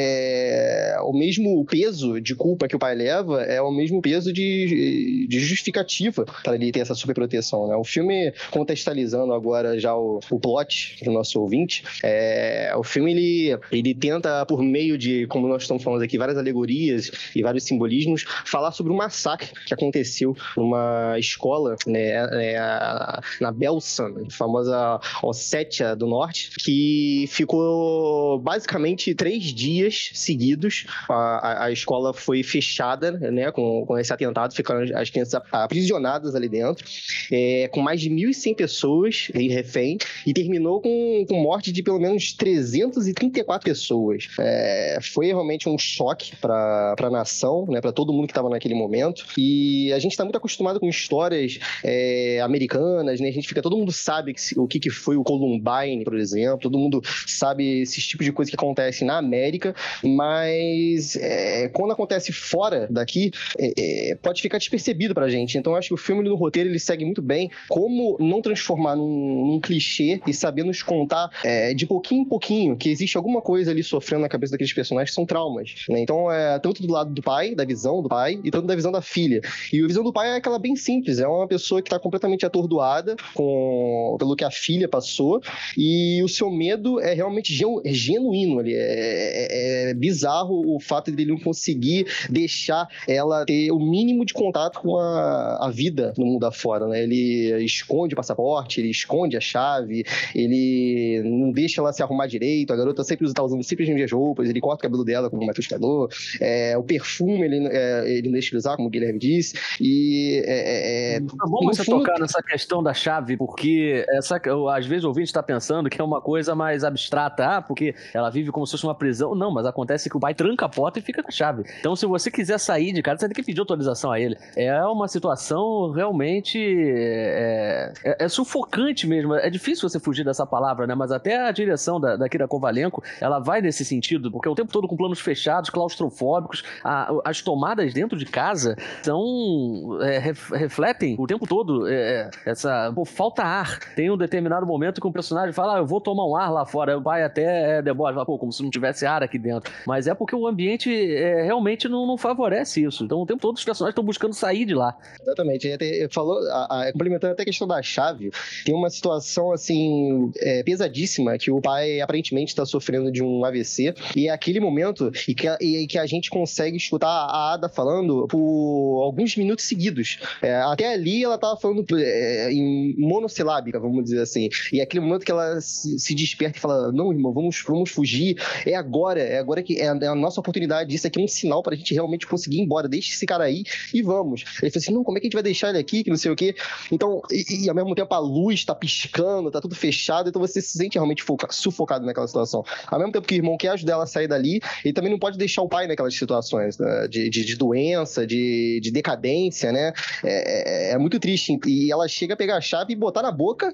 é 0.96 1.02
o 1.02 1.14
mesmo 1.14 1.64
peso 1.66 2.20
de 2.22 2.36
culpa 2.36 2.68
que 2.68 2.76
o 2.76 2.80
pai 2.80 2.96
leva, 2.96 3.42
é 3.44 3.62
o 3.62 3.72
mesmo 3.72 4.02
peso 4.02 4.32
de, 4.34 5.28
de 5.28 5.40
justificativa 5.40 6.26
para 6.44 6.56
ele 6.56 6.72
ter 6.72 6.80
essa 6.82 6.96
superproteção, 6.96 7.68
né? 7.68 7.76
O 7.76 7.84
filme, 7.84 8.34
contextualizando 8.52 9.34
agora 9.34 9.80
já 9.80 9.96
o, 9.96 10.20
o 10.30 10.40
plot 10.40 10.98
do 11.04 11.12
nosso 11.12 11.40
ouvinte, 11.42 11.84
é, 12.04 12.72
o 12.76 12.84
filme, 12.84 13.12
ele, 13.12 13.58
ele 13.72 13.94
tenta, 13.96 14.46
por 14.46 14.62
meio 14.62 14.98
de, 14.98 15.26
como 15.28 15.48
nós 15.48 15.64
estamos 15.64 15.84
falando 15.84 16.02
aqui, 16.02 16.18
várias 16.18 16.38
alegorias 16.38 17.12
e 17.36 17.42
vários 17.42 17.64
simbolismos, 17.64 18.26
falar 18.46 18.72
sobre 18.72 18.92
um 18.92 18.96
massacre 18.96 19.50
que 19.66 19.74
aconteceu 19.74 20.36
numa 20.56 21.16
escola, 21.20 21.76
né, 21.86 22.10
é, 22.52 22.58
a- 22.58 23.22
na 23.42 23.52
Belsan, 23.52 24.14
famosa 24.30 25.00
Ossétia 25.24 25.96
do 25.96 26.08
Norte, 26.08 26.52
que 26.60 27.26
ficou 27.30 28.40
basicamente 28.40 29.14
três 29.16 29.44
dias 29.44 30.10
seguidos. 30.14 30.86
A, 31.10 31.14
a- 31.14 31.64
a 31.66 31.72
escola 31.72 32.14
foi 32.14 32.44
fechada, 32.44 33.12
né, 33.12 33.52
com, 33.52 33.86
com 33.86 33.98
esse 33.98 34.12
atentado, 34.14 34.54
ficaram 34.54 34.86
as 34.96 35.10
crianças 35.10 35.42
aprisionadas 35.52 36.17
ali 36.36 36.50
dentro, 36.50 36.86
é, 37.32 37.68
com 37.70 37.82
mais 37.82 38.02
de 38.02 38.10
1.100 38.10 38.56
pessoas 38.56 39.32
em 39.34 39.50
refém, 39.50 39.98
e 40.26 40.34
terminou 40.34 40.82
com, 40.82 41.26
com 41.28 41.36
morte 41.42 41.72
de 41.72 41.84
pelo 41.84 42.00
menos 42.00 42.34
334 42.34 43.64
pessoas. 43.64 44.28
É, 44.40 45.00
foi 45.02 45.28
realmente 45.28 45.70
um 45.70 45.78
choque 45.78 46.36
para 46.36 46.96
a 46.98 47.10
nação, 47.10 47.66
né, 47.68 47.82
para 47.82 47.92
todo 47.92 48.14
mundo 48.14 48.28
que 48.28 48.32
estava 48.32 48.50
naquele 48.50 48.74
momento. 48.74 49.26
E 49.38 49.92
a 49.94 50.00
gente 50.00 50.12
está 50.12 50.24
muito 50.24 50.38
acostumado 50.38 50.80
com 50.80 50.88
histórias 50.88 51.60
é, 51.84 52.40
americanas, 52.42 53.20
né? 53.20 53.30
A 53.30 53.32
gente 53.32 53.48
fica, 53.48 53.62
todo 53.62 53.78
mundo 53.78 53.92
sabe 53.92 54.34
que 54.34 54.60
o 54.60 54.68
que, 54.68 54.80
que 54.80 54.90
foi 54.90 55.18
o 55.18 55.24
Columbine, 55.24 56.04
por 56.04 56.18
exemplo, 56.18 56.60
todo 56.60 56.78
mundo 56.78 57.02
sabe 57.26 57.82
esses 57.82 58.06
tipos 58.06 58.26
de 58.26 58.32
coisas 58.32 58.50
que 58.50 58.56
acontecem 58.56 59.08
na 59.08 59.18
América, 59.18 59.76
mas 60.04 61.16
é, 61.16 61.70
quando 61.70 61.92
acontece 61.92 62.32
fora 62.32 62.88
daqui, 62.90 63.32
é, 63.58 64.12
é, 64.12 64.16
pode 64.16 64.42
ficar 64.42 64.58
despercebido 64.58 65.14
pra 65.14 65.30
gente. 65.30 65.58
Então 65.58 65.76
acho 65.76 65.90
que 65.90 65.94
o 65.94 65.98
filme 66.08 66.24
no 66.24 66.36
roteiro 66.36 66.70
ele 66.70 66.80
segue 66.80 67.04
muito 67.06 67.22
bem 67.22 67.52
como 67.68 68.18
não 68.20 68.42
transformar 68.42 68.96
num, 68.96 69.46
num 69.46 69.60
clichê 69.60 70.22
e 70.26 70.34
saber 70.34 70.64
nos 70.64 70.82
contar 70.82 71.30
é, 71.44 71.74
de 71.74 71.86
pouquinho 71.86 72.22
em 72.22 72.26
pouquinho 72.26 72.76
que 72.78 72.90
existe 72.90 73.18
alguma 73.18 73.42
coisa 73.42 73.72
ali 73.72 73.84
sofrendo 73.84 74.22
na 74.22 74.30
cabeça 74.30 74.52
daqueles 74.52 74.74
personagens 74.74 75.12
que 75.12 75.16
são 75.16 75.26
traumas. 75.26 75.86
né? 75.90 76.00
Então 76.00 76.32
é 76.32 76.58
tanto 76.60 76.82
do 76.86 76.92
lado 76.94 77.14
do 77.14 77.22
pai, 77.22 77.54
da 77.54 77.66
visão 77.66 78.02
do 78.02 78.08
pai, 78.10 78.40
e 78.44 78.50
tanto 78.50 78.66
da 78.68 78.76
visão 78.76 78.92
da 78.92 79.02
filha. 79.02 79.42
E 79.72 79.84
a 79.84 79.88
visão 79.88 80.04
do 80.04 80.14
pai 80.14 80.30
é 80.30 80.36
aquela 80.36 80.58
bem 80.60 80.76
simples, 80.76 81.20
é 81.20 81.28
uma 81.28 81.48
pessoa 81.48 81.82
que 81.82 81.90
tá 81.90 82.00
completamente 82.00 82.46
atordoada 82.46 83.16
com 83.34 84.16
pelo 84.20 84.36
que 84.36 84.44
a 84.44 84.52
filha 84.52 84.88
passou, 84.88 85.42
e 85.78 86.22
o 86.24 86.28
seu 86.30 86.50
medo 86.50 87.00
é 87.00 87.14
realmente 87.14 87.54
é 87.84 87.94
genuíno 87.94 88.60
ali. 88.60 88.74
É, 88.74 88.78
é- 88.80 89.90
é 89.90 89.94
bizarro 89.94 90.76
o 90.76 90.80
fato 90.80 91.12
dele 91.12 91.32
não 91.32 91.40
conseguir 91.40 92.06
deixar 92.30 92.88
ela 93.08 93.46
ter 93.46 93.72
o 93.72 93.80
mínimo 93.80 94.26
de 94.26 94.34
contato 94.34 94.80
com 94.80 94.98
a, 94.98 95.68
a 95.68 95.70
vida 95.70 95.97
no 96.18 96.26
mundo 96.26 96.46
afora, 96.46 96.88
né? 96.88 97.04
Ele 97.04 97.64
esconde 97.64 98.14
o 98.14 98.18
passaporte, 98.18 98.80
ele 98.82 98.90
esconde 98.90 99.38
a 99.38 99.42
chave, 99.42 100.06
ele 100.34 101.22
não 101.24 101.52
deixa 101.52 101.82
ela 101.82 101.92
se 101.94 102.02
arrumar 102.04 102.28
direito, 102.28 102.72
a 102.72 102.76
garota 102.76 103.04
sempre 103.04 103.32
tá 103.34 103.44
usando 103.44 103.64
sempre 103.64 103.84
as 103.86 103.90
mesmas 103.90 104.12
roupas, 104.12 104.50
ele 104.50 104.60
corta 104.62 104.80
o 104.80 104.90
cabelo 104.90 105.04
dela 105.04 105.30
como 105.30 105.44
um 105.44 105.46
matuscador, 105.46 106.10
é, 106.40 106.78
o 106.78 106.84
perfume 106.84 107.42
ele, 107.44 107.68
é, 107.72 108.10
ele 108.10 108.28
não 108.28 108.34
deixa 108.34 108.50
ele 108.50 108.58
usar, 108.58 108.76
como 108.76 108.88
o 108.88 108.92
Guilherme 108.92 109.20
disse, 109.20 109.56
e 109.80 110.42
é, 110.46 110.52
é, 110.52 111.14
é, 111.14 111.18
É 111.18 111.20
você 111.64 111.84
fundo- 111.84 112.00
tocar 112.00 112.20
nessa 112.20 112.42
questão 112.42 112.82
da 112.82 112.94
chave, 112.94 113.38
porque 113.38 114.06
essa, 114.10 114.40
às 114.76 114.86
vezes 114.86 115.04
o 115.04 115.08
ouvinte 115.10 115.28
está 115.28 115.44
pensando 115.44 115.90
que 115.90 116.00
é 116.00 116.04
uma 116.04 116.22
coisa 116.22 116.56
mais 116.56 116.84
abstrata, 116.84 117.46
ah, 117.46 117.62
porque 117.62 117.94
ela 118.14 118.30
vive 118.30 118.52
como 118.52 118.66
se 118.66 118.72
fosse 118.72 118.84
uma 118.86 118.96
prisão. 118.96 119.36
Não, 119.36 119.52
mas 119.52 119.66
acontece 119.66 120.10
que 120.10 120.18
o 120.18 120.20
pai 120.20 120.34
tranca 120.34 120.66
a 120.66 120.70
porta 120.70 121.00
e 121.00 121.02
fica 121.02 121.22
com 121.22 121.30
a 121.30 121.32
chave. 121.32 121.64
Então, 121.80 121.96
se 121.96 122.06
você 122.06 122.32
quiser 122.32 122.58
sair 122.60 122.94
de 122.94 123.02
casa, 123.02 123.20
você 123.20 123.28
tem 123.28 123.36
que 123.36 123.44
pedir 123.44 123.60
autorização 123.60 124.12
a 124.12 124.20
ele. 124.20 124.36
É 124.56 124.84
uma 124.86 125.08
situação 125.08 125.77
realmente. 125.92 126.58
É, 126.60 127.94
é- 128.04 128.26
é 128.26 128.30
sufocante 128.30 129.08
mesmo. 129.08 129.34
É 129.36 129.50
difícil 129.50 129.88
você 129.88 130.00
fugir 130.00 130.24
dessa 130.24 130.46
palavra, 130.46 130.86
né? 130.88 130.96
Mas 130.96 131.12
até 131.12 131.38
a 131.48 131.52
direção 131.52 132.00
da, 132.00 132.16
da 132.16 132.28
Kira 132.30 132.48
Kovalenko, 132.48 133.04
ela 133.22 133.40
vai 133.40 133.62
nesse 133.62 133.84
sentido, 133.86 134.32
porque 134.32 134.48
é 134.48 134.52
o 134.52 134.56
tempo 134.56 134.72
todo 134.72 134.88
com 134.88 134.96
planos 134.98 135.20
fechados, 135.20 135.70
claustrofóbicos, 135.70 136.64
a- 136.84 137.12
as 137.26 137.42
tomadas 137.42 137.94
dentro 137.94 138.18
de 138.18 138.26
casa 138.26 138.76
são 139.04 139.98
é, 140.02 140.18
ref- 140.20 140.52
refletem 140.52 141.16
o 141.20 141.26
tempo 141.28 141.48
todo 141.48 141.88
é, 141.88 142.30
essa 142.46 142.92
pô, 142.94 143.06
falta 143.06 143.44
ar. 143.44 143.80
Tem 143.96 144.10
um 144.12 144.18
determinado 144.18 144.66
momento 144.66 145.00
que 145.02 145.08
um 145.08 145.12
personagem 145.12 145.54
fala, 145.54 145.76
ah, 145.76 145.80
eu 145.80 145.86
vou 145.86 146.02
tomar 146.02 146.26
um 146.26 146.36
ar 146.36 146.52
lá 146.52 146.66
fora. 146.66 146.98
O 146.98 147.02
pai 147.02 147.24
até 147.24 147.80
é 147.80 147.84
fala, 147.96 148.26
pô, 148.26 148.38
como 148.38 148.52
se 148.52 148.62
não 148.64 148.70
tivesse 148.70 149.06
ar 149.06 149.24
aqui 149.24 149.38
dentro. 149.40 149.72
Mas 149.86 150.08
é 150.08 150.14
porque 150.14 150.36
o 150.36 150.48
ambiente 150.48 150.58
ambiente 150.58 151.16
é, 151.16 151.44
realmente 151.44 151.88
não, 151.88 152.06
não 152.08 152.18
favorece 152.18 152.84
isso. 152.84 153.04
Então 153.04 153.20
o 153.20 153.26
tempo 153.26 153.40
todo 153.42 153.56
os 153.58 153.64
personagens 153.64 153.92
estão 153.92 154.04
buscando 154.04 154.34
sair 154.34 154.66
de 154.66 154.74
lá. 154.74 154.96
Exatamente. 155.22 155.67
E 155.68 155.74
até- 155.74 156.08
falou, 156.10 156.38
a- 156.50 156.88
a- 156.88 156.92
complementando 156.92 157.34
até 157.34 157.44
a 157.44 157.46
questão 157.46 157.68
da 157.68 157.82
chave, 157.82 158.32
tem 158.66 158.74
uma 158.76 158.90
situação 158.90 159.52
assim 159.52 160.32
é, 160.38 160.64
pesadíssima 160.64 161.38
que 161.38 161.52
o 161.52 161.62
pai 161.62 162.00
aparentemente 162.02 162.50
está 162.52 162.66
sofrendo 162.66 163.12
de 163.12 163.24
um 163.24 163.44
AVC 163.46 163.94
e 164.16 164.28
é 164.28 164.32
aquele 164.32 164.60
momento 164.60 165.12
e 165.28 165.34
que, 165.36 165.48
a, 165.48 165.58
e 165.62 165.88
que 165.88 165.98
a 165.98 166.06
gente 166.06 166.30
consegue 166.30 166.78
escutar 166.78 167.08
a 167.08 167.54
Ada 167.54 167.70
falando 167.70 168.28
por 168.28 169.02
alguns 169.04 169.36
minutos 169.36 169.66
seguidos. 169.66 170.20
É, 170.42 170.56
até 170.56 170.94
ali 170.94 171.24
ela 171.24 171.38
tava 171.38 171.58
falando 171.60 171.86
é, 171.98 172.52
em 172.52 172.96
monossilábica, 172.98 173.80
vamos 173.80 174.04
dizer 174.06 174.22
assim. 174.22 174.50
E 174.72 174.80
é 174.80 174.84
aquele 174.84 175.04
momento 175.04 175.26
que 175.26 175.32
ela 175.32 175.60
se, 175.62 176.00
se 176.00 176.14
desperta 176.16 176.58
e 176.58 176.62
fala: 176.62 176.92
Não, 176.92 177.12
irmão, 177.12 177.34
vamos, 177.34 177.64
vamos 177.68 177.90
fugir. 177.90 178.38
É 178.66 178.76
agora, 178.76 179.20
é 179.22 179.38
agora 179.40 179.62
que 179.64 179.80
é 179.80 179.90
a, 179.90 179.98
é 180.02 180.08
a 180.08 180.16
nossa 180.16 180.40
oportunidade. 180.40 180.94
Isso 180.96 181.08
aqui 181.08 181.20
é 181.20 181.24
um 181.24 181.28
sinal 181.28 181.62
pra 181.64 181.76
gente 181.76 181.94
realmente 181.94 182.28
conseguir 182.28 182.58
ir 182.58 182.62
embora. 182.62 182.88
Deixa 182.88 183.12
esse 183.14 183.26
cara 183.26 183.44
aí 183.46 183.64
e 183.94 184.02
vamos. 184.02 184.44
Ele 184.62 184.72
falou 184.72 184.82
assim: 184.84 184.94
não, 184.94 185.04
como 185.04 185.18
é 185.18 185.22
que 185.22 185.26
a 185.26 185.28
gente 185.28 185.34
vai 185.34 185.44
deixar 185.44 185.57
ele 185.66 185.78
aqui? 185.80 186.04
Que 186.04 186.10
não 186.10 186.18
sei 186.18 186.32
o 186.32 186.36
quê. 186.36 186.56
Então, 186.92 187.22
e, 187.32 187.66
e 187.66 187.70
ao 187.70 187.76
mesmo 187.76 187.96
tempo 187.96 188.14
a 188.14 188.20
luz 188.20 188.64
tá 188.66 188.76
piscando, 188.76 189.50
tá 189.52 189.60
tudo 189.62 189.76
fechado, 189.76 190.30
então 190.30 190.40
você 190.42 190.62
se 190.62 190.78
sente 190.78 190.96
realmente 190.96 191.24
foca- 191.24 191.48
sufocado 191.52 192.06
naquela 192.06 192.28
situação. 192.28 192.64
Ao 192.88 193.00
mesmo 193.00 193.12
tempo 193.12 193.28
que 193.28 193.36
o 193.36 193.38
irmão 193.38 193.58
quer 193.58 193.70
ajudar 193.70 193.94
ela 193.94 194.04
a 194.04 194.08
sair 194.08 194.28
dali, 194.28 194.60
ele 194.84 194.94
também 194.94 195.12
não 195.12 195.20
pode 195.20 195.38
deixar 195.38 195.62
o 195.62 195.68
pai 195.70 195.88
naquelas 195.88 196.16
situações 196.16 196.78
né, 196.78 197.08
de, 197.08 197.30
de, 197.30 197.46
de 197.46 197.56
doença, 197.56 198.26
de, 198.28 198.80
de 198.82 198.92
decadência, 198.92 199.72
né? 199.72 199.94
É, 200.24 200.90
é- 200.90 200.94
é 200.94 200.98
muito 200.98 201.20
triste. 201.20 201.58
E 201.66 201.92
ela 201.92 202.08
chega 202.08 202.34
a 202.34 202.38
pegar 202.38 202.58
a 202.58 202.62
chave 202.62 202.94
e 202.94 202.96
botar 202.96 203.22
na 203.22 203.32
boca, 203.32 203.72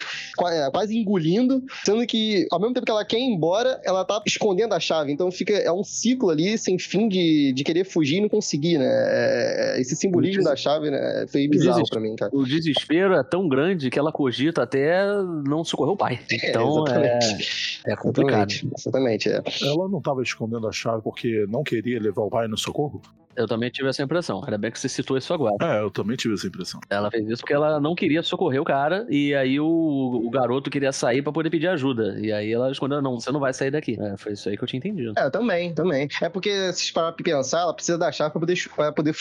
é, 0.47 0.69
quase 0.71 0.97
engolindo, 0.97 1.63
sendo 1.85 2.05
que 2.05 2.47
ao 2.51 2.59
mesmo 2.59 2.73
tempo 2.73 2.85
que 2.85 2.91
ela 2.91 3.05
quer 3.05 3.17
ir 3.19 3.23
embora, 3.23 3.79
ela 3.83 4.03
tá 4.05 4.21
escondendo 4.25 4.73
a 4.73 4.79
chave. 4.79 5.11
Então 5.11 5.31
fica 5.31 5.53
é 5.53 5.71
um 5.71 5.83
ciclo 5.83 6.29
ali 6.29 6.57
sem 6.57 6.77
fim 6.79 7.07
de, 7.07 7.51
de 7.53 7.63
querer 7.63 7.83
fugir 7.85 8.17
e 8.17 8.21
não 8.21 8.29
conseguir, 8.29 8.77
né? 8.77 8.85
É- 8.87 9.75
esse 9.79 9.95
simbolismo 9.95 10.43
da 10.43 10.55
chave, 10.55 10.89
né? 10.91 11.25
Foi 11.31 11.47
bizarro 11.47 11.72
Pra 11.89 11.99
mim, 11.99 12.15
cara. 12.15 12.31
O 12.33 12.43
desespero 12.43 13.13
é 13.13 13.23
tão 13.23 13.47
grande 13.47 13.89
que 13.89 13.99
ela 13.99 14.11
cogita 14.11 14.63
até 14.63 15.05
não 15.45 15.63
socorrer 15.63 15.93
o 15.93 15.97
pai. 15.97 16.19
Então 16.43 16.85
é, 16.87 17.17
exatamente. 17.17 17.81
é 17.85 17.95
complicado. 17.95 18.51
Exatamente, 18.51 19.29
exatamente. 19.29 19.29
É. 19.29 19.67
Ela 19.67 19.87
não 19.89 20.01
tava 20.01 20.21
escondendo 20.21 20.67
a 20.67 20.71
chave 20.71 21.01
porque 21.01 21.45
não 21.49 21.63
queria 21.63 21.99
levar 21.99 22.23
o 22.23 22.29
pai 22.29 22.47
no 22.47 22.57
socorro? 22.57 23.01
Eu 23.35 23.47
também 23.47 23.69
tive 23.69 23.89
essa 23.89 24.01
impressão. 24.03 24.41
Ainda 24.43 24.57
bem 24.57 24.71
que 24.71 24.79
você 24.79 24.89
citou 24.89 25.17
isso 25.17 25.33
agora. 25.33 25.55
É, 25.61 25.81
eu 25.81 25.91
também 25.91 26.15
tive 26.15 26.33
essa 26.33 26.47
impressão. 26.47 26.79
Ela 26.89 27.09
fez 27.09 27.27
isso 27.27 27.41
porque 27.41 27.53
ela 27.53 27.79
não 27.79 27.95
queria 27.95 28.21
socorrer 28.23 28.61
o 28.61 28.65
cara 28.65 29.05
e 29.09 29.33
aí 29.33 29.59
o, 29.59 29.65
o 29.65 30.29
garoto 30.29 30.69
queria 30.69 30.91
sair 30.91 31.21
pra 31.21 31.31
poder 31.31 31.49
pedir 31.49 31.67
ajuda. 31.67 32.19
E 32.19 32.31
aí 32.31 32.51
ela 32.51 32.71
escondeu, 32.71 33.01
não, 33.01 33.19
você 33.19 33.31
não 33.31 33.39
vai 33.39 33.53
sair 33.53 33.71
daqui. 33.71 33.97
É, 33.99 34.17
foi 34.17 34.33
isso 34.33 34.49
aí 34.49 34.57
que 34.57 34.63
eu 34.63 34.67
tinha 34.67 34.77
entendido. 34.77 35.13
É, 35.17 35.29
também, 35.29 35.73
também. 35.73 36.07
É 36.21 36.29
porque, 36.29 36.71
se 36.73 36.91
parar 36.91 37.11
pra 37.11 37.23
pensar, 37.23 37.61
ela 37.61 37.73
precisa 37.73 37.97
da 37.97 38.11
chave 38.11 38.31
pra 38.31 38.39
poder. 38.39 38.57
Pra 38.75 38.91
poder 38.91 39.15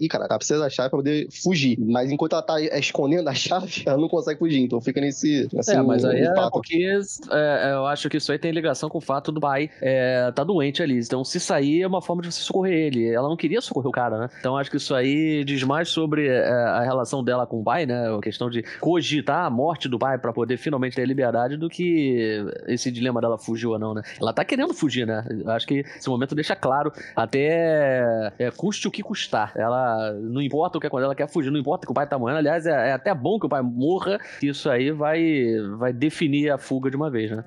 ih, 0.00 0.08
cara, 0.08 0.26
ela 0.28 0.38
precisa 0.38 0.60
da 0.60 0.70
chave 0.70 0.90
pra 0.90 0.98
poder 0.98 1.28
fugir. 1.42 1.78
Mas 1.78 2.10
enquanto 2.10 2.32
ela 2.32 2.42
tá 2.42 2.60
escondendo 2.60 3.28
a 3.28 3.34
chave, 3.34 3.82
ela 3.86 3.98
não 3.98 4.08
consegue 4.08 4.38
fugir. 4.38 4.60
Então 4.60 4.80
fica 4.80 5.00
nesse. 5.00 5.48
nesse 5.52 5.72
É, 5.72 5.82
mas 5.82 6.04
aí 6.04 6.22
é 6.22 6.50
porque 6.50 7.00
é, 7.30 7.72
eu 7.72 7.86
acho 7.86 8.08
que 8.08 8.16
isso 8.16 8.30
aí 8.30 8.38
tem 8.38 8.52
ligação 8.52 8.88
com 8.88 8.98
o 8.98 9.00
fato 9.00 9.32
do 9.32 9.40
pai 9.40 9.70
é, 9.80 10.30
tá 10.32 10.44
doente 10.44 10.82
ali. 10.82 10.98
Então, 10.98 11.24
se 11.24 11.40
sair 11.40 11.82
é 11.82 11.86
uma 11.86 12.02
forma 12.02 12.22
de 12.22 12.32
você 12.32 12.40
socorrer 12.40 12.74
ele. 12.74 13.08
Ela 13.08 13.28
não 13.28 13.36
queria 13.36 13.53
socorrer 13.60 13.88
o 13.88 13.92
cara, 13.92 14.18
né? 14.18 14.28
Então, 14.38 14.56
acho 14.56 14.70
que 14.70 14.76
isso 14.76 14.94
aí 14.94 15.44
diz 15.44 15.62
mais 15.62 15.88
sobre 15.88 16.28
é, 16.28 16.48
a 16.48 16.82
relação 16.82 17.22
dela 17.22 17.46
com 17.46 17.60
o 17.60 17.64
pai, 17.64 17.86
né? 17.86 18.14
A 18.14 18.20
questão 18.20 18.50
de 18.50 18.62
cogitar 18.80 19.44
a 19.44 19.50
morte 19.50 19.88
do 19.88 19.98
pai 19.98 20.18
pra 20.18 20.32
poder 20.32 20.56
finalmente 20.56 20.96
ter 20.96 21.06
liberdade 21.06 21.56
do 21.56 21.68
que 21.68 22.44
esse 22.66 22.90
dilema 22.90 23.20
dela 23.20 23.38
fugiu 23.38 23.70
ou 23.70 23.78
não, 23.78 23.94
né? 23.94 24.02
Ela 24.20 24.32
tá 24.32 24.44
querendo 24.44 24.74
fugir, 24.74 25.06
né? 25.06 25.24
Acho 25.46 25.66
que 25.66 25.80
esse 25.80 26.08
momento 26.08 26.34
deixa 26.34 26.56
claro, 26.56 26.92
até 27.14 28.32
é, 28.38 28.50
custe 28.50 28.88
o 28.88 28.90
que 28.90 29.02
custar. 29.02 29.52
Ela 29.56 30.12
não 30.12 30.40
importa 30.40 30.78
o 30.78 30.80
que 30.80 30.86
é 30.86 30.90
quando 30.90 31.04
ela 31.04 31.14
quer 31.14 31.28
fugir, 31.28 31.50
não 31.50 31.58
importa 31.58 31.86
que 31.86 31.92
o 31.92 31.94
pai 31.94 32.06
tá 32.06 32.18
morrendo. 32.18 32.38
Aliás, 32.38 32.66
é, 32.66 32.90
é 32.90 32.92
até 32.92 33.14
bom 33.14 33.38
que 33.38 33.46
o 33.46 33.48
pai 33.48 33.62
morra, 33.62 34.18
isso 34.42 34.68
aí 34.70 34.90
vai, 34.90 35.46
vai 35.78 35.92
definir 35.92 36.50
a 36.50 36.58
fuga 36.58 36.90
de 36.90 36.96
uma 36.96 37.10
vez, 37.10 37.30
né? 37.30 37.44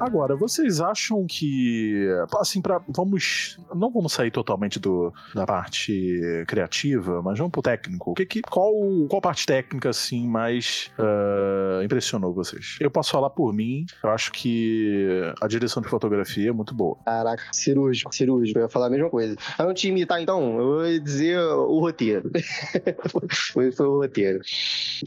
Agora, 0.00 0.34
vocês 0.34 0.80
acham 0.80 1.26
que. 1.26 2.08
Assim, 2.38 2.60
pra, 2.60 2.80
vamos. 2.88 3.58
Não 3.74 3.90
vamos 3.90 4.12
sair 4.12 4.30
totalmente 4.30 4.78
do, 4.78 5.12
da 5.34 5.46
parte 5.46 6.44
criativa, 6.46 7.22
mas 7.22 7.38
vamos 7.38 7.52
pro 7.52 7.62
técnico. 7.62 8.12
O 8.12 8.14
que, 8.14 8.24
que, 8.24 8.42
qual, 8.42 8.72
qual 9.08 9.20
parte 9.20 9.46
técnica, 9.46 9.90
assim, 9.90 10.26
mais 10.26 10.90
ah, 10.98 11.82
impressionou 11.84 12.32
vocês? 12.32 12.76
Eu 12.80 12.90
posso 12.90 13.10
falar 13.10 13.30
por 13.30 13.52
mim, 13.52 13.84
eu 14.02 14.10
acho 14.10 14.32
que 14.32 15.32
a 15.40 15.46
direção 15.46 15.82
de 15.82 15.88
fotografia 15.88 16.50
é 16.50 16.52
muito 16.52 16.74
boa. 16.74 16.96
Caraca, 17.04 17.42
cirúrgico, 17.52 18.14
cirúrgico. 18.14 18.58
Eu 18.58 18.62
ia 18.64 18.68
falar 18.68 18.86
a 18.86 18.90
mesma 18.90 19.10
coisa. 19.10 19.36
Pra 19.56 19.66
não 19.66 19.74
te 19.74 19.88
imitar, 19.88 20.20
então, 20.20 20.58
eu 20.58 20.66
vou 20.66 20.98
dizer 21.00 21.38
o 21.38 21.78
roteiro. 21.78 22.30
foi, 23.52 23.70
foi 23.70 23.86
o 23.86 23.98
roteiro. 23.98 24.40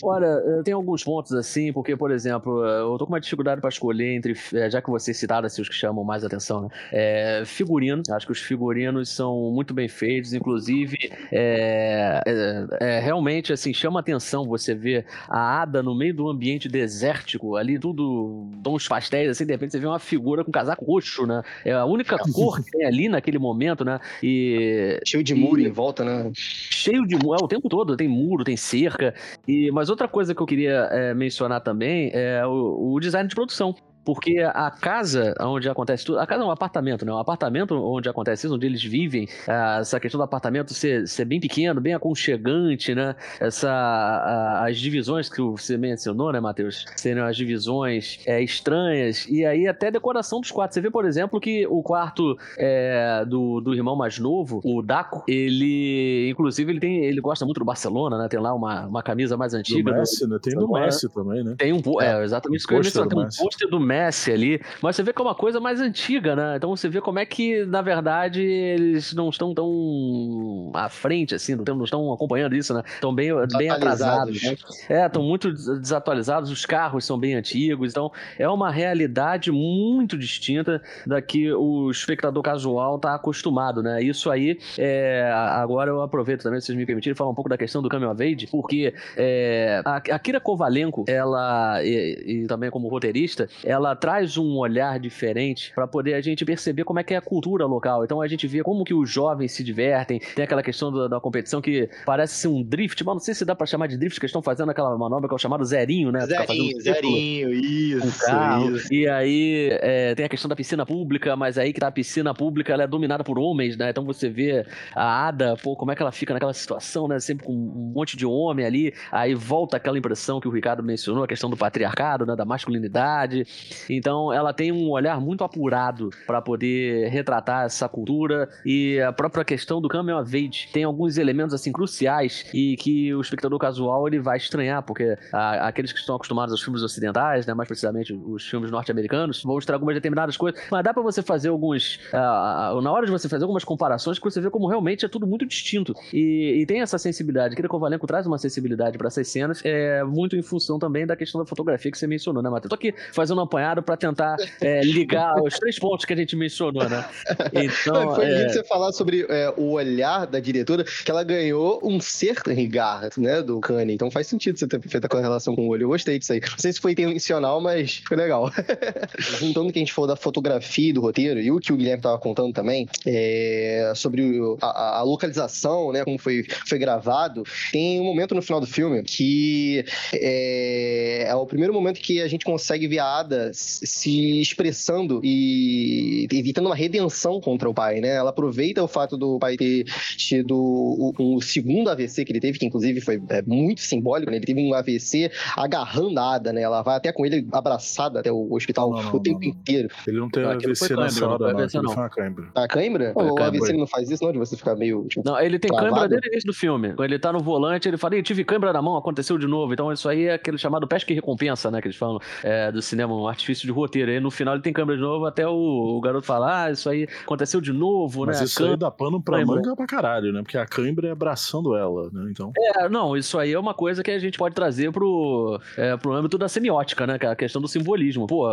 Olha, 0.03 0.61
tem 0.63 0.73
alguns 0.73 1.03
pontos 1.03 1.33
assim, 1.33 1.73
porque, 1.73 1.95
por 1.95 2.11
exemplo, 2.11 2.63
eu 2.65 2.97
tô 2.97 3.05
com 3.05 3.13
uma 3.13 3.19
dificuldade 3.19 3.61
pra 3.61 3.69
escolher 3.69 4.15
entre, 4.15 4.35
eh, 4.53 4.69
já 4.69 4.81
que 4.83 4.89
vocês 4.89 5.17
citaram 5.17 5.45
assim, 5.47 5.61
os 5.61 5.69
que 5.69 5.75
chamam 5.75 6.03
mais 6.03 6.23
atenção, 6.23 6.63
né? 6.63 6.67
É, 6.91 7.43
figurino, 7.45 8.03
acho 8.11 8.25
que 8.25 8.31
os 8.31 8.39
figurinos 8.39 9.09
são 9.09 9.51
muito 9.51 9.73
bem 9.73 9.87
feitos, 9.87 10.33
inclusive, 10.33 10.97
é, 11.31 12.21
é- 12.25 12.67
é, 12.79 12.99
realmente, 12.99 13.51
assim, 13.53 13.73
chama 13.73 13.99
atenção 13.99 14.45
você 14.45 14.73
ver 14.75 15.05
a 15.27 15.61
Ada 15.61 15.81
no 15.81 15.95
meio 15.95 16.13
do 16.13 16.29
ambiente 16.29 16.67
desértico, 16.67 17.55
ali 17.55 17.79
tudo, 17.79 18.47
tons 18.63 18.87
pastéis, 18.87 19.29
assim, 19.29 19.45
de 19.45 19.51
repente 19.53 19.71
você 19.71 19.79
vê 19.79 19.87
uma 19.87 19.99
figura 19.99 20.43
com 20.43 20.51
casaco 20.51 20.85
roxo, 20.85 21.25
né? 21.25 21.41
É 21.65 21.71
a 21.73 21.85
única 21.85 22.17
cor 22.33 22.63
que 22.63 22.71
tem 22.71 22.85
ali 22.85 23.09
naquele 23.09 23.39
momento, 23.39 23.83
né? 23.85 23.99
E 24.21 24.99
Cheio 25.05 25.23
de 25.23 25.33
muro 25.33 25.61
em 25.61 25.71
volta, 25.71 26.03
né? 26.03 26.31
cheio 26.33 27.05
de 27.05 27.15
muro, 27.15 27.39
é, 27.39 27.43
o 27.43 27.47
tempo 27.47 27.69
todo 27.69 27.95
tem 27.95 28.07
muro, 28.07 28.43
tem 28.43 28.57
cerca. 28.57 29.13
E 29.47 29.71
mas 29.71 29.89
outra 29.89 30.07
coisa 30.07 30.35
que 30.35 30.41
eu 30.41 30.45
queria 30.45 30.87
é, 30.91 31.13
mencionar 31.13 31.61
também 31.61 32.11
é 32.13 32.45
o, 32.45 32.93
o 32.93 32.99
design 32.99 33.27
de 33.27 33.35
produção. 33.35 33.75
Porque 34.05 34.39
a 34.39 34.69
casa 34.69 35.33
onde 35.39 35.69
acontece 35.69 36.05
tudo. 36.05 36.19
A 36.19 36.27
casa 36.27 36.43
é 36.43 36.45
um 36.45 36.51
apartamento, 36.51 37.05
né? 37.05 37.11
Um 37.13 37.17
apartamento 37.17 37.73
onde 37.75 38.09
acontece 38.09 38.45
isso, 38.45 38.55
onde 38.55 38.65
eles 38.65 38.83
vivem. 38.83 39.27
ah, 39.47 39.77
Essa 39.81 39.99
questão 39.99 40.17
do 40.19 40.23
apartamento 40.23 40.73
ser, 40.73 41.07
ser 41.07 41.25
bem 41.25 41.39
pequeno, 41.39 41.79
bem 41.79 41.93
aconchegante, 41.93 42.93
né? 42.93 43.15
Essa, 43.39 43.69
a- 43.71 44.65
as 44.67 44.77
divisões 44.77 45.29
que 45.29 45.41
você 45.41 45.77
mencionou, 45.77 46.31
né, 46.31 46.39
Matheus? 46.39 46.85
Serem 46.95 47.23
as 47.23 47.35
divisões 47.37 48.19
é, 48.25 48.41
estranhas. 48.41 49.25
E 49.29 49.45
aí 49.45 49.67
até 49.67 49.87
a 49.87 49.91
decoração 49.91 50.41
dos 50.41 50.51
quartos. 50.51 50.73
Você 50.75 50.81
vê, 50.81 50.91
por 50.91 51.05
exemplo, 51.05 51.39
que 51.39 51.65
o 51.67 51.81
quarto 51.81 52.37
é, 52.57 53.23
do, 53.25 53.61
do 53.61 53.73
irmão 53.73 53.95
mais 53.95 54.19
novo, 54.19 54.59
o 54.63 54.81
Daco, 54.81 55.23
ele, 55.27 56.29
inclusive, 56.29 56.71
ele 56.71 56.79
tem, 56.79 57.05
ele 57.05 57.21
gosta 57.21 57.45
muito 57.45 57.59
do 57.59 57.65
Barcelona, 57.65 58.17
né? 58.17 58.27
Tem 58.27 58.39
lá 58.39 58.53
uma, 58.53 58.85
uma 58.87 59.03
camisa 59.03 59.37
mais 59.37 59.53
Do 59.53 59.59
antiga. 59.59 59.91
do- 59.91 59.97
Messi, 59.97 60.27
né? 60.27 60.37
Tem 60.41 60.53
do 60.55 60.67
Messi 60.71 61.09
também, 61.09 61.43
né? 61.43 61.55
tem 61.57 61.71
um, 61.73 61.81
po- 61.81 62.01
é, 62.01 62.23
exatamente 62.23 62.59
isso 62.59 62.67
que 62.67 62.73
eu 62.73 62.81
do 62.81 62.91
Tem 63.09 63.19
um 63.19 63.27
pôster 63.27 63.69
do 63.69 63.79
Messi 63.79 63.92
ali, 64.33 64.61
mas 64.81 64.95
você 64.95 65.03
vê 65.03 65.13
que 65.13 65.21
é 65.21 65.25
uma 65.25 65.35
coisa 65.35 65.59
mais 65.59 65.79
antiga, 65.81 66.35
né? 66.35 66.55
Então 66.57 66.69
você 66.75 66.87
vê 66.89 66.99
como 67.01 67.19
é 67.19 67.25
que, 67.25 67.65
na 67.65 67.81
verdade, 67.81 68.41
eles 68.41 69.13
não 69.13 69.29
estão 69.29 69.53
tão 69.53 70.71
à 70.73 70.89
frente, 70.89 71.35
assim, 71.35 71.55
não, 71.55 71.63
tão- 71.63 71.75
não 71.75 71.85
estão 71.85 72.11
acompanhando 72.13 72.55
isso, 72.55 72.73
né? 72.73 72.81
Estão 72.85 73.13
bem, 73.13 73.29
bem 73.57 73.69
atrasados. 73.69 74.41
né? 74.43 74.55
É, 74.89 75.05
estão 75.05 75.23
muito 75.23 75.51
des- 75.51 75.79
desatualizados, 75.79 76.49
os 76.51 76.65
carros 76.65 77.05
são 77.05 77.17
bem 77.17 77.35
antigos, 77.35 77.91
então 77.91 78.11
é 78.37 78.47
uma 78.49 78.71
realidade 78.71 79.51
muito 79.51 80.17
distinta 80.17 80.81
da 81.05 81.21
que 81.21 81.51
o 81.53 81.89
espectador 81.91 82.41
casual 82.43 82.95
está 82.97 83.15
acostumado, 83.15 83.81
né? 83.83 84.01
Isso 84.03 84.29
aí, 84.29 84.57
é, 84.77 85.29
agora 85.33 85.89
eu 85.89 86.01
aproveito 86.01 86.43
também, 86.43 86.59
se 86.59 86.67
vocês 86.67 86.77
me 86.77 86.85
permitirem, 86.85 87.15
falar 87.15 87.29
um 87.29 87.35
pouco 87.35 87.49
da 87.49 87.57
questão 87.57 87.81
do 87.81 87.87
of 87.93 88.23
Age, 88.23 88.47
porque 88.47 88.93
é, 89.15 89.81
a 89.85 90.01
a 90.13 90.19
Kira 90.19 90.39
Kovalenko, 90.39 91.05
ela, 91.07 91.83
e, 91.83 92.41
e 92.43 92.47
também 92.47 92.69
como 92.69 92.87
roteirista, 92.87 93.47
ela 93.63 93.82
traz 93.95 94.37
um 94.37 94.57
olhar 94.57 94.99
diferente 94.99 95.71
para 95.75 95.87
poder 95.87 96.13
a 96.13 96.21
gente 96.21 96.45
perceber 96.45 96.83
como 96.83 96.99
é 96.99 97.03
que 97.03 97.13
é 97.13 97.17
a 97.17 97.21
cultura 97.21 97.65
local. 97.65 98.03
Então 98.03 98.21
a 98.21 98.27
gente 98.27 98.47
vê 98.47 98.63
como 98.63 98.83
que 98.83 98.93
os 98.93 99.09
jovens 99.09 99.51
se 99.51 99.63
divertem, 99.63 100.19
tem 100.35 100.45
aquela 100.45 100.63
questão 100.63 100.91
da, 100.91 101.07
da 101.07 101.19
competição 101.19 101.61
que 101.61 101.89
parece 102.05 102.35
ser 102.35 102.47
um 102.47 102.63
drift, 102.63 103.03
mas 103.03 103.15
não 103.15 103.19
sei 103.19 103.33
se 103.33 103.45
dá 103.45 103.55
para 103.55 103.67
chamar 103.67 103.87
de 103.87 103.97
drift, 103.97 104.19
que 104.19 104.25
eles 104.25 104.29
estão 104.29 104.41
fazendo 104.41 104.69
aquela 104.69 104.97
manobra 104.97 105.27
que 105.27 105.33
é 105.33 105.35
o 105.35 105.39
chamado 105.39 105.63
zerinho, 105.65 106.11
né? 106.11 106.25
Zerinho, 106.25 106.77
um 106.77 106.81
zerinho, 106.81 107.53
isso, 107.53 108.07
isso. 108.07 108.93
E 108.93 109.07
aí 109.07 109.69
é, 109.81 110.15
tem 110.15 110.25
a 110.25 110.29
questão 110.29 110.49
da 110.49 110.55
piscina 110.55 110.85
pública, 110.85 111.35
mas 111.35 111.57
aí 111.57 111.73
que 111.73 111.79
tá 111.79 111.87
a 111.87 111.91
piscina 111.91 112.33
pública 112.33 112.73
ela 112.73 112.83
é 112.83 112.87
dominada 112.87 113.23
por 113.23 113.37
homens, 113.37 113.77
né? 113.77 113.89
Então 113.89 114.05
você 114.05 114.29
vê 114.29 114.65
a 114.95 115.27
Ada, 115.27 115.55
pô, 115.61 115.75
como 115.75 115.91
é 115.91 115.95
que 115.95 116.01
ela 116.01 116.11
fica 116.11 116.33
naquela 116.33 116.53
situação, 116.53 117.07
né? 117.07 117.19
Sempre 117.19 117.45
com 117.45 117.53
um 117.53 117.91
monte 117.95 118.15
de 118.15 118.25
homem 118.25 118.65
ali. 118.65 118.93
Aí 119.11 119.33
volta 119.33 119.77
aquela 119.77 119.97
impressão 119.97 120.39
que 120.39 120.47
o 120.47 120.51
Ricardo 120.51 120.83
mencionou, 120.83 121.23
a 121.23 121.27
questão 121.27 121.49
do 121.49 121.57
patriarcado, 121.57 122.25
né? 122.25 122.35
Da 122.35 122.45
masculinidade. 122.45 123.45
Então 123.89 124.31
ela 124.33 124.53
tem 124.53 124.71
um 124.71 124.89
olhar 124.89 125.19
muito 125.19 125.43
apurado 125.43 126.09
para 126.25 126.41
poder 126.41 127.09
retratar 127.09 127.65
essa 127.65 127.87
cultura 127.89 128.49
e 128.65 128.99
a 129.01 129.11
própria 129.11 129.43
questão 129.43 129.81
do 129.81 129.89
coming 129.89 130.11
of 130.13 130.35
age 130.35 130.69
tem 130.71 130.83
alguns 130.83 131.17
elementos 131.17 131.53
assim 131.53 131.71
cruciais 131.71 132.45
e 132.53 132.75
que 132.77 133.13
o 133.13 133.21
espectador 133.21 133.57
casual 133.59 134.07
ele 134.07 134.19
vai 134.19 134.37
estranhar, 134.37 134.83
porque 134.83 135.17
a- 135.31 135.67
aqueles 135.67 135.91
que 135.91 135.99
estão 135.99 136.15
acostumados 136.15 136.51
aos 136.51 136.61
filmes 136.61 136.81
ocidentais, 136.81 137.45
né, 137.45 137.53
mais 137.53 137.67
precisamente 137.67 138.13
os 138.13 138.47
filmes 138.47 138.71
norte-americanos, 138.71 139.41
vão 139.43 139.55
mostrar 139.55 139.75
algumas 139.75 139.95
determinadas 139.95 140.37
coisas, 140.37 140.59
mas 140.71 140.83
dá 140.83 140.93
pra 140.93 141.03
você 141.03 141.21
fazer 141.21 141.49
alguns 141.49 141.99
ah, 142.13 142.77
na 142.81 142.91
hora 142.91 143.05
de 143.05 143.11
você 143.11 143.27
fazer 143.29 143.43
algumas 143.43 143.63
comparações 143.63 144.17
que 144.19 144.23
você 144.25 144.41
vê 144.41 144.49
como 144.49 144.67
realmente 144.67 145.05
é 145.05 145.07
tudo 145.07 145.25
muito 145.27 145.45
distinto 145.45 145.93
e, 146.13 146.59
e 146.61 146.65
tem 146.65 146.81
essa 146.81 146.97
sensibilidade. 146.97 147.55
Kira 147.55 147.67
Kovalenko 147.67 148.07
traz 148.07 148.25
uma 148.25 148.37
sensibilidade 148.37 148.97
pra 148.97 149.07
essas 149.07 149.27
cenas, 149.27 149.61
é 149.63 150.03
muito 150.03 150.35
em 150.35 150.41
função 150.41 150.77
também 150.79 151.05
da 151.05 151.15
questão 151.15 151.39
da 151.41 151.45
fotografia 151.47 151.91
que 151.91 151.97
você 151.97 152.07
mencionou, 152.07 152.41
né, 152.43 152.49
Matheus? 152.49 152.69
Tô 152.69 152.75
aqui 152.75 152.93
fazendo 153.13 153.39
um 153.39 153.43
apanhado 153.63 153.81
pra 153.81 153.95
tentar 153.95 154.35
é, 154.59 154.81
ligar 154.81 155.41
os 155.41 155.57
três 155.57 155.79
pontos 155.79 156.05
que 156.05 156.13
a 156.13 156.15
gente 156.15 156.35
mencionou, 156.35 156.87
né? 156.87 157.05
Então, 157.53 158.15
Foi 158.15 158.25
é, 158.25 158.39
lindo 158.39 158.53
você 158.53 158.63
falar 158.63 158.91
sobre 158.91 159.25
é, 159.29 159.53
o 159.55 159.71
olhar 159.71 160.25
da 160.27 160.39
diretora, 160.39 160.83
que 160.83 161.09
ela 161.09 161.23
ganhou 161.23 161.79
um 161.83 161.99
certo 162.01 162.51
regard, 162.51 163.19
né, 163.19 163.41
do 163.41 163.59
Kanye. 163.59 163.93
Então 163.93 164.11
faz 164.11 164.27
sentido 164.27 164.57
você 164.57 164.67
ter 164.67 164.81
feito 164.81 165.05
a 165.05 165.09
correlação 165.09 165.55
com 165.55 165.67
o 165.67 165.69
olho. 165.69 165.83
Eu 165.83 165.89
gostei 165.89 166.19
disso 166.19 166.33
aí. 166.33 166.41
Não 166.41 166.57
sei 166.57 166.73
se 166.73 166.79
foi 166.79 166.91
intencional, 166.91 167.61
mas 167.61 168.01
foi 168.07 168.17
legal. 168.17 168.51
Juntando 169.39 169.69
o 169.69 169.71
que 169.71 169.79
a 169.79 169.81
gente 169.81 169.93
falou 169.93 170.07
da 170.07 170.15
fotografia 170.15 170.89
e 170.89 170.93
do 170.93 171.01
roteiro, 171.01 171.39
e 171.39 171.51
o 171.51 171.59
que 171.59 171.71
o 171.71 171.77
Guilherme 171.77 172.01
tava 172.01 172.17
contando 172.17 172.53
também, 172.53 172.87
é, 173.05 173.93
sobre 173.95 174.39
o- 174.39 174.57
a, 174.61 174.99
a 174.99 175.03
localização, 175.03 175.91
né, 175.91 176.03
como 176.03 176.17
foi, 176.17 176.45
foi 176.67 176.77
gravado, 176.77 177.43
tem 177.71 177.99
um 178.01 178.03
momento 178.03 178.35
no 178.35 178.41
final 178.41 178.59
do 178.59 178.67
filme 178.67 179.01
que 179.03 179.85
é, 180.13 181.25
é 181.27 181.35
o 181.35 181.45
primeiro 181.45 181.73
momento 181.73 181.99
que 181.99 182.21
a 182.21 182.27
gente 182.27 182.45
consegue 182.45 182.87
ver 182.87 182.99
a 182.99 183.19
Ada 183.19 183.52
se 183.53 184.41
expressando 184.41 185.21
e 185.23 186.27
evitando 186.31 186.65
uma 186.67 186.75
redenção 186.75 187.39
contra 187.39 187.69
o 187.69 187.73
pai, 187.73 187.99
né? 187.99 188.09
Ela 188.09 188.29
aproveita 188.29 188.83
o 188.83 188.87
fato 188.87 189.17
do 189.17 189.39
pai 189.39 189.55
ter 189.57 189.85
tido 190.17 190.55
o, 190.55 191.13
o 191.17 191.41
segundo 191.41 191.89
AVC 191.89 192.25
que 192.25 192.31
ele 192.31 192.39
teve, 192.39 192.59
que 192.59 192.65
inclusive 192.65 193.01
foi 193.01 193.21
é, 193.29 193.41
muito 193.41 193.81
simbólico, 193.81 194.31
né? 194.31 194.37
Ele 194.37 194.45
teve 194.45 194.61
um 194.61 194.73
AVC 194.73 195.31
agarrando 195.55 196.19
a 196.19 196.35
Ada, 196.35 196.53
né? 196.53 196.61
Ela 196.61 196.81
vai 196.81 196.95
até 196.95 197.11
com 197.11 197.25
ele 197.25 197.47
abraçada 197.51 198.19
até 198.19 198.31
o 198.31 198.53
hospital 198.53 198.91
Não, 198.91 199.03
não, 199.03 199.15
o 199.15 199.19
tempo 199.19 199.39
não, 199.39 199.47
inteiro. 199.47 199.89
Ele 200.07 200.19
não 200.19 200.29
tem 200.29 200.43
aquilo 200.43 200.71
AVC 200.71 200.95
nessa 200.95 201.19
cãibra, 201.19 201.53
não. 201.53 201.59
AVC, 201.59 201.77
não. 201.77 201.91
foi 201.91 202.03
uma 202.03 202.09
cãibra. 202.09 202.47
A 202.55 202.67
cãibra? 202.67 203.11
o 203.15 203.35
cãibra. 203.35 203.47
AVC 203.47 203.71
ele 203.71 203.79
não 203.79 203.87
faz 203.87 204.09
isso, 204.09 204.23
não? 204.23 204.31
De 204.31 204.39
você 204.39 204.55
ficar 204.57 204.75
meio. 204.75 205.05
Tipo, 205.07 205.23
Não, 205.25 205.39
ele 205.39 205.59
tem 205.59 205.69
Travado? 205.69 205.93
câimbra 205.93 206.09
desde 206.09 206.27
o 206.27 206.31
início 206.31 206.47
do 206.47 206.53
filme. 206.53 206.93
Quando 206.93 207.09
ele 207.09 207.19
tá 207.19 207.31
no 207.31 207.39
volante, 207.39 207.87
ele 207.87 207.97
fala, 207.97 208.15
"Ih, 208.15 208.23
tive 208.23 208.43
câimbra 208.43 208.73
na 208.73 208.81
mão, 208.81 208.97
aconteceu 208.97 209.37
de 209.37 209.47
novo. 209.47 209.73
Então 209.73 209.91
isso 209.91 210.07
aí 210.09 210.25
é 210.25 210.33
aquele 210.33 210.57
chamado 210.57 210.87
pesca 210.87 211.11
e 211.11 211.15
recompensa, 211.15 211.69
né? 211.69 211.81
Que 211.81 211.87
eles 211.87 211.97
falam 211.97 212.19
é, 212.43 212.71
do 212.71 212.81
cinema, 212.81 213.13
artifício 213.33 213.65
de 213.65 213.71
roteiro. 213.71 214.11
Aí 214.11 214.19
no 214.19 214.31
final 214.31 214.53
ele 214.55 214.63
tem 214.63 214.71
câimbra 214.73 214.95
de 214.95 215.01
novo, 215.01 215.25
até 215.25 215.47
o, 215.47 215.53
o 215.53 216.01
garoto 216.01 216.25
fala, 216.25 216.65
ah, 216.65 216.71
isso 216.71 216.89
aí 216.89 217.07
aconteceu 217.23 217.59
de 217.59 217.73
novo, 217.73 218.25
Mas 218.25 218.39
né? 218.39 218.45
isso 218.45 218.59
aí 218.63 218.69
Câimbra- 218.69 218.77
dá 218.87 218.91
pano 218.91 219.21
pra 219.21 219.37
Cãibra. 219.37 219.55
manga 219.55 219.75
pra 219.75 219.85
caralho, 219.85 220.31
né? 220.31 220.41
Porque 220.41 220.57
a 220.57 220.65
cãibra 220.65 221.07
é 221.07 221.11
abraçando 221.11 221.75
ela, 221.75 222.09
né? 222.11 222.27
Então. 222.31 222.51
É, 222.57 222.87
não, 222.89 223.15
isso 223.17 223.37
aí 223.37 223.51
é 223.53 223.59
uma 223.59 223.73
coisa 223.73 224.01
que 224.03 224.11
a 224.11 224.19
gente 224.19 224.37
pode 224.37 224.55
trazer 224.55 224.91
pro, 224.91 225.59
é, 225.77 225.97
pro 225.97 226.13
âmbito 226.13 226.37
da 226.37 226.47
semiótica, 226.47 227.05
né? 227.07 227.17
Que 227.19 227.25
é 227.25 227.29
a 227.29 227.35
questão 227.35 227.61
do 227.61 227.67
simbolismo. 227.67 228.27
Pô, 228.27 228.51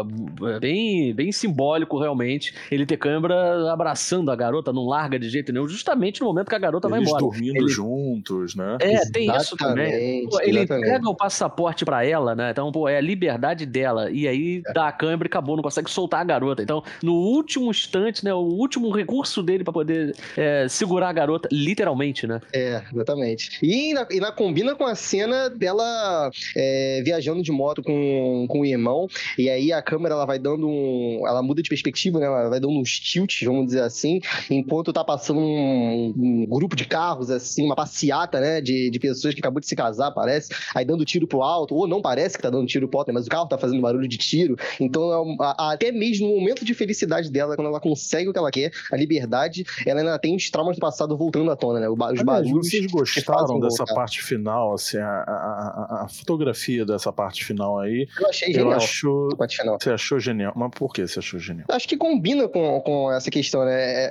é 0.48 0.58
bem, 0.60 1.14
bem 1.14 1.30
simbólico 1.32 1.98
realmente 1.98 2.54
ele 2.70 2.86
ter 2.86 2.96
câimbra 2.96 3.72
abraçando 3.72 4.30
a 4.30 4.36
garota, 4.36 4.72
não 4.72 4.84
larga 4.86 5.18
de 5.18 5.28
jeito 5.28 5.52
nenhum, 5.52 5.68
justamente 5.68 6.20
no 6.20 6.26
momento 6.26 6.48
que 6.48 6.54
a 6.54 6.58
garota 6.58 6.88
vai 6.88 6.98
Eles 7.00 7.08
embora. 7.08 7.22
dormindo 7.24 7.56
Ele- 7.56 7.68
juntos, 7.68 8.54
né? 8.54 8.76
É, 8.80 9.00
tem 9.10 9.30
isso 9.36 9.56
também. 9.56 9.86
Exatamente, 9.86 10.30
Pô, 10.30 10.40
ele 10.40 10.58
exatamente. 10.58 10.86
entrega 10.86 11.08
o 11.08 11.14
passaporte 11.14 11.84
pra 11.84 12.04
ela, 12.04 12.34
né? 12.34 12.50
Então, 12.50 12.70
pô, 12.72 12.88
é 12.88 12.96
a 12.96 13.00
liberdade 13.00 13.66
dela. 13.66 14.10
E 14.10 14.26
aí 14.26 14.62
dá 14.72 14.88
a 14.88 14.92
câimbra 14.92 15.26
e 15.26 15.30
acabou, 15.30 15.56
não 15.56 15.62
consegue 15.62 15.90
soltar 15.90 16.20
a 16.20 16.24
garota. 16.24 16.62
Então, 16.62 16.82
no 17.02 17.14
último 17.14 17.70
instante, 17.70 18.24
né? 18.24 18.32
O 18.34 18.38
último 18.38 18.90
recurso 18.90 19.42
dele 19.42 19.64
pra 19.64 19.72
poder 19.72 20.14
é, 20.36 20.66
segurar 20.68 21.08
a 21.08 21.12
garota, 21.12 21.48
literalmente, 21.50 22.26
né? 22.26 22.40
É, 22.52 22.82
exatamente. 22.92 23.58
E 23.62 23.72
ainda, 23.72 24.06
ainda 24.10 24.32
combina 24.32 24.74
com 24.74 24.84
a 24.84 24.94
cena 24.94 25.48
dela 25.48 26.30
é, 26.56 27.02
viajando 27.04 27.42
de 27.42 27.52
moto 27.52 27.82
com, 27.82 28.46
com 28.48 28.60
o 28.60 28.66
irmão, 28.66 29.08
e 29.38 29.48
aí 29.48 29.72
a 29.72 29.82
câmera 29.82 30.14
ela 30.14 30.26
vai 30.26 30.38
dando 30.38 30.68
um. 30.68 31.24
Ela 31.26 31.42
muda 31.42 31.62
de 31.62 31.68
perspectiva, 31.68 32.18
né? 32.18 32.26
Ela 32.26 32.48
vai 32.48 32.60
dando 32.60 32.78
uns 32.78 32.98
tilts, 32.98 33.46
vamos 33.46 33.66
dizer 33.66 33.82
assim, 33.82 34.20
enquanto 34.50 34.92
tá 34.92 35.04
passando 35.04 35.40
um, 35.40 36.14
um 36.16 36.46
grupo 36.46 36.76
de 36.76 36.84
carros, 36.84 37.30
assim, 37.30 37.64
uma 37.64 37.76
passeata, 37.76 38.40
né? 38.40 38.60
De, 38.60 38.90
de 38.90 38.98
pessoas 38.98 39.34
que 39.34 39.40
acabou 39.40 39.60
de 39.60 39.66
se 39.66 39.76
casar, 39.76 40.10
parece, 40.10 40.50
aí 40.74 40.84
dando 40.84 41.04
tiro 41.04 41.26
pro 41.26 41.42
alto, 41.42 41.74
ou 41.74 41.86
não 41.86 42.02
parece 42.02 42.36
que 42.36 42.42
tá 42.42 42.50
dando 42.50 42.66
tiro 42.66 42.88
pro 42.88 42.98
alto, 42.98 43.08
né, 43.08 43.14
mas 43.14 43.26
o 43.26 43.30
carro 43.30 43.46
tá 43.46 43.58
fazendo 43.58 43.80
barulho 43.80 44.08
de 44.08 44.18
tiro. 44.18 44.56
Então, 44.80 45.10
é 45.12 45.44
a- 45.44 45.54
a- 45.58 45.72
até 45.72 45.90
mesmo 45.92 46.28
no 46.28 46.34
momento 46.38 46.64
de 46.64 46.74
felicidade 46.74 47.30
dela, 47.30 47.56
quando 47.56 47.68
ela 47.68 47.80
consegue 47.80 48.28
o 48.28 48.32
que 48.32 48.38
ela 48.38 48.50
quer, 48.50 48.70
a 48.92 48.96
liberdade, 48.96 49.64
ela 49.86 50.00
ainda 50.00 50.18
tem 50.18 50.34
os 50.36 50.50
traumas 50.50 50.76
do 50.76 50.80
passado 50.80 51.16
voltando 51.16 51.50
à 51.50 51.56
tona, 51.56 51.80
né? 51.80 51.88
Os 51.88 52.00
Aliás, 52.00 52.22
barulhos. 52.24 52.66
vocês 52.68 52.86
que 52.86 52.92
gostaram 52.92 53.60
dessa 53.60 53.78
voltar. 53.84 53.94
parte 53.94 54.22
final, 54.22 54.74
assim, 54.74 54.98
a, 54.98 55.06
a- 55.08 56.04
a- 56.04 56.08
fotografia 56.08 56.84
dessa 56.84 57.12
parte 57.12 57.44
final 57.44 57.78
aí? 57.78 58.06
Eu 58.20 58.28
achei 58.28 58.48
Eu 58.50 58.54
genial. 58.54 58.72
acho. 58.76 59.28
a 59.32 59.36
parte 59.36 59.56
final. 59.56 59.78
Você 59.80 59.90
achou 59.90 60.18
genial? 60.20 60.52
Mas 60.56 60.70
por 60.74 60.92
que 60.92 61.06
você 61.06 61.18
achou 61.18 61.38
genial? 61.40 61.66
Acho 61.70 61.88
que 61.88 61.96
combina 61.96 62.48
com, 62.48 62.80
com 62.80 63.12
essa 63.12 63.30
questão, 63.30 63.64
né? 63.64 63.72
É, 63.74 64.10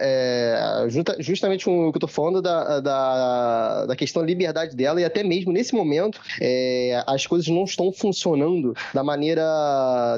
é, 0.85 0.89
justa- 0.89 1.15
justamente 1.19 1.65
com 1.65 1.87
o 1.87 1.91
que 1.91 1.97
eu 1.97 2.01
tô 2.01 2.07
falando 2.07 2.41
da, 2.41 2.79
da, 2.79 3.85
da 3.87 3.95
questão 3.95 4.21
da 4.21 4.27
liberdade 4.27 4.75
dela, 4.75 4.99
e 5.01 5.05
até 5.05 5.23
mesmo 5.23 5.51
nesse 5.51 5.73
momento 5.73 6.19
é, 6.41 7.03
as 7.07 7.25
coisas 7.27 7.47
não 7.47 7.63
estão 7.63 7.91
funcionando 7.91 8.73
da 8.93 9.03
maneira 9.03 9.43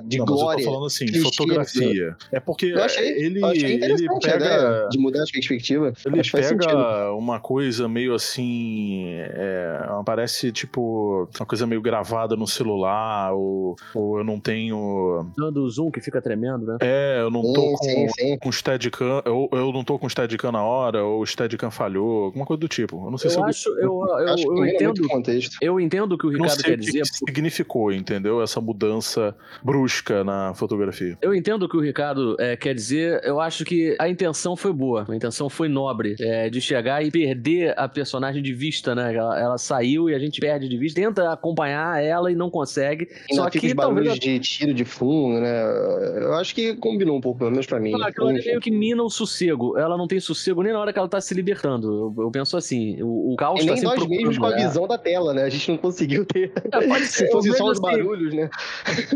de 0.05 0.17
não, 0.25 0.45
mas 0.45 0.51
eu 0.51 0.57
tô 0.57 0.63
falando 0.71 0.85
assim, 0.85 1.05
clichê, 1.05 1.21
fotografia. 1.21 2.15
É 2.31 2.39
porque 2.39 2.67
Eu 2.67 2.83
achei- 2.83 3.07
ele, 3.09 3.39
Eu 3.41 3.45
achei 3.47 3.63
ele 3.65 3.75
interessante 3.75 4.29
a 4.29 4.35
ideia 4.35 4.49
pega. 4.57 4.89
de 4.91 4.97
mudar 4.99 5.23
de 5.23 5.31
perspectiva. 5.31 5.93
Ele 6.05 6.19
Acho 6.19 6.31
pega 6.31 7.11
uma 7.13 7.39
coisa 7.39 7.87
meio 7.87 8.13
assim. 8.13 9.05
É, 9.17 9.79
parece 10.05 10.51
tipo 10.51 11.27
uma 11.39 11.45
coisa 11.45 11.65
meio 11.67 11.81
gravada 11.81 12.35
no 12.35 12.47
celular, 12.47 13.33
ou, 13.33 13.75
ou 13.93 14.17
eu 14.19 14.23
não 14.23 14.39
tenho. 14.39 15.25
Dando 15.37 15.63
o 15.63 15.69
zoom 15.69 15.91
que 15.91 16.01
fica 16.01 16.21
tremendo, 16.21 16.65
né? 16.65 16.77
É, 16.81 17.19
eu 17.21 17.29
não 17.29 17.41
tô 17.53 17.61
Sim, 17.61 17.71
com, 17.71 17.83
sim, 17.83 18.07
sim. 18.17 18.37
com 18.39 18.51
Steadicam, 18.51 19.21
ou 19.25 19.49
eu 19.51 19.71
não 19.71 19.83
tô 19.83 19.97
com 19.99 20.07
Steadicam 20.09 20.51
na 20.51 20.63
hora, 20.63 21.03
ou 21.03 21.21
o 21.21 21.25
Steadicam 21.25 21.71
falhou, 21.71 22.25
alguma 22.25 22.45
coisa 22.45 22.59
do 22.59 22.67
tipo. 22.67 23.03
Eu 23.05 23.11
não 23.11 23.17
sei 23.17 23.29
se 23.29 23.37
Eu 23.37 23.41
eu, 23.41 23.45
acho, 23.47 23.69
eu, 23.69 23.77
eu, 23.83 24.33
Acho 24.33 24.43
eu 24.43 24.47
combina 24.47 24.61
muito 24.83 25.03
entendo. 25.05 25.47
o. 25.61 25.65
Eu 25.65 25.79
entendo 25.79 26.11
o 26.13 26.17
que 26.17 26.25
o 26.27 26.31
não 26.31 26.41
Ricardo 26.41 26.61
sei 26.61 26.63
quer 26.63 26.71
o 26.71 26.79
que 26.79 26.85
dizer. 26.85 27.01
que 27.01 27.17
significou, 27.17 27.91
entendeu? 27.91 28.41
Essa 28.41 28.59
mudança 28.61 29.35
brusca 29.63 30.10
na 30.23 30.53
fotografia. 30.53 31.17
Eu 31.21 31.33
entendo 31.33 31.63
o 31.63 31.69
que 31.69 31.77
o 31.77 31.81
Ricardo 31.81 32.35
é, 32.39 32.55
quer 32.55 32.73
dizer. 32.73 33.21
Eu 33.23 33.39
acho 33.39 33.65
que 33.65 33.95
a 33.99 34.07
intenção 34.07 34.55
foi 34.55 34.73
boa, 34.73 35.05
a 35.07 35.15
intenção 35.15 35.49
foi 35.49 35.67
nobre 35.67 36.15
é, 36.19 36.49
de 36.49 36.61
chegar 36.61 37.03
e 37.03 37.11
perder 37.11 37.73
a 37.77 37.87
personagem 37.87 38.41
de 38.41 38.53
vista, 38.53 38.93
né? 38.93 39.15
Ela, 39.15 39.39
ela 39.39 39.57
saiu 39.57 40.09
e 40.09 40.15
a 40.15 40.19
gente 40.19 40.39
perde 40.39 40.67
de 40.67 40.77
vista, 40.77 41.01
tenta 41.01 41.31
acompanhar 41.31 42.03
ela 42.03 42.31
e 42.31 42.35
não 42.35 42.49
consegue. 42.49 43.07
Ainda 43.29 43.43
Só 43.43 43.51
fica 43.51 43.59
que 43.59 43.67
os 43.67 43.73
barulhos 43.73 44.05
talvez 44.05 44.19
de 44.19 44.39
tiro 44.39 44.73
de 44.73 44.85
fundo, 44.85 45.39
né? 45.39 45.63
Eu 46.21 46.33
acho 46.33 46.53
que 46.53 46.75
combinou 46.75 47.17
um 47.17 47.21
pouco, 47.21 47.39
pelo 47.39 47.51
menos 47.51 47.65
pra 47.65 47.79
mim. 47.79 47.93
Ah, 47.95 48.09
Enfim. 48.09 48.49
meio 48.49 48.59
que 48.59 48.71
mina 48.71 49.03
o 49.03 49.09
sossego. 49.09 49.77
Ela 49.77 49.97
não 49.97 50.07
tem 50.07 50.19
sossego 50.19 50.61
nem 50.63 50.73
na 50.73 50.79
hora 50.79 50.93
que 50.93 50.99
ela 50.99 51.07
tá 51.07 51.19
se 51.21 51.33
libertando. 51.33 52.13
Eu, 52.17 52.23
eu 52.25 52.31
penso 52.31 52.57
assim, 52.57 53.01
o, 53.01 53.33
o 53.33 53.35
caos 53.35 53.61
E 53.61 53.67
tá 53.67 53.73
nem 53.73 53.83
nós 53.83 54.07
mesmos 54.07 54.37
com 54.37 54.45
a 54.45 54.49
procurando, 54.49 54.65
é. 54.65 54.67
visão 54.67 54.87
da 54.87 54.97
tela, 54.97 55.33
né? 55.33 55.43
A 55.43 55.49
gente 55.49 55.69
não 55.69 55.77
conseguiu 55.77 56.25
ter. 56.25 56.51
É, 56.71 56.87
pode 56.87 57.05
ser, 57.07 57.25
Se 57.25 57.31
fosse 57.31 57.53
só 57.53 57.65
os 57.65 57.71
assim, 57.71 57.81
barulhos, 57.81 58.33
né? 58.33 58.49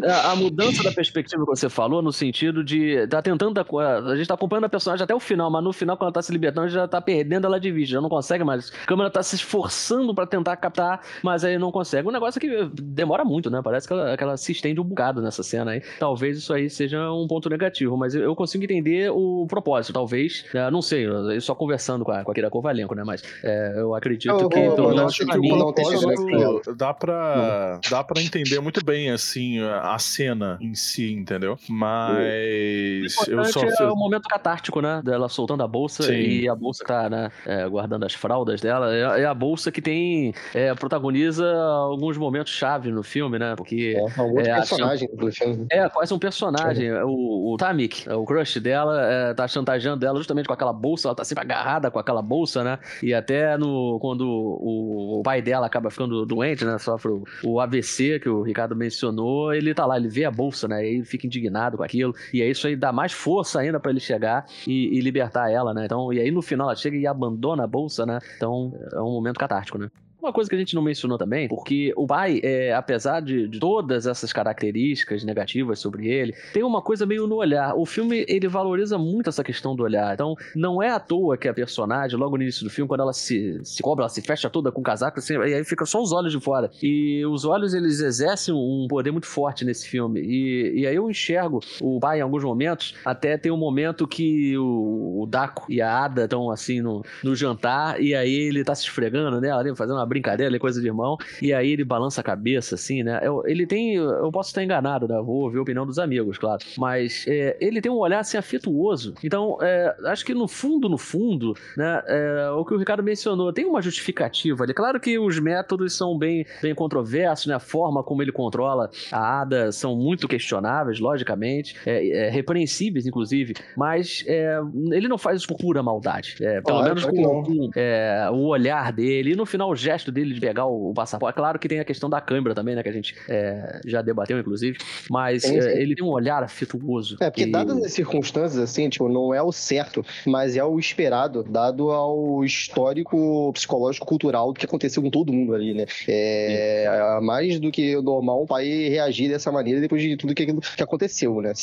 a, 0.04 0.32
a 0.32 0.36
mudança 0.36 0.84
da 0.86 0.96
perspectiva 0.96 1.44
que 1.44 1.50
você 1.50 1.70
falou, 1.70 2.02
no 2.02 2.12
sentido 2.12 2.64
de 2.64 3.08
tá 3.08 3.22
tentando. 3.22 3.54
A 3.60 4.16
gente 4.16 4.28
tá 4.28 4.34
acompanhando 4.34 4.66
a 4.66 4.70
personagem 4.70 5.04
até 5.04 5.14
o 5.16 5.20
final, 5.20 5.50
mas 5.50 5.64
no 5.64 5.74
final, 5.74 5.98
quando 5.98 6.08
ela 6.08 6.14
tá 6.14 6.22
se 6.22 6.32
libertando, 6.32 6.70
já 6.70 6.88
tá 6.88 7.02
perdendo 7.02 7.46
ela 7.46 7.60
de 7.60 7.72
vista, 7.72 7.94
já 7.94 8.02
não 8.02 8.10
consegue 8.10 8.44
mais. 8.44 8.72
A 8.84 8.86
câmera 8.86 9.10
tá 9.10 9.22
se 9.24 9.36
esforçando 9.36 10.14
pra 10.14 10.26
tentar 10.26 10.56
captar, 10.58 11.02
mas 11.24 11.44
aí 11.44 11.58
não 11.58 11.72
consegue. 11.72 12.08
Um 12.08 12.12
negócio 12.12 12.40
que 12.40 12.70
demora 12.82 13.24
muito, 13.26 13.50
né? 13.50 13.62
Parece 13.64 13.88
que 13.88 13.94
ela, 13.94 14.16
que 14.18 14.24
ela 14.24 14.38
se 14.38 14.52
estende 14.52 14.80
um 14.80 14.84
bocado 14.84 15.22
nessa 15.22 15.44
cena 15.44 15.72
aí. 15.72 15.82
Talvez 16.00 16.38
isso 16.38 16.54
aí 16.54 16.70
seja 16.70 17.12
um 17.12 17.28
ponto 17.28 17.50
negativo, 17.50 17.98
mas 17.98 18.14
eu, 18.16 18.36
consigo 18.36 18.64
entender 18.64 19.10
o 19.12 19.46
propósito. 19.50 19.94
Talvez, 19.94 20.46
é, 20.54 20.70
não 20.70 20.82
sei, 20.82 21.06
eu 21.06 21.42
só 21.42 21.56
conversando 21.56 22.04
com 22.06 22.12
a, 22.12 22.24
com 22.24 22.32
a 22.32 22.34
Kira 22.34 22.50
Kovalenko, 22.50 22.94
né? 22.96 23.04
Mas 23.04 23.24
é, 23.44 23.74
eu 23.78 23.96
acredito 23.96 24.30
Eu- 24.30 24.50
que. 24.50 24.60
eu- 24.60 24.76
pelo 24.76 24.90
eu 24.90 24.96
menos 24.96 25.12
acho 25.14 25.26
que 25.26 25.38
o 25.38 25.42
mim, 25.42 25.50
tem 25.50 25.58
propósito 25.58 26.76
dá 26.76 26.94
pra, 26.94 27.80
dá 27.90 28.04
pra 28.04 28.22
entender 28.22 28.60
muito 28.60 28.84
bem, 28.84 29.10
assim, 29.12 29.60
a 29.62 29.98
cena 29.98 30.58
em 30.62 30.75
si, 30.76 31.12
entendeu? 31.14 31.58
Mas 31.70 33.18
O 33.28 33.32
eu 33.32 33.46
só 33.46 33.62
é 33.64 33.92
o 33.92 33.96
momento 33.96 34.28
catártico, 34.28 34.82
né? 34.82 35.02
Dela 35.04 35.30
soltando 35.30 35.64
a 35.64 35.68
bolsa 35.68 36.04
Sim. 36.04 36.14
e 36.14 36.50
a 36.50 36.56
bolsa 36.56 36.84
tá, 36.84 37.10
né? 37.10 37.32
é, 37.46 37.68
guardando 37.68 38.06
as 38.06 38.14
fraldas 38.14 38.62
dela. 38.62 38.94
É, 38.94 39.22
é 39.22 39.26
a 39.26 39.34
bolsa 39.34 39.72
que 39.72 39.82
tem. 39.82 40.34
é, 40.54 40.74
protagoniza 40.74 41.46
alguns 41.56 42.18
momentos 42.18 42.52
chave 42.54 42.92
no 42.92 43.04
filme, 43.04 43.38
né? 43.40 43.56
Porque. 43.56 43.96
É, 43.98 44.22
outro 44.22 44.40
É, 44.40 44.56
personagem 44.56 45.10
do 45.14 45.32
filme. 45.32 45.66
É, 45.72 45.88
quase 45.90 46.14
um 46.14 46.20
personagem. 46.20 46.92
O, 47.04 47.54
o 47.54 47.58
Tamik, 47.58 48.10
o 48.10 48.26
crush 48.26 48.60
dela, 48.60 49.02
é, 49.02 49.34
tá 49.34 49.48
chantageando 49.48 50.06
ela 50.06 50.18
justamente 50.18 50.48
com 50.48 50.54
aquela 50.54 50.74
bolsa. 50.74 51.08
Ela 51.08 51.16
tá 51.16 51.24
sempre 51.24 51.44
agarrada 51.44 51.90
com 51.92 52.00
aquela 52.00 52.22
bolsa, 52.22 52.64
né? 52.64 52.80
E 53.02 53.14
até 53.14 53.58
no, 53.58 54.00
quando 54.00 54.22
o, 54.28 55.20
o 55.20 55.24
pai 55.24 55.42
dela 55.42 55.68
acaba 55.68 55.90
ficando 55.90 56.26
doente, 56.26 56.66
né? 56.66 56.78
Sofre 56.78 57.12
o, 57.12 57.24
o 57.44 57.60
AVC 57.60 58.20
que 58.20 58.30
o 58.30 58.42
Ricardo 58.42 58.76
mencionou. 58.76 59.54
Ele 59.54 59.74
tá 59.74 59.86
lá, 59.86 59.98
ele 59.98 60.08
vê 60.08 60.26
a 60.26 60.32
bolsa 60.32 60.65
bolsa, 60.66 60.68
né? 60.68 60.86
E 60.86 60.96
ele 60.96 61.06
fica 61.06 61.26
indignado 61.26 61.78
com 61.78 61.84
aquilo. 61.84 62.14
E 62.34 62.42
aí 62.42 62.52
isso 62.52 62.68
aí 62.68 62.76
dá 62.76 62.92
mais 62.92 63.12
força 63.12 63.60
ainda 63.60 63.80
pra 63.80 63.92
ele 63.92 64.00
chegar 64.00 64.46
e, 64.68 64.98
e 64.98 65.00
libertar 65.00 65.50
ela, 65.50 65.74
né? 65.74 65.86
Então, 65.86 66.12
e 66.12 66.20
aí 66.20 66.32
no 66.32 66.42
final 66.42 66.68
ela 66.68 66.76
chega 66.76 66.98
e 66.98 67.08
abandona 67.08 67.64
a 67.64 67.68
bolsa, 67.68 68.06
né? 68.06 68.20
Então 68.36 68.74
é 68.92 69.00
um 69.00 69.12
momento 69.12 69.38
catártico, 69.38 69.78
né? 69.78 69.90
Uma 70.26 70.34
coisa 70.34 70.50
que 70.50 70.56
a 70.56 70.60
gente 70.60 70.74
não 70.74 70.82
mencionou 70.82 71.20
também, 71.20 71.48
porque 71.48 71.94
o 71.96 72.08
pai, 72.08 72.42
é, 72.42 72.74
apesar 72.74 73.20
de, 73.20 73.48
de 73.48 73.60
todas 73.60 74.08
essas 74.08 74.34
características 74.34 75.24
negativas 75.24 75.78
sobre 75.78 76.08
ele, 76.08 76.34
tem 76.52 76.64
uma 76.64 76.82
coisa 76.82 77.06
meio 77.06 77.28
no 77.28 77.36
olhar. 77.36 77.76
O 77.76 77.86
filme, 77.86 78.26
ele 78.28 78.48
valoriza 78.48 78.98
muito 78.98 79.30
essa 79.30 79.44
questão 79.44 79.76
do 79.76 79.84
olhar. 79.84 80.12
Então, 80.16 80.34
não 80.56 80.82
é 80.82 80.90
à 80.90 81.00
toa 81.00 81.38
que 81.38 81.48
a 81.48 81.54
personagem, 81.54 82.18
logo 82.18 82.38
no 82.38 82.42
início 82.42 82.64
do 82.64 82.72
filme, 82.72 82.88
quando 82.88 83.02
ela 83.02 83.14
se, 83.14 83.64
se 83.64 83.84
cobra, 83.84 84.02
ela 84.02 84.10
se 84.10 84.20
fecha 84.20 84.50
toda 84.50 84.72
com 84.72 84.82
o 84.82 84.84
casaco, 84.84 85.20
assim, 85.20 85.36
e 85.36 85.54
aí 85.54 85.64
fica 85.64 85.86
só 85.86 86.02
os 86.02 86.12
olhos 86.12 86.32
de 86.32 86.40
fora. 86.40 86.72
E 86.82 87.24
os 87.28 87.46
olhos, 87.46 87.76
eles 87.76 88.00
exercem 88.00 88.52
um 88.52 88.88
poder 88.90 89.12
muito 89.12 89.28
forte 89.28 89.64
nesse 89.64 89.88
filme. 89.88 90.22
E, 90.22 90.82
e 90.82 90.88
aí 90.88 90.96
eu 90.96 91.08
enxergo 91.08 91.60
o 91.80 92.00
pai 92.00 92.18
em 92.18 92.22
alguns 92.22 92.44
momentos, 92.44 92.96
até 93.06 93.38
tem 93.38 93.52
um 93.52 93.58
momento 93.58 94.08
que 94.08 94.58
o, 94.58 95.22
o 95.22 95.28
Daco 95.28 95.68
e 95.70 95.84
a 95.84 96.04
Ada 96.04 96.24
estão 96.24 96.50
assim 96.50 96.82
no, 96.82 97.04
no 97.24 97.36
jantar, 97.36 98.02
e 98.02 98.16
aí 98.16 98.34
ele 98.34 98.64
tá 98.64 98.74
se 98.74 98.86
esfregando 98.86 99.40
né, 99.40 99.52
fazendo 99.76 99.98
uma 99.98 100.15
brincadeira, 100.16 100.58
coisa 100.58 100.80
de 100.80 100.88
irmão, 100.88 101.18
e 101.42 101.54
aí 101.54 101.72
ele 101.72 101.84
balança 101.84 102.22
a 102.22 102.24
cabeça, 102.24 102.76
assim, 102.76 103.04
né? 103.04 103.20
Eu- 103.22 103.44
ele 103.46 103.66
tem. 103.68 103.96
Eu 103.96 104.32
posso 104.32 104.50
estar 104.50 104.64
enganado, 104.64 105.08
né? 105.08 105.16
Vou 105.22 105.44
ouvir 105.44 105.58
a 105.58 105.62
opinião 105.62 105.86
dos 105.86 106.00
amigos, 106.00 106.38
claro. 106.38 106.64
Mas 106.78 107.26
é, 107.28 107.58
ele 107.60 107.82
tem 107.82 107.92
um 107.92 107.98
olhar 107.98 108.20
assim 108.20 108.38
afetuoso. 108.38 109.14
Então, 109.24 109.58
é, 109.62 109.96
acho 110.06 110.26
que 110.26 110.34
no 110.34 110.48
fundo, 110.48 110.88
no 110.88 110.98
fundo, 110.98 111.54
né? 111.76 112.02
é, 112.08 112.50
o 112.52 112.64
que 112.64 112.74
o 112.74 112.78
Ricardo 112.78 113.04
mencionou, 113.04 113.52
tem 113.52 113.66
uma 113.66 113.82
justificativa 113.82 114.64
ali. 114.64 114.74
Claro 114.74 115.00
que 115.00 115.20
os 115.20 115.40
métodos 115.40 115.96
são 115.96 116.18
bem, 116.18 116.46
bem 116.62 116.74
controversos, 116.74 117.48
né? 117.48 117.56
A 117.56 117.60
forma 117.60 118.04
como 118.04 118.22
ele 118.22 118.32
controla 118.32 118.90
a 119.12 119.42
Ada 119.42 119.72
são 119.72 119.96
muito 119.96 120.28
questionáveis, 120.28 121.00
logicamente, 121.00 121.76
é, 121.86 122.28
é, 122.28 122.30
repreensíveis, 122.30 123.06
inclusive, 123.06 123.54
mas 123.76 124.24
é, 124.28 124.60
ele 124.92 125.08
não 125.08 125.18
faz 125.18 125.40
isso 125.40 125.48
por 125.48 125.58
pura 125.58 125.84
maldade. 125.84 126.36
É, 126.42 126.62
pelo 126.62 126.80
Claro, 126.80 126.84
menos 126.96 127.06
com, 127.06 127.44
com, 127.44 127.70
é, 127.76 128.30
o 128.32 128.46
olhar 128.48 128.92
dele 128.94 129.32
e 129.34 129.36
no 129.36 129.46
final 129.46 129.70
o 129.70 129.76
gesto 129.76 130.05
dele 130.12 130.34
de 130.34 130.40
pegar 130.40 130.66
o, 130.66 130.90
o 130.90 130.94
passaporte. 130.94 131.36
É 131.36 131.38
claro 131.38 131.60
que 131.60 131.68
tem 131.68 131.80
a 131.80 131.86
questão 131.86 132.10
da 132.10 132.22
câmera 132.22 132.56
também, 132.56 132.76
né? 132.76 132.84
Que 132.84 132.90
a 132.90 132.94
gente 132.94 133.16
é, 133.30 133.80
já 133.86 134.02
debateu, 134.02 134.40
inclusive, 134.40 134.78
mas 135.10 135.44
Sim, 135.44 135.58
é, 135.58 135.62
sim. 135.62 135.68
ele 135.80 135.96
tem 135.96 136.04
um 136.06 136.10
olhar 136.10 136.44
afetuoso. 136.44 137.18
É, 137.20 137.30
porque 137.30 137.44
e- 137.44 137.52
dadas 137.52 137.78
as 137.84 137.94
circunstâncias, 137.94 138.58
assim, 138.62 138.90
tipo, 138.90 139.08
não 139.10 139.34
é 139.34 139.42
o 139.42 139.52
certo, 139.52 140.06
mas 140.26 140.56
é 140.56 140.64
o 140.64 140.80
esperado, 140.80 141.44
dado 141.44 141.92
ao 141.92 142.44
histórico 142.44 143.52
psicológico 143.54 144.06
cultural 144.06 144.52
do 144.54 144.60
que 144.60 144.66
aconteceu 144.66 145.02
com 145.02 145.10
todo 145.10 145.32
mundo 145.34 145.54
ali, 145.54 145.74
né? 145.74 145.86
É, 146.08 147.20
mais 147.22 147.60
do 147.60 147.72
que 147.72 147.96
normal 148.02 148.44
um 148.44 148.46
pai 148.48 148.66
reagir 148.90 149.30
dessa 149.30 149.52
maneira 149.52 149.80
depois 149.82 150.02
de 150.02 150.16
tudo 150.18 150.34
que, 150.36 150.46
que 150.46 150.84
aconteceu, 150.84 151.42
né? 151.42 151.54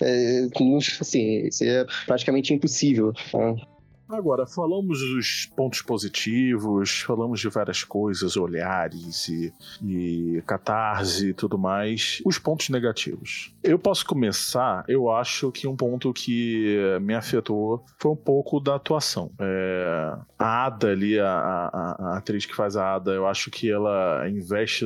É, 0.00 0.46
não- 0.60 0.78
assim, 1.00 1.46
isso 1.46 1.64
é 1.64 1.84
praticamente 2.06 2.52
impossível. 2.52 3.12
né? 3.32 3.56
Agora, 4.14 4.46
falamos 4.46 4.98
dos 5.00 5.46
pontos 5.56 5.82
positivos, 5.82 7.00
falamos 7.00 7.40
de 7.40 7.48
várias 7.48 7.82
coisas, 7.84 8.36
olhares 8.36 9.28
e, 9.28 9.52
e 9.82 10.42
catarse 10.46 11.28
e 11.30 11.34
tudo 11.34 11.58
mais. 11.58 12.20
Os 12.24 12.38
pontos 12.38 12.68
negativos. 12.68 13.54
Eu 13.62 13.78
posso 13.78 14.04
começar, 14.06 14.84
eu 14.88 15.10
acho 15.10 15.50
que 15.52 15.66
um 15.66 15.76
ponto 15.76 16.12
que 16.12 16.76
me 17.02 17.14
afetou 17.14 17.84
foi 17.98 18.12
um 18.12 18.16
pouco 18.16 18.60
da 18.60 18.76
atuação. 18.76 19.30
É, 19.40 20.16
a 20.38 20.66
Ada 20.66 20.88
ali, 20.90 21.18
a, 21.18 21.26
a- 21.28 21.96
a 22.12 22.16
atriz 22.18 22.46
que 22.46 22.54
faz 22.54 22.76
a 22.76 22.94
Ada, 22.94 23.10
eu 23.12 23.26
acho 23.26 23.50
que 23.50 23.70
ela 23.70 24.28
investe 24.28 24.84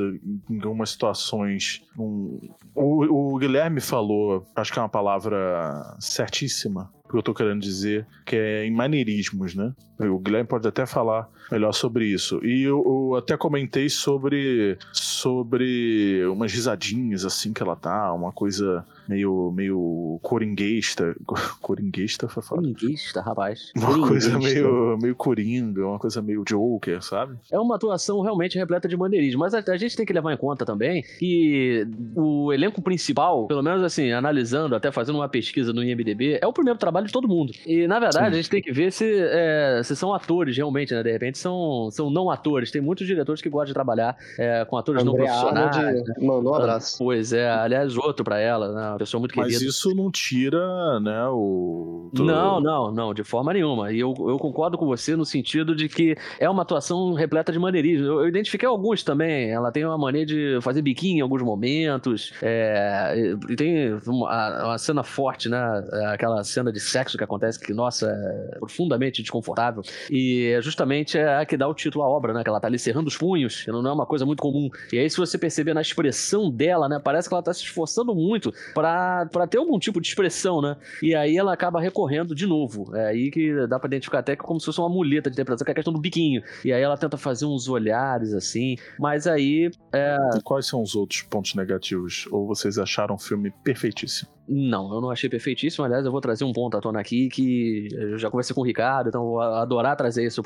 em 0.50 0.62
algumas 0.62 0.90
situações. 0.90 1.82
um- 1.98 2.38
o, 2.74 3.34
o 3.34 3.38
Guilherme 3.38 3.80
falou, 3.80 4.46
acho 4.56 4.72
que 4.72 4.78
é 4.78 4.82
uma 4.82 4.88
palavra 4.88 5.96
certíssima, 5.98 6.90
que 7.08 7.16
eu 7.16 7.22
tô 7.22 7.32
querendo 7.32 7.60
dizer, 7.60 8.06
que 8.24 8.36
é 8.36 8.64
em 8.64 8.70
maneirismos, 8.70 9.54
né? 9.54 9.72
O 9.98 10.18
Guilherme 10.18 10.48
pode 10.48 10.66
até 10.68 10.86
falar 10.86 11.28
melhor 11.50 11.72
sobre 11.72 12.06
isso. 12.06 12.44
E 12.44 12.62
eu, 12.62 12.82
eu 12.86 13.16
até 13.16 13.36
comentei 13.36 13.88
sobre 13.88 14.76
sobre 14.92 16.24
umas 16.26 16.52
risadinhas 16.52 17.24
assim 17.24 17.52
que 17.52 17.62
ela 17.62 17.74
tá, 17.74 18.12
uma 18.12 18.32
coisa 18.32 18.84
meio 19.08 19.52
meio 19.52 20.18
coringuesta, 20.22 21.16
coringuesta 21.60 22.28
foi 22.28 22.42
foda. 22.42 22.62
Coringuista, 22.62 23.20
rapaz. 23.20 23.72
Uma 23.76 24.08
coisa 24.08 24.30
Coringuista. 24.30 24.60
meio 24.60 24.98
meio 24.98 25.16
coringa, 25.16 25.86
uma 25.86 25.98
coisa 25.98 26.20
meio 26.22 26.44
Joker, 26.44 27.02
sabe? 27.02 27.36
É 27.50 27.58
uma 27.58 27.76
atuação 27.76 28.20
realmente 28.20 28.58
repleta 28.58 28.88
de 28.88 28.96
maneirismo, 28.96 29.40
mas 29.40 29.54
a, 29.54 29.62
a 29.66 29.76
gente 29.76 29.96
tem 29.96 30.04
que 30.04 30.12
levar 30.12 30.32
em 30.32 30.36
conta 30.36 30.64
também 30.64 31.02
que 31.18 31.86
o 32.14 32.52
elenco 32.52 32.82
principal, 32.82 33.46
pelo 33.46 33.62
menos 33.62 33.82
assim, 33.82 34.12
analisando, 34.12 34.74
até 34.74 34.90
fazendo 34.92 35.16
uma 35.16 35.28
pesquisa 35.28 35.72
no 35.72 35.82
IMDB, 35.82 36.38
é 36.40 36.46
o 36.46 36.52
primeiro 36.52 36.78
trabalho 36.78 37.06
de 37.06 37.12
todo 37.12 37.28
mundo. 37.28 37.52
E 37.66 37.86
na 37.86 37.98
verdade, 37.98 38.26
Sim. 38.26 38.32
a 38.32 38.36
gente 38.36 38.50
tem 38.50 38.62
que 38.62 38.72
ver 38.72 38.92
se, 38.92 39.04
é, 39.06 39.80
se 39.82 39.96
são 39.96 40.12
atores 40.12 40.56
realmente, 40.56 40.94
né? 40.94 41.02
De 41.02 41.12
repente 41.12 41.38
são, 41.38 41.88
são 41.90 42.10
não 42.10 42.30
atores. 42.30 42.70
Tem 42.70 42.80
muitos 42.80 43.06
diretores 43.06 43.40
que 43.40 43.48
gostam 43.48 43.68
de 43.68 43.74
trabalhar 43.74 44.16
é, 44.38 44.64
com 44.64 44.76
atores 44.76 45.04
não 45.04 45.12
André 45.12 45.26
profissionais. 45.26 45.76
Arnold 45.76 46.04
mandou 46.20 46.52
um 46.52 46.54
abraço. 46.54 46.98
Pois 46.98 47.32
é, 47.32 47.48
aliás, 47.48 47.96
outro 47.96 48.24
pra 48.24 48.38
ela, 48.38 48.72
né? 48.72 48.97
Pessoa 48.98 49.20
muito 49.20 49.36
Mas 49.36 49.48
querida. 49.48 49.64
isso 49.70 49.94
não 49.94 50.10
tira, 50.10 51.00
né, 51.00 51.26
o 51.28 52.10
Não, 52.14 52.60
não, 52.60 52.92
não, 52.92 53.14
de 53.14 53.22
forma 53.22 53.52
nenhuma. 53.52 53.92
E 53.92 54.00
eu, 54.00 54.14
eu 54.18 54.38
concordo 54.38 54.76
com 54.76 54.86
você 54.86 55.14
no 55.16 55.24
sentido 55.24 55.74
de 55.74 55.88
que 55.88 56.16
é 56.38 56.48
uma 56.48 56.62
atuação 56.62 57.12
repleta 57.14 57.52
de 57.52 57.58
maneirismo. 57.58 58.06
Eu, 58.06 58.20
eu 58.20 58.28
identifiquei 58.28 58.68
alguns 58.68 59.02
também. 59.02 59.50
Ela 59.50 59.70
tem 59.70 59.84
uma 59.84 59.98
maneira 59.98 60.26
de 60.26 60.58
fazer 60.60 60.82
biquinho 60.82 61.18
em 61.18 61.20
alguns 61.20 61.42
momentos. 61.42 62.32
É, 62.42 63.14
e 63.48 63.56
tem 63.56 63.94
uma, 64.06 64.64
uma 64.64 64.78
cena 64.78 65.02
forte, 65.02 65.48
né? 65.48 65.58
É 65.92 66.06
Aquela 66.18 66.42
cena 66.42 66.72
de 66.72 66.80
sexo 66.80 67.16
que 67.16 67.24
acontece 67.24 67.60
que, 67.60 67.72
nossa, 67.72 68.06
é 68.06 68.58
profundamente 68.58 69.22
desconfortável. 69.22 69.82
E 70.10 70.52
é 70.56 70.62
justamente 70.62 71.18
a 71.18 71.44
que 71.46 71.56
dá 71.56 71.68
o 71.68 71.74
título 71.74 72.04
à 72.04 72.08
obra, 72.08 72.32
né? 72.32 72.42
Que 72.42 72.48
ela 72.48 72.60
tá 72.60 72.66
ali 72.66 72.78
cerrando 72.78 73.06
os 73.06 73.16
punhos, 73.16 73.62
que 73.62 73.70
não 73.70 73.86
é 73.86 73.92
uma 73.92 74.06
coisa 74.06 74.26
muito 74.26 74.40
comum. 74.40 74.68
E 74.92 74.98
aí, 74.98 75.08
se 75.08 75.16
você 75.16 75.38
perceber 75.38 75.74
na 75.74 75.80
expressão 75.80 76.50
dela, 76.50 76.88
né? 76.88 77.00
Parece 77.02 77.28
que 77.28 77.34
ela 77.34 77.42
tá 77.42 77.52
se 77.52 77.62
esforçando 77.62 78.14
muito 78.14 78.52
pra 78.74 78.87
pra 79.30 79.46
ter 79.46 79.58
algum 79.58 79.78
tipo 79.78 80.00
de 80.00 80.08
expressão, 80.08 80.60
né? 80.60 80.76
E 81.02 81.14
aí 81.14 81.36
ela 81.36 81.52
acaba 81.52 81.80
recorrendo 81.80 82.34
de 82.34 82.46
novo. 82.46 82.94
É 82.96 83.06
aí 83.08 83.30
que 83.30 83.66
dá 83.66 83.78
pra 83.78 83.88
identificar 83.88 84.20
até 84.20 84.36
que 84.36 84.42
como 84.42 84.58
se 84.60 84.66
fosse 84.66 84.80
uma 84.80 84.88
muleta 84.88 85.30
de 85.30 85.34
interpretação, 85.34 85.64
que 85.64 85.70
é 85.70 85.72
a 85.72 85.74
questão 85.74 85.92
do 85.92 86.00
biquinho. 86.00 86.42
E 86.64 86.72
aí 86.72 86.82
ela 86.82 86.96
tenta 86.96 87.16
fazer 87.16 87.46
uns 87.46 87.68
olhares 87.68 88.32
assim, 88.32 88.76
mas 88.98 89.26
aí 89.26 89.70
E 89.92 90.40
Quais 90.42 90.66
são 90.66 90.82
os 90.82 90.94
outros 90.94 91.22
pontos 91.22 91.54
negativos? 91.54 92.26
Ou 92.30 92.46
vocês 92.46 92.78
acharam 92.78 93.14
o 93.14 93.18
filme 93.18 93.50
perfeitíssimo? 93.62 94.37
Não, 94.48 94.94
eu 94.94 95.00
não 95.00 95.10
achei 95.10 95.28
perfeitíssimo. 95.28 95.84
Aliás, 95.84 96.04
eu 96.06 96.10
vou 96.12 96.20
trazer 96.20 96.44
um 96.44 96.52
ponto 96.52 96.76
à 96.76 96.80
tona 96.80 97.00
aqui 97.00 97.28
que 97.28 97.88
eu 97.92 98.18
já 98.18 98.30
conversei 98.30 98.54
com 98.54 98.62
o 98.62 98.64
Ricardo, 98.64 99.08
então 99.08 99.22
vou 99.22 99.40
adorar 99.40 99.94
trazer 99.96 100.24
isso 100.24 100.42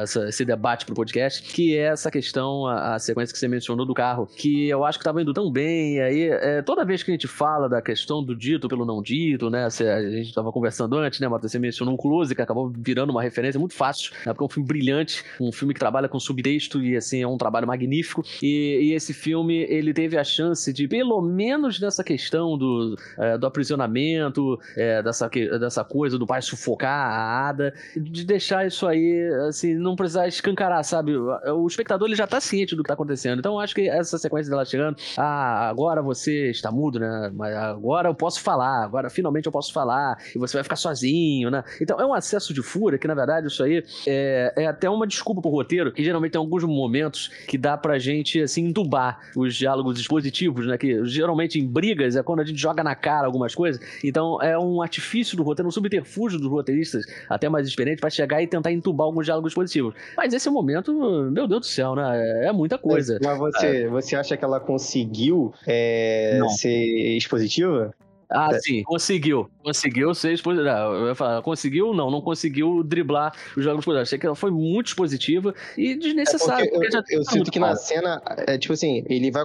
essa- 0.00 0.28
esse 0.28 0.44
debate 0.44 0.86
pro 0.86 0.94
podcast, 0.94 1.42
que 1.52 1.76
é 1.76 1.82
essa 1.86 2.10
questão, 2.10 2.66
a, 2.66 2.94
a 2.94 2.98
sequência 2.98 3.32
que 3.32 3.38
você 3.38 3.48
mencionou 3.48 3.84
do 3.84 3.94
carro, 3.94 4.26
que 4.26 4.68
eu 4.68 4.84
acho 4.84 4.98
que 4.98 5.04
tava 5.04 5.20
indo 5.20 5.32
tão 5.32 5.50
bem. 5.50 5.96
E 5.96 6.00
aí, 6.00 6.22
é, 6.28 6.62
toda 6.62 6.84
vez 6.84 7.02
que 7.02 7.10
a 7.10 7.14
gente 7.14 7.26
fala 7.26 7.68
da 7.68 7.82
questão 7.82 8.22
do 8.24 8.36
dito 8.36 8.68
pelo 8.68 8.84
não 8.84 9.02
dito, 9.02 9.50
né? 9.50 9.68
cê- 9.70 9.88
a 9.88 10.02
gente 10.10 10.32
tava 10.32 10.52
conversando 10.52 10.96
antes, 10.96 11.18
né, 11.18 11.26
Matheus? 11.28 11.50
Você 11.52 11.58
mencionou 11.58 11.94
um 11.94 11.96
close 11.96 12.34
que 12.34 12.42
acabou 12.42 12.72
virando 12.76 13.10
uma 13.10 13.22
referência 13.22 13.58
muito 13.58 13.74
fácil, 13.74 14.12
né? 14.24 14.32
Porque 14.32 14.44
é 14.44 14.46
um 14.46 14.48
filme 14.48 14.68
brilhante, 14.68 15.24
um 15.40 15.50
filme 15.50 15.74
que 15.74 15.80
trabalha 15.80 16.08
com 16.08 16.20
subtexto 16.20 16.82
e, 16.82 16.96
assim, 16.96 17.22
é 17.22 17.26
um 17.26 17.36
trabalho 17.36 17.66
magnífico. 17.66 18.22
E, 18.42 18.90
e 18.90 18.92
esse 18.92 19.12
filme, 19.12 19.66
ele 19.68 19.92
teve 19.92 20.16
a 20.16 20.24
chance 20.24 20.72
de, 20.72 20.86
pelo 20.86 21.20
menos 21.20 21.80
nessa 21.80 22.04
questão 22.04 22.56
do, 22.56 22.96
é, 23.18 23.31
do 23.36 23.46
aprisionamento, 23.46 24.58
é, 24.76 25.02
dessa, 25.02 25.28
dessa 25.28 25.84
coisa 25.84 26.18
do 26.18 26.26
pai 26.26 26.42
sufocar 26.42 27.10
a 27.10 27.48
Ada, 27.48 27.74
de 27.96 28.24
deixar 28.24 28.66
isso 28.66 28.86
aí, 28.86 29.28
assim, 29.48 29.74
não 29.74 29.96
precisar 29.96 30.26
escancarar, 30.28 30.84
sabe? 30.84 31.16
O 31.16 31.66
espectador 31.66 32.08
ele 32.08 32.16
já 32.16 32.26
tá 32.26 32.40
ciente 32.40 32.74
do 32.74 32.82
que 32.82 32.88
tá 32.88 32.94
acontecendo. 32.94 33.38
Então 33.38 33.54
eu 33.54 33.60
acho 33.60 33.74
que 33.74 33.88
essa 33.88 34.18
sequência 34.18 34.50
dela 34.50 34.64
chegando, 34.64 34.96
ah, 35.16 35.68
agora 35.68 36.02
você 36.02 36.50
está 36.50 36.70
mudo, 36.70 36.98
né? 36.98 37.30
Mas 37.34 37.54
agora 37.54 38.08
eu 38.08 38.14
posso 38.14 38.40
falar, 38.40 38.84
agora 38.84 39.10
finalmente 39.10 39.46
eu 39.46 39.52
posso 39.52 39.72
falar, 39.72 40.16
e 40.34 40.38
você 40.38 40.56
vai 40.56 40.62
ficar 40.62 40.76
sozinho, 40.76 41.50
né? 41.50 41.62
Então 41.80 42.00
é 42.00 42.06
um 42.06 42.14
acesso 42.14 42.52
de 42.52 42.62
fúria 42.62 42.98
que, 42.98 43.08
na 43.08 43.14
verdade, 43.14 43.46
isso 43.46 43.62
aí 43.62 43.84
é, 44.06 44.52
é 44.56 44.66
até 44.66 44.88
uma 44.88 45.06
desculpa 45.06 45.40
pro 45.40 45.50
roteiro, 45.50 45.92
que 45.92 46.02
geralmente 46.02 46.32
tem 46.32 46.38
alguns 46.38 46.64
momentos 46.64 47.28
que 47.46 47.58
dá 47.58 47.76
pra 47.76 47.98
gente, 47.98 48.40
assim, 48.40 48.66
entubar 48.66 49.20
os 49.36 49.54
diálogos 49.54 49.98
expositivos, 49.98 50.66
né? 50.66 50.78
Que 50.78 51.04
geralmente 51.04 51.58
em 51.58 51.66
brigas 51.66 52.16
é 52.16 52.22
quando 52.22 52.40
a 52.40 52.44
gente 52.44 52.60
joga 52.60 52.82
na 52.82 52.94
cara 52.94 53.21
algumas 53.26 53.54
coisas. 53.54 53.80
Então 54.02 54.40
é 54.42 54.58
um 54.58 54.82
artifício 54.82 55.36
do 55.36 55.42
roteiro, 55.42 55.68
um 55.68 55.72
subterfúgio 55.72 56.38
dos 56.38 56.48
roteiristas, 56.48 57.04
até 57.28 57.48
mais 57.48 57.66
experientes, 57.66 58.00
pra 58.00 58.10
chegar 58.10 58.42
e 58.42 58.46
tentar 58.46 58.72
entubar 58.72 59.06
alguns 59.06 59.26
diálogos 59.26 59.54
positivos. 59.54 59.94
Mas 60.16 60.32
esse 60.32 60.48
momento, 60.50 60.92
meu 61.30 61.46
Deus 61.46 61.60
do 61.60 61.66
céu, 61.66 61.94
né? 61.94 62.46
É 62.46 62.52
muita 62.52 62.78
coisa. 62.78 63.18
Mas 63.22 63.38
você, 63.38 63.88
você 63.88 64.16
acha 64.16 64.36
que 64.36 64.44
ela 64.44 64.60
conseguiu 64.60 65.52
é, 65.66 66.40
ser 66.58 67.16
expositiva? 67.16 67.94
Ah, 68.32 68.50
É. 68.52 68.58
sim, 68.60 68.82
conseguiu. 68.82 69.48
Conseguiu 69.62 70.14
ser 70.14 70.32
expositiva. 70.32 70.70
Eu 70.70 71.08
ia 71.08 71.14
falar, 71.14 71.42
conseguiu, 71.42 71.94
não, 71.94 72.10
não 72.10 72.20
conseguiu 72.20 72.82
driblar 72.82 73.32
os 73.56 73.62
jogos 73.62 73.84
positivos. 73.84 74.08
Achei 74.08 74.18
que 74.18 74.26
ela 74.26 74.34
foi 74.34 74.50
muito 74.50 74.88
expositiva 74.88 75.54
e 75.76 75.94
desnecessária. 75.94 76.64
É 76.64 76.68
porque 76.68 76.88
porque 76.90 77.14
eu, 77.14 77.18
eu 77.20 77.24
tá 77.24 77.32
sinto 77.32 77.50
que 77.50 77.58
na 77.58 77.68
claro. 77.68 77.80
cena, 77.80 78.22
é 78.46 78.58
tipo 78.58 78.72
assim, 78.74 79.04
ele 79.08 79.30
vai, 79.30 79.44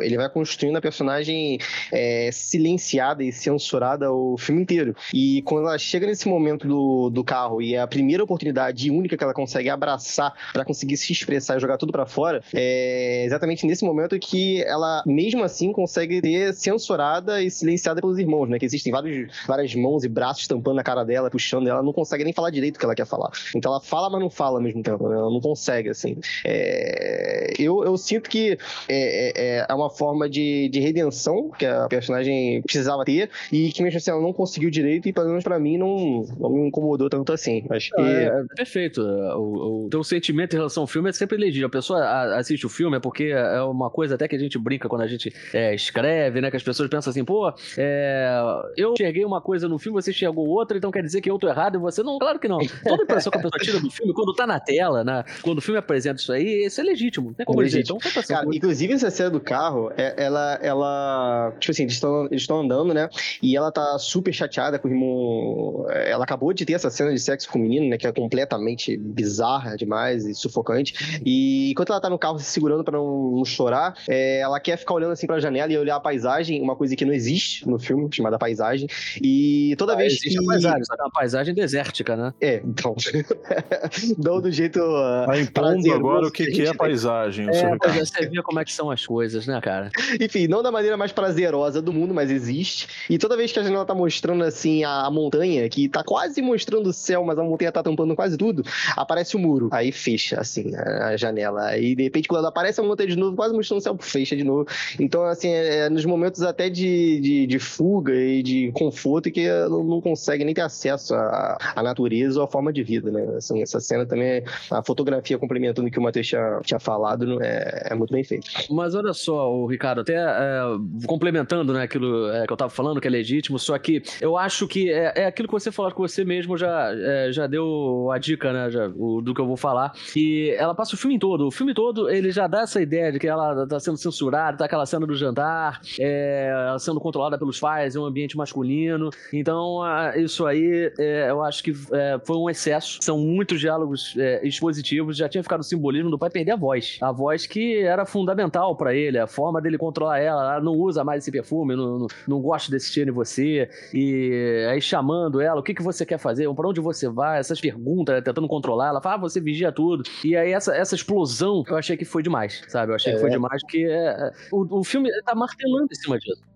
ele 0.00 0.16
vai 0.16 0.28
construindo 0.28 0.76
a 0.76 0.80
personagem 0.80 1.58
é, 1.90 2.30
silenciada 2.32 3.24
e 3.24 3.32
censurada 3.32 4.12
o 4.12 4.36
filme 4.38 4.62
inteiro. 4.62 4.94
E 5.12 5.42
quando 5.42 5.66
ela 5.68 5.78
chega 5.78 6.06
nesse 6.06 6.28
momento 6.28 6.66
do, 6.66 7.10
do 7.10 7.24
carro 7.24 7.60
e 7.62 7.74
é 7.74 7.80
a 7.80 7.86
primeira 7.86 8.22
oportunidade 8.22 8.90
única 8.90 9.16
que 9.16 9.24
ela 9.24 9.34
consegue 9.34 9.68
abraçar 9.68 10.32
pra 10.52 10.64
conseguir 10.64 10.96
se 10.96 11.12
expressar 11.12 11.56
e 11.56 11.60
jogar 11.60 11.78
tudo 11.78 11.92
pra 11.92 12.06
fora, 12.06 12.42
é 12.54 13.24
exatamente 13.24 13.66
nesse 13.66 13.84
momento 13.84 14.18
que 14.18 14.62
ela, 14.64 15.02
mesmo 15.06 15.42
assim, 15.42 15.72
consegue 15.72 16.20
ser 16.20 16.54
censurada 16.54 17.42
e 17.42 17.50
silenciada 17.50 17.91
pelos 18.00 18.18
irmãos, 18.18 18.48
né? 18.48 18.58
Que 18.58 18.64
existem 18.64 18.92
vários, 18.92 19.30
várias 19.46 19.74
mãos 19.74 20.04
e 20.04 20.08
braços 20.08 20.46
tampando 20.46 20.78
a 20.78 20.82
cara 20.82 21.04
dela, 21.04 21.30
puxando 21.30 21.66
ela, 21.68 21.82
não 21.82 21.92
consegue 21.92 22.24
nem 22.24 22.32
falar 22.32 22.50
direito 22.50 22.76
o 22.76 22.78
que 22.78 22.84
ela 22.84 22.94
quer 22.94 23.06
falar. 23.06 23.30
Então 23.54 23.70
ela 23.72 23.80
fala, 23.80 24.08
mas 24.10 24.20
não 24.20 24.30
fala 24.30 24.58
ao 24.58 24.62
mesmo 24.62 24.82
tempo, 24.82 25.08
né? 25.08 25.16
Ela 25.16 25.30
não 25.30 25.40
consegue, 25.40 25.88
assim. 25.88 26.16
É, 26.44 27.52
eu, 27.58 27.84
eu 27.84 27.96
sinto 27.96 28.28
que 28.30 28.58
é, 28.88 29.60
é- 29.60 29.66
é 29.68 29.74
uma 29.74 29.90
forma 29.90 30.28
de, 30.28 30.68
de 30.68 30.80
redenção 30.80 31.50
que 31.58 31.66
a 31.66 31.86
personagem 31.88 32.62
precisava 32.62 33.04
ter 33.04 33.30
e 33.50 33.70
que 33.72 33.82
mesmo 33.82 33.96
assim 33.98 34.10
ela 34.10 34.20
não 34.20 34.32
conseguiu 34.32 34.70
direito 34.70 35.08
e 35.08 35.12
pelo 35.12 35.28
menos 35.28 35.44
pra 35.44 35.58
mim 35.58 35.76
não, 35.78 36.24
não 36.38 36.50
me 36.50 36.68
incomodou 36.68 37.08
tanto 37.10 37.32
assim. 37.32 37.64
Acho 37.70 37.90
que... 37.90 38.00
É, 38.00 38.26
é 38.26 38.54
perfeito. 38.56 39.00
O, 39.02 39.86
o 39.86 39.88
teu 39.90 40.02
sentimento 40.04 40.54
em 40.54 40.56
relação 40.56 40.82
ao 40.82 40.86
filme 40.86 41.10
é 41.10 41.12
sempre 41.12 41.36
legítimo. 41.36 41.66
A 41.66 41.70
pessoa 41.70 42.36
assiste 42.36 42.64
o 42.66 42.68
filme 42.68 42.96
é 42.96 43.00
porque 43.00 43.24
é 43.24 43.60
uma 43.62 43.90
coisa 43.90 44.14
até 44.14 44.28
que 44.28 44.36
a 44.36 44.38
gente 44.38 44.58
brinca 44.58 44.88
quando 44.88 45.02
a 45.02 45.06
gente 45.06 45.32
é, 45.52 45.74
escreve, 45.74 46.40
né? 46.40 46.50
Que 46.50 46.56
as 46.56 46.62
pessoas 46.62 46.88
pensam 46.88 47.10
assim, 47.10 47.24
pô, 47.24 47.52
é, 47.84 48.30
eu 48.76 48.92
enxerguei 48.92 49.24
uma 49.24 49.40
coisa 49.40 49.68
no 49.68 49.78
filme, 49.78 50.00
você 50.00 50.10
enxergou 50.10 50.46
outra, 50.46 50.76
então 50.78 50.90
quer 50.90 51.02
dizer 51.02 51.20
que 51.20 51.30
eu 51.30 51.38
tô 51.38 51.48
errado 51.48 51.76
e 51.76 51.78
você 51.78 52.02
não. 52.02 52.18
Claro 52.18 52.38
que 52.38 52.46
não. 52.48 52.58
Toda 52.84 53.02
impressão 53.02 53.30
que 53.32 53.38
a 53.38 53.42
pessoa 53.42 53.60
tira 53.60 53.80
do 53.80 53.90
filme, 53.90 54.12
quando 54.14 54.32
tá 54.34 54.46
na 54.46 54.60
tela, 54.60 55.02
né? 55.02 55.24
Quando 55.42 55.58
o 55.58 55.60
filme 55.60 55.78
apresenta 55.78 56.20
isso 56.20 56.32
aí, 56.32 56.64
isso 56.66 56.80
é 56.80 56.84
legítimo. 56.84 57.34
Não 57.38 57.44
como 57.44 57.60
É 57.62 57.64
dizer. 57.64 57.78
legítimo. 57.78 57.98
Então, 57.98 58.00
foi 58.00 58.10
impressão 58.10 58.36
Cara, 58.36 58.48
inclusive 58.56 58.92
essa 58.92 59.10
cena 59.10 59.30
do 59.30 59.40
carro, 59.40 59.90
é- 59.96 60.14
ela, 60.16 60.58
ela, 60.62 61.52
tipo 61.58 61.72
assim, 61.72 61.82
eles 61.84 62.00
estão 62.42 62.60
andando, 62.60 62.94
né? 62.94 63.08
E 63.42 63.56
ela 63.56 63.72
tá 63.72 63.98
super 63.98 64.32
chateada 64.32 64.78
com 64.78 64.88
o 64.88 64.90
irmão. 64.90 65.86
Ela 65.90 66.24
acabou 66.24 66.52
de 66.52 66.64
ter 66.64 66.74
essa 66.74 66.90
cena 66.90 67.12
de 67.12 67.18
sexo 67.18 67.48
com 67.50 67.58
o 67.58 67.62
menino, 67.62 67.88
né? 67.88 67.98
Que 67.98 68.06
é 68.06 68.12
completamente 68.12 68.96
bizarra 68.96 69.76
demais 69.76 70.24
e 70.26 70.34
sufocante. 70.34 71.20
E 71.24 71.70
enquanto 71.72 71.90
ela 71.90 72.00
tá 72.00 72.08
no 72.10 72.18
carro 72.18 72.38
se 72.38 72.44
segurando 72.44 72.84
pra 72.84 72.96
não, 72.98 73.32
não 73.32 73.44
chorar, 73.44 73.94
é, 74.08 74.40
ela 74.40 74.60
quer 74.60 74.76
ficar 74.76 74.94
olhando 74.94 75.12
assim 75.12 75.26
pra 75.26 75.40
janela 75.40 75.72
e 75.72 75.76
olhar 75.78 75.96
a 75.96 76.00
paisagem, 76.00 76.60
uma 76.62 76.76
coisa 76.76 76.94
que 76.94 77.04
não 77.04 77.12
existe 77.12 77.61
no 77.68 77.78
filme, 77.78 78.08
chamada 78.12 78.38
paisagem. 78.38 78.88
E 79.22 79.74
toda 79.78 79.96
vez 79.96 80.12
Existe 80.14 80.38
que. 80.38 80.44
a 80.44 80.46
paisagem, 80.46 80.84
só 80.84 80.94
que 80.94 81.00
é 81.00 81.04
uma 81.04 81.10
paisagem 81.10 81.54
desértica, 81.54 82.16
né? 82.16 82.34
É, 82.40 82.62
então. 82.64 82.94
não 84.18 84.40
do 84.40 84.50
jeito. 84.50 84.80
uh, 84.80 85.26
Tá 85.26 85.38
impondo 85.40 85.52
prazeroso 85.52 85.92
agora 85.94 86.26
o 86.26 86.30
que, 86.30 86.42
a 86.44 86.46
que 86.46 86.62
é 86.62 86.64
tem. 86.66 86.74
paisagem, 86.76 87.46
o 87.46 87.50
É, 87.50 87.54
seu 87.54 87.78
pois 87.78 87.96
é, 87.96 88.04
você 88.04 88.26
vê 88.28 88.42
como 88.42 88.60
é 88.60 88.64
que 88.64 88.72
são 88.72 88.90
as 88.90 89.06
coisas, 89.06 89.46
né, 89.46 89.60
cara? 89.60 89.90
Enfim, 90.20 90.46
não 90.48 90.62
da 90.62 90.70
maneira 90.70 90.96
mais 90.96 91.12
prazerosa 91.12 91.80
do 91.82 91.92
mundo, 91.92 92.14
mas 92.14 92.30
existe. 92.30 92.88
E 93.08 93.18
toda 93.18 93.36
vez 93.36 93.52
que 93.52 93.58
a 93.58 93.62
janela 93.62 93.84
tá 93.84 93.94
mostrando 93.94 94.42
assim 94.44 94.84
a, 94.84 95.06
a 95.06 95.10
montanha, 95.10 95.68
que 95.68 95.88
tá 95.88 96.02
quase 96.02 96.40
mostrando 96.42 96.88
o 96.88 96.92
céu, 96.92 97.24
mas 97.24 97.38
a 97.38 97.42
montanha 97.42 97.72
tá 97.72 97.82
tampando 97.82 98.14
quase 98.16 98.36
tudo, 98.36 98.62
aparece 98.96 99.36
o 99.36 99.38
muro. 99.38 99.68
Aí 99.72 99.92
fecha, 99.92 100.40
assim, 100.40 100.74
a, 100.74 101.08
a 101.08 101.16
janela. 101.16 101.66
Aí 101.66 101.94
de 101.94 102.02
repente, 102.02 102.28
quando 102.28 102.46
aparece 102.46 102.80
a 102.80 102.84
montanha 102.84 103.08
de 103.08 103.16
novo, 103.16 103.36
quase 103.36 103.54
mostrando 103.54 103.78
o 103.80 103.82
céu, 103.82 103.96
fecha 104.00 104.36
de 104.36 104.44
novo. 104.44 104.66
Então, 104.98 105.24
assim, 105.24 105.48
é, 105.48 105.86
é 105.86 105.88
nos 105.90 106.04
momentos 106.04 106.42
até 106.42 106.68
de, 106.68 107.20
de, 107.20 107.46
de 107.52 107.58
fuga 107.58 108.14
e 108.14 108.42
de 108.42 108.72
conforto 108.72 109.30
que 109.30 109.46
não, 109.68 110.00
consegue 110.00 110.42
nem 110.44 110.54
ter 110.54 110.62
acesso 110.62 111.14
à, 111.14 111.58
à 111.76 111.82
natureza 111.82 112.38
ou 112.40 112.44
à 112.46 112.48
forma 112.48 112.72
de 112.72 112.82
vida, 112.82 113.10
né? 113.10 113.22
Assim, 113.36 113.60
essa 113.60 113.78
cena 113.78 114.06
também, 114.06 114.26
é- 114.26 114.44
a 114.70 114.82
fotografia 114.82 115.36
complementando 115.38 115.88
o 115.88 115.90
que 115.90 115.98
o 115.98 116.02
Matheus 116.02 116.26
tinha, 116.26 116.60
tinha 116.64 116.80
falado, 116.80 117.26
não 117.26 117.42
é, 117.42 117.88
é 117.90 117.94
muito 117.94 118.10
bem 118.12 118.24
feito. 118.24 118.46
Mas 118.70 118.94
olha 118.94 119.12
só, 119.12 119.66
Ricardo, 119.66 120.00
até 120.00 120.14
é, 120.16 120.62
complementando 121.06 121.72
né, 121.74 121.82
aquilo 121.82 122.30
é, 122.30 122.46
que 122.46 122.52
eu 122.52 122.56
tava 122.56 122.70
falando, 122.70 123.00
que 123.00 123.06
é 123.06 123.10
legítimo, 123.10 123.58
só 123.58 123.76
que 123.78 124.02
eu 124.20 124.36
acho 124.38 124.66
que 124.66 124.90
é, 124.90 125.12
é 125.16 125.26
aquilo 125.26 125.46
que 125.48 125.52
você 125.54 125.70
falou, 125.70 125.92
que 125.92 125.98
você 125.98 126.24
mesmo 126.24 126.56
já, 126.56 126.90
é, 126.94 127.30
já 127.32 127.46
deu 127.46 128.10
a 128.10 128.16
dica, 128.18 128.50
né, 128.52 128.70
já, 128.70 128.88
o- 128.96 129.20
do 129.20 129.34
que 129.34 129.40
eu 129.40 129.46
vou 129.46 129.56
falar, 129.58 129.92
que 130.12 130.54
ela 130.58 130.74
passa 130.74 130.94
o 130.94 130.98
filme 130.98 131.18
todo, 131.18 131.46
o 131.46 131.50
filme 131.50 131.74
todo 131.74 132.08
ele 132.08 132.30
já 132.30 132.46
dá 132.46 132.62
essa 132.62 132.80
ideia 132.80 133.12
de 133.12 133.18
que 133.18 133.28
ela 133.28 133.66
tá 133.66 133.78
sendo 133.78 133.98
censurada, 133.98 134.56
tá 134.56 134.64
aquela 134.64 134.86
cena 134.86 135.06
do 135.06 135.14
jantar, 135.14 135.80
ela 135.98 136.78
sendo 136.78 136.98
controlada 137.00 137.38
pelos 137.42 137.58
pais, 137.58 137.96
é 137.96 138.00
um 138.00 138.04
ambiente 138.04 138.36
masculino, 138.36 139.10
então 139.32 139.80
isso 140.16 140.46
aí 140.46 140.92
é, 140.98 141.30
eu 141.30 141.42
acho 141.42 141.62
que 141.62 141.72
é, 141.92 142.20
foi 142.24 142.36
um 142.36 142.48
excesso, 142.48 142.98
são 143.02 143.18
muitos 143.18 143.58
diálogos 143.58 144.14
é, 144.16 144.46
expositivos, 144.46 145.16
já 145.16 145.28
tinha 145.28 145.42
ficado 145.42 145.60
o 145.60 145.64
simbolismo 145.64 146.10
do 146.10 146.18
pai 146.18 146.30
perder 146.30 146.52
a 146.52 146.56
voz, 146.56 146.98
a 147.00 147.10
voz 147.10 147.46
que 147.46 147.78
era 147.78 148.06
fundamental 148.06 148.76
pra 148.76 148.94
ele, 148.94 149.18
a 149.18 149.26
forma 149.26 149.60
dele 149.60 149.76
controlar 149.76 150.20
ela, 150.20 150.54
ela 150.54 150.60
não 150.62 150.74
usa 150.74 151.02
mais 151.02 151.24
esse 151.24 151.32
perfume, 151.32 151.74
não, 151.74 151.98
não, 151.98 152.06
não 152.28 152.40
gosta 152.40 152.70
desse 152.70 152.92
cheiro 152.92 153.10
em 153.10 153.14
você, 153.14 153.68
e 153.92 154.66
aí 154.70 154.80
chamando 154.80 155.40
ela, 155.40 155.60
o 155.60 155.62
que, 155.62 155.74
que 155.74 155.82
você 155.82 156.06
quer 156.06 156.18
fazer, 156.18 156.52
pra 156.54 156.68
onde 156.68 156.80
você 156.80 157.08
vai, 157.08 157.40
essas 157.40 157.60
perguntas, 157.60 158.14
né, 158.14 158.20
tentando 158.20 158.46
controlar, 158.46 158.88
ela 158.88 159.00
fala, 159.00 159.16
ah, 159.16 159.18
você 159.18 159.40
vigia 159.40 159.72
tudo, 159.72 160.04
e 160.24 160.36
aí 160.36 160.52
essa, 160.52 160.74
essa 160.76 160.94
explosão, 160.94 161.64
eu 161.66 161.76
achei 161.76 161.96
que 161.96 162.04
foi 162.04 162.22
demais, 162.22 162.62
sabe, 162.68 162.92
eu 162.92 162.96
achei 162.96 163.12
que 163.12 163.18
foi 163.18 163.30
É. 163.30 163.32
demais, 163.32 163.60
porque 163.62 163.86
é, 163.88 164.30
o, 164.52 164.80
o 164.80 164.84
filme 164.84 165.10
tá 165.24 165.34
martelando 165.34 165.88
em 165.90 165.94
cima 165.94 166.18
disso. 166.18 166.51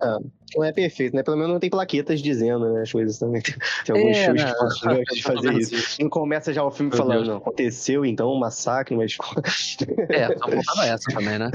Um, 0.00 0.32
Não 0.56 0.64
é 0.64 0.72
perfeito, 0.72 1.14
né? 1.14 1.22
Pelo 1.22 1.36
menos 1.36 1.52
não 1.52 1.60
tem 1.60 1.70
plaquetas 1.70 2.20
dizendo, 2.20 2.72
né? 2.72 2.82
As 2.82 2.90
coisas 2.92 3.18
também. 3.18 3.42
Tem 3.84 3.96
alguns 3.96 4.16
É, 4.16 4.24
filmes 4.24 4.42
né? 4.44 4.52
que 4.52 4.58
gostam 4.58 5.02
de 5.12 5.22
fazer 5.22 5.52
isso. 5.54 6.02
Não 6.02 6.08
começa 6.08 6.52
já 6.52 6.64
o 6.64 6.70
filme 6.70 6.90
Meu 6.90 6.98
falando, 6.98 7.16
Deus. 7.18 7.28
não, 7.28 7.36
aconteceu 7.36 8.04
então 8.04 8.32
um 8.32 8.38
massacre, 8.38 8.96
mas. 8.96 9.16
É, 10.08 10.26
só 10.36 10.48
faltava 10.50 10.86
essa 10.86 11.12
também, 11.12 11.38
né? 11.38 11.50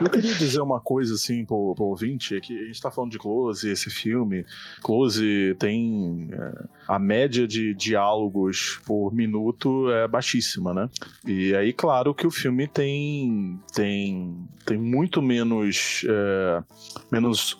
Eu 0.00 0.10
queria 0.10 0.34
dizer 0.34 0.60
uma 0.60 0.80
coisa 0.80 1.14
assim 1.14 1.44
pro, 1.44 1.74
pro 1.74 1.86
ouvinte, 1.86 2.36
é 2.36 2.40
que 2.40 2.56
a 2.58 2.66
gente 2.66 2.80
tá 2.80 2.90
falando 2.90 3.10
de 3.10 3.18
Close, 3.18 3.68
esse 3.68 3.90
filme. 3.90 4.44
Close 4.82 5.54
tem. 5.58 6.28
é, 6.32 6.64
a 6.86 6.98
média 6.98 7.46
de 7.46 7.74
diálogos 7.74 8.80
por 8.84 9.12
minuto 9.12 9.90
é 9.90 10.06
baixíssima, 10.06 10.72
né? 10.74 10.88
E 11.26 11.54
aí, 11.54 11.72
claro 11.72 12.14
que 12.14 12.26
o 12.26 12.30
filme 12.30 12.66
tem. 12.68 13.58
tem, 13.74 14.36
tem 14.66 14.78
muito 14.78 15.20
menos. 15.22 16.04
é, 16.08 16.62
menos. 17.10 17.58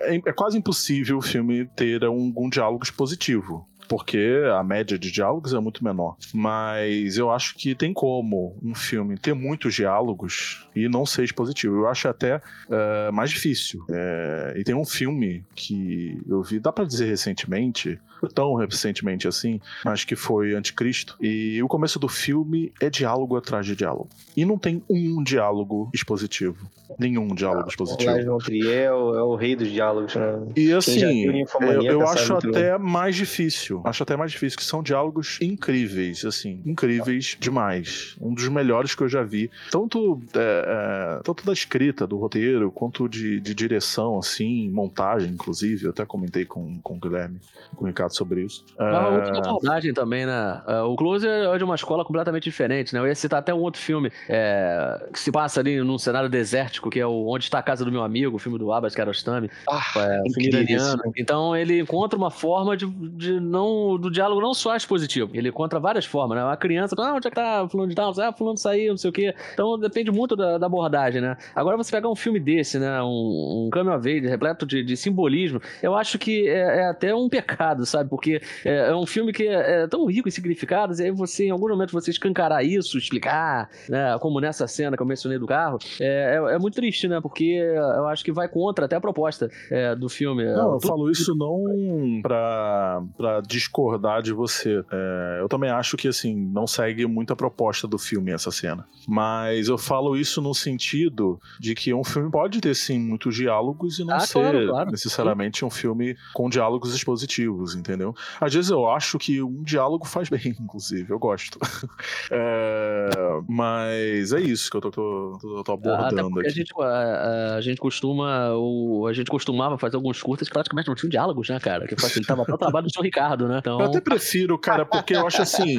É, 0.00 0.16
é 0.16 0.32
quase 0.32 0.58
impossível 0.58 1.18
o 1.18 1.22
filme 1.22 1.66
ter 1.76 2.04
um, 2.04 2.32
um 2.36 2.48
diálogo 2.48 2.84
expositivo. 2.84 3.66
Porque 3.88 4.42
a 4.58 4.62
média 4.62 4.98
de 4.98 5.10
diálogos 5.10 5.52
é 5.52 5.60
muito 5.60 5.84
menor. 5.84 6.16
Mas 6.32 7.16
eu 7.16 7.30
acho 7.30 7.54
que 7.54 7.74
tem 7.74 7.92
como 7.92 8.56
um 8.62 8.74
filme 8.74 9.18
ter 9.18 9.34
muitos 9.34 9.74
diálogos 9.74 10.66
e 10.74 10.88
não 10.88 11.04
ser 11.04 11.24
expositivo. 11.24 11.76
Eu 11.76 11.88
acho 11.88 12.08
até 12.08 12.40
é, 12.70 13.10
mais 13.10 13.30
difícil. 13.30 13.84
É, 13.90 14.54
e 14.56 14.64
tem 14.64 14.74
um 14.74 14.84
filme 14.84 15.44
que 15.54 16.18
eu 16.26 16.42
vi, 16.42 16.58
dá 16.58 16.72
pra 16.72 16.84
dizer 16.84 17.06
recentemente, 17.06 18.00
tão 18.28 18.54
recentemente 18.54 19.26
assim, 19.28 19.60
mas 19.84 20.04
que 20.04 20.16
foi 20.16 20.54
Anticristo. 20.54 21.16
E 21.20 21.62
o 21.62 21.68
começo 21.68 21.98
do 21.98 22.08
filme 22.08 22.72
é 22.80 22.90
diálogo 22.90 23.36
atrás 23.36 23.66
de 23.66 23.76
diálogo. 23.76 24.08
E 24.36 24.44
não 24.44 24.58
tem 24.58 24.82
um 24.88 25.22
diálogo 25.22 25.90
expositivo. 25.92 26.68
Nenhum 26.98 27.28
diálogo 27.34 27.68
expositivo. 27.68 28.10
Lars 28.10 28.24
von 28.24 28.38
Trier 28.38 28.84
é 28.84 28.92
o, 28.92 29.14
é 29.14 29.22
o 29.22 29.34
rei 29.34 29.56
dos 29.56 29.70
diálogos, 29.70 30.14
né? 30.14 30.46
E 30.54 30.72
assim, 30.72 31.24
eu, 31.60 31.82
eu 31.82 32.08
acho 32.08 32.34
até 32.34 32.78
mais 32.78 33.16
difícil. 33.16 33.82
Acho 33.84 34.02
até 34.02 34.16
mais 34.16 34.32
difícil, 34.32 34.58
que 34.58 34.64
são 34.64 34.82
diálogos 34.82 35.38
incríveis, 35.40 36.24
assim, 36.24 36.60
incríveis 36.64 37.36
demais. 37.40 38.16
Um 38.20 38.34
dos 38.34 38.48
melhores 38.48 38.94
que 38.94 39.02
eu 39.02 39.08
já 39.08 39.22
vi. 39.22 39.50
Tanto, 39.70 40.20
é, 40.34 41.18
é, 41.18 41.22
tanto 41.22 41.44
da 41.44 41.52
escrita, 41.52 42.06
do 42.06 42.16
roteiro, 42.16 42.70
quanto 42.70 43.08
de, 43.08 43.40
de 43.40 43.54
direção, 43.54 44.18
assim, 44.18 44.70
montagem, 44.70 45.30
inclusive. 45.30 45.84
Eu 45.84 45.90
até 45.90 46.04
comentei 46.04 46.44
com, 46.44 46.78
com 46.80 46.96
o 46.96 47.00
Guilherme, 47.00 47.40
com 47.74 47.84
o 47.84 47.88
Ricardo 47.88 48.13
sobre 48.16 48.42
isso. 48.42 48.64
Mas 48.78 48.88
É, 48.92 49.08
outra 49.08 49.38
abordagem 49.38 49.92
também, 49.92 50.26
né? 50.26 50.62
É, 50.66 50.80
O 50.80 50.94
Close 50.96 51.26
é 51.26 51.56
de 51.58 51.64
uma 51.64 51.74
escola 51.74 52.04
completamente 52.04 52.44
diferente, 52.44 52.94
né? 52.94 53.00
Eu 53.00 53.06
ia 53.06 53.14
citar 53.14 53.38
até 53.40 53.52
um 53.52 53.60
outro 53.60 53.80
filme 53.80 54.10
é, 54.28 55.08
que 55.12 55.18
se 55.18 55.30
passa 55.32 55.60
ali 55.60 55.80
num 55.82 55.98
cenário 55.98 56.28
desértico, 56.28 56.90
que 56.90 57.00
é 57.00 57.06
o 57.06 57.26
Onde 57.28 57.44
Está 57.44 57.58
a 57.58 57.62
Casa 57.62 57.84
do 57.84 57.92
Meu 57.92 58.02
Amigo, 58.02 58.36
o 58.36 58.38
filme 58.38 58.58
do 58.58 58.72
Abbas 58.72 58.94
Kiarostami. 58.94 59.50
Ah, 59.68 59.82
É, 59.96 60.20
o 60.20 60.32
filme 60.32 60.48
iraniano. 60.48 61.02
Então 61.16 61.56
ele 61.56 61.80
encontra 61.80 62.18
uma 62.18 62.30
forma 62.30 62.76
de, 62.76 62.86
de 62.86 63.40
não 63.40 63.98
do 63.98 64.10
diálogo 64.10 64.40
não 64.40 64.54
só 64.54 64.74
expositivo. 64.76 65.30
Ele 65.34 65.48
encontra 65.48 65.78
várias 65.80 66.04
formas, 66.04 66.36
né? 66.38 66.44
Uma 66.44 66.56
criança, 66.56 66.94
ah, 66.98 67.14
onde 67.14 67.26
é 67.26 67.30
que 67.30 67.36
tá 67.36 67.66
fulano 67.68 67.88
de 67.88 67.94
tal? 67.94 68.12
Ah, 68.20 68.32
fulano 68.32 68.56
saiu, 68.56 68.90
não 68.90 68.96
sei 68.96 69.10
o 69.10 69.12
quê. 69.12 69.34
Então 69.52 69.78
depende 69.78 70.10
muito 70.10 70.36
da, 70.36 70.58
da 70.58 70.66
abordagem, 70.66 71.20
né? 71.20 71.36
Agora 71.54 71.76
você 71.76 71.90
pegar 71.90 72.08
um 72.08 72.16
filme 72.16 72.38
desse, 72.40 72.78
né? 72.78 73.02
Um, 73.02 73.66
um 73.66 73.70
Coming 73.72 73.90
of 73.90 74.08
Age, 74.08 74.26
repleto 74.26 74.66
de, 74.66 74.82
de 74.82 74.96
simbolismo, 74.96 75.60
eu 75.82 75.94
acho 75.94 76.18
que 76.18 76.48
é, 76.48 76.80
é 76.80 76.88
até 76.90 77.14
um 77.14 77.28
pecado, 77.28 77.84
sabe? 77.94 78.10
Porque 78.10 78.40
é, 78.64 78.90
é 78.90 78.96
um 78.96 79.06
filme 79.06 79.32
que 79.32 79.44
é, 79.44 79.82
é 79.82 79.86
tão 79.86 80.04
rico 80.06 80.28
em 80.28 80.30
significados, 80.30 80.98
e 80.98 81.04
aí 81.04 81.10
você, 81.10 81.46
em 81.46 81.50
algum 81.50 81.68
momento, 81.68 81.92
você 81.92 82.10
escancarar 82.10 82.64
isso, 82.64 82.98
explicar, 82.98 83.68
né? 83.88 84.16
Como 84.20 84.40
nessa 84.40 84.66
cena 84.66 84.96
que 84.96 85.02
eu 85.02 85.06
mencionei 85.06 85.38
do 85.38 85.46
carro, 85.46 85.78
é, 86.00 86.36
é, 86.36 86.54
é 86.54 86.58
muito 86.58 86.74
triste, 86.74 87.08
né? 87.08 87.20
Porque 87.20 87.44
eu 87.44 88.06
acho 88.08 88.24
que 88.24 88.32
vai 88.32 88.48
contra 88.48 88.84
até 88.86 88.96
a 88.96 89.00
proposta 89.00 89.48
é, 89.70 89.94
do 89.94 90.08
filme. 90.08 90.44
Não, 90.44 90.74
eu 90.74 90.80
falo 90.80 91.10
isso 91.10 91.34
não 91.34 92.20
pra, 92.22 93.02
pra 93.16 93.40
discordar 93.40 94.22
de 94.22 94.32
você. 94.32 94.84
É, 94.90 95.38
eu 95.40 95.48
também 95.48 95.70
acho 95.70 95.96
que, 95.96 96.08
assim, 96.08 96.34
não 96.34 96.66
segue 96.66 97.06
muito 97.06 97.32
a 97.32 97.36
proposta 97.36 97.86
do 97.86 97.98
filme 97.98 98.32
essa 98.32 98.50
cena. 98.50 98.86
Mas 99.06 99.68
eu 99.68 99.78
falo 99.78 100.16
isso 100.16 100.40
no 100.40 100.54
sentido 100.54 101.38
de 101.60 101.74
que 101.74 101.92
um 101.94 102.04
filme 102.04 102.30
pode 102.30 102.60
ter, 102.60 102.74
sim, 102.74 102.98
muitos 102.98 103.34
diálogos 103.36 103.98
e 103.98 104.04
não 104.04 104.14
Ah, 104.16 104.20
ser 104.20 104.40
claro, 104.40 104.68
claro. 104.68 104.90
necessariamente 104.90 105.64
um 105.64 105.70
filme 105.70 106.16
com 106.32 106.48
diálogos 106.48 106.94
expositivos, 106.94 107.74
entendeu? 107.84 108.14
Às 108.40 108.54
vezes 108.54 108.70
eu 108.70 108.88
acho 108.90 109.18
que 109.18 109.42
um 109.42 109.62
diálogo 109.62 110.06
faz 110.06 110.28
bem, 110.28 110.40
inclusive. 110.60 111.10
Eu 111.12 111.18
gosto. 111.18 111.58
É, 112.30 113.08
mas 113.48 114.32
é 114.32 114.40
isso 114.40 114.70
que 114.70 114.76
eu 114.76 114.80
tô, 114.80 114.90
tô- 114.90 115.38
tô- 115.40 115.60
Até 115.60 115.72
abordando 115.72 116.30
porque 116.30 116.46
a 116.46 116.50
aqui. 116.50 116.58
gente, 116.58 116.72
a, 116.80 117.54
a 117.56 117.60
gente 117.60 117.78
costuma. 117.78 118.52
O, 118.54 119.06
a 119.06 119.12
gente 119.12 119.30
costumava 119.30 119.76
fazer 119.78 119.96
alguns 119.96 120.22
curtas 120.22 120.48
que 120.48 120.54
praticamente 120.54 120.88
não 120.88 120.94
tinham 120.94 121.10
diálogos, 121.10 121.48
né, 121.48 121.58
cara? 121.60 121.86
Que 121.86 122.00
facilitava 122.00 122.42
até 122.42 122.54
o 122.54 122.58
trabalho 122.58 122.86
do 122.86 122.92
seu 122.92 123.02
Ricardo, 123.02 123.46
né? 123.46 123.58
Então. 123.58 123.78
Eu 123.80 123.86
até 123.86 124.00
prefiro, 124.00 124.58
cara, 124.58 124.84
porque 124.86 125.14
eu 125.14 125.26
acho 125.26 125.42
assim. 125.42 125.78